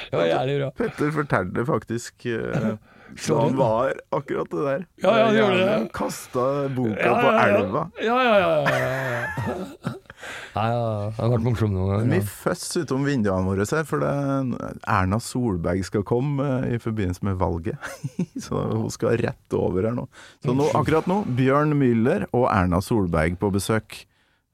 Det 0.10 0.18
var 0.18 0.26
jævlig 0.28 0.56
bra. 0.60 0.70
Petter 0.80 1.12
fortalte 1.16 1.66
faktisk 1.68 2.28
uh, 2.32 2.74
Så 3.18 3.39
han 3.39 3.55
var 3.57 3.93
akkurat 4.16 4.51
det 4.51 4.66
der. 4.66 4.84
Ja, 5.03 5.16
ja, 5.18 5.32
det 5.32 5.39
gjorde 5.39 5.64
det. 5.64 5.80
Kasta 5.95 6.45
boka 6.76 6.99
Ja, 6.99 7.16
på 7.16 7.32
elva. 7.47 7.88
Ja, 8.03 8.20
ja, 8.24 8.36
ja. 8.39 8.51
ja, 8.70 9.55
ja. 9.55 9.95
Nei, 10.55 10.66
ja, 10.74 10.80
det 11.16 11.22
har 11.22 11.32
vært 11.32 11.45
morsomt 11.45 11.74
noen 11.76 11.91
ganger. 11.93 12.10
Vi 12.12 12.20
føss 12.28 12.66
utom 12.82 13.05
vinduene 13.07 13.47
våre 13.47 13.66
her, 13.70 13.86
for 13.88 14.03
det, 14.03 14.12
Erna 14.89 15.20
Solberg 15.24 15.86
skal 15.88 16.03
komme 16.07 16.43
eh, 16.60 16.76
i 16.76 16.80
forbindelse 16.84 17.24
med 17.30 17.39
valget. 17.39 17.80
Så 18.45 18.60
hun 18.74 18.89
skal 18.93 19.16
rett 19.22 19.55
over 19.57 19.88
her 19.88 19.95
nå. 19.95 20.07
Så 20.43 20.55
nå, 20.57 20.68
akkurat 20.76 21.07
nå, 21.10 21.22
Bjørn 21.39 21.76
Müller 21.80 22.28
og 22.34 22.49
Erna 22.51 22.82
Solberg 22.84 23.39
på 23.39 23.51
besøk 23.55 24.01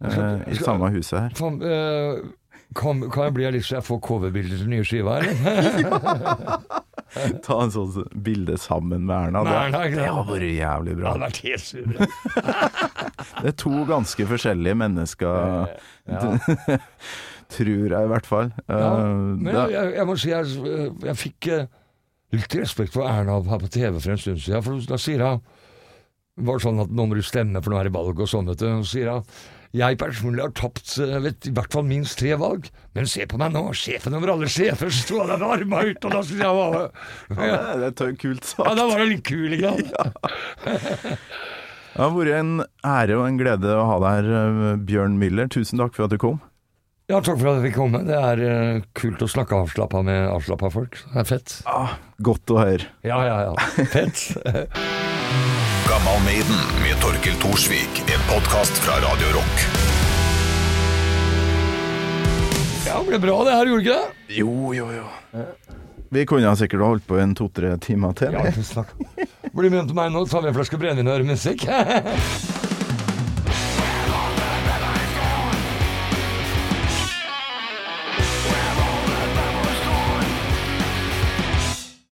eh, 0.06 0.46
i 0.52 0.60
samme 0.62 0.92
huset 0.94 1.18
her. 1.24 1.38
Fan, 1.40 1.58
eh, 1.66 2.22
kan, 2.76 3.06
kan 3.10 3.30
jeg 3.30 3.38
bli 3.40 3.52
litt 3.58 3.66
så 3.66 3.80
jeg 3.80 3.88
får 3.90 4.04
coverbilder 4.06 4.62
til 4.62 4.70
nye 4.76 4.86
skiva, 4.86 5.20
eller? 5.22 6.84
Ta 7.46 7.58
en 7.64 7.72
sånn 7.72 8.08
bilde 8.26 8.58
sammen 8.60 9.06
med 9.08 9.30
Erna. 9.30 9.44
Med 9.46 9.56
Erna, 9.56 9.82
Det, 9.94 10.08
hadde 10.10 10.34
vært 10.34 10.50
jævlig 10.58 10.92
Det 10.96 11.00
bra. 11.00 11.14
hadde 11.14 11.26
vært 11.28 11.42
helt 11.46 11.66
suverent. 11.70 12.12
Det 13.42 13.52
er 13.52 13.58
to 13.62 13.74
ganske 13.90 14.28
forskjellige 14.34 14.78
mennesker, 14.82 15.68
Ja. 16.10 16.78
tror 17.56 17.68
jeg 17.94 18.08
i 18.08 18.10
hvert 18.10 18.26
fall. 18.30 18.48
Ja, 18.68 18.78
Eh, 18.96 19.10
men 19.38 19.52
jeg, 19.54 19.72
jeg, 19.76 19.92
jeg 20.00 20.08
må 20.10 20.16
si 20.18 20.32
jeg, 20.32 20.46
jeg 21.06 21.18
fikk 21.22 21.48
eh, 21.54 21.68
litt 22.36 22.56
respekt 22.58 22.96
for 22.96 23.06
Erna 23.08 23.38
her 23.46 23.62
på 23.62 23.70
TV 23.72 24.00
for 24.02 24.12
en 24.16 24.22
stund 24.22 24.42
siden. 24.42 24.64
For 24.66 24.82
da 24.90 24.98
sier 25.02 25.22
hun 25.24 25.44
det 26.36 26.44
var 26.50 26.60
sånn 26.60 26.82
at 26.84 26.90
nå 26.92 27.06
må 27.08 27.16
du 27.16 27.22
stemme, 27.24 27.62
for 27.64 27.72
nå 27.72 27.78
er 27.80 27.88
det 27.88 27.94
valg 27.96 28.18
og 28.20 28.28
sånn, 28.28 28.50
vet 28.52 28.60
du. 28.60 28.66
Og 28.68 28.82
så 28.84 28.98
sier 28.98 29.14
hun 29.14 29.22
jeg 29.76 30.00
personlig 30.00 30.44
har 30.46 30.54
tapt 30.56 30.96
eh, 31.04 31.18
vet, 31.26 31.50
i 31.50 31.54
hvert 31.56 31.76
fall 31.76 31.86
minst 31.88 32.20
tre 32.22 32.36
valg, 32.40 32.70
men 32.96 33.10
se 33.10 33.26
på 33.30 33.40
meg 33.42 33.54
nå, 33.56 33.66
sjefen 33.78 34.16
over 34.18 34.36
alle 34.36 34.50
sjefer, 34.52 34.94
sto 35.02 35.22
der 35.26 35.36
med 35.36 35.48
arma 35.58 35.84
ut, 35.90 36.08
og 36.08 36.16
da 36.16 36.24
skulle 36.24 36.48
jeg 36.48 36.60
var 36.62 36.80
ja, 37.36 37.60
det, 37.82 37.92
det 38.00 38.10
er 38.10 38.18
kult 38.22 38.48
sagt. 38.48 38.66
Ja, 38.66 38.76
da 38.80 38.88
var 38.92 39.04
det 39.04 39.12
litt 39.12 39.26
kul, 39.28 39.56
ikke 39.58 39.76
sant? 39.76 39.94
Det 41.96 42.04
har 42.04 42.12
vært 42.12 42.36
en 42.36 42.58
ære 42.84 43.16
og 43.16 43.24
en 43.30 43.38
glede 43.40 43.72
å 43.72 43.86
ha 43.88 44.02
deg 44.04 44.18
her, 44.18 44.34
eh, 44.42 44.84
Bjørn 44.84 45.16
Müller. 45.22 45.48
Tusen 45.52 45.80
takk 45.80 45.96
for 45.96 46.10
at 46.10 46.12
du 46.12 46.20
kom. 46.20 46.42
Ja, 47.08 47.22
takk 47.22 47.38
for 47.38 47.52
at 47.52 47.60
jeg 47.62 47.70
fikk 47.70 47.78
komme. 47.78 48.02
Det 48.04 48.18
er 48.18 48.44
eh, 48.44 48.86
kult 48.98 49.24
å 49.24 49.30
snakke 49.32 49.56
avslappa 49.64 50.04
med 50.04 50.26
avslappa 50.28 50.74
folk. 50.74 51.00
Det 51.14 51.22
er 51.24 51.30
fett. 51.30 51.60
Ah, 51.70 51.96
godt 52.20 52.52
å 52.52 52.60
høre. 52.60 52.92
Ja, 53.08 53.22
ja, 53.30 53.38
ja. 53.48 53.86
Fett. 53.94 54.28
Gammal 56.16 56.34
Maiden 56.34 56.56
med 56.84 57.02
Torkel 57.02 57.34
Thorsvik. 57.34 58.04
En 58.08 58.34
podkast 58.34 58.72
fra 58.72 58.94
Radio 58.94 59.28
Rock. 59.28 59.66
Ja, 62.88 63.00
det 63.00 63.08
ble 63.08 63.20
bra 63.20 63.44
det 63.44 63.56
her, 63.56 63.66
gjorde 63.68 63.84
ikke 63.84 63.98
det? 63.98 64.36
Jo, 64.38 64.54
jo, 64.74 64.86
jo. 64.96 65.44
Vi 66.16 66.24
kunne 66.30 66.54
sikkert 66.56 66.86
holdt 66.86 67.08
på 67.10 67.20
en 67.20 67.36
to-tre 67.36 67.74
timer 67.84 68.16
til. 68.16 68.32
Ja, 68.32 68.46
Blir 69.56 69.76
hjem 69.76 69.90
til 69.92 69.98
meg 69.98 70.14
nå, 70.16 70.24
tar 70.32 70.46
vi 70.46 70.54
en 70.54 70.56
flaske 70.56 70.80
brennevin 70.80 71.12
og 71.12 71.18
hører 71.18 71.28
musikk. 71.34 71.68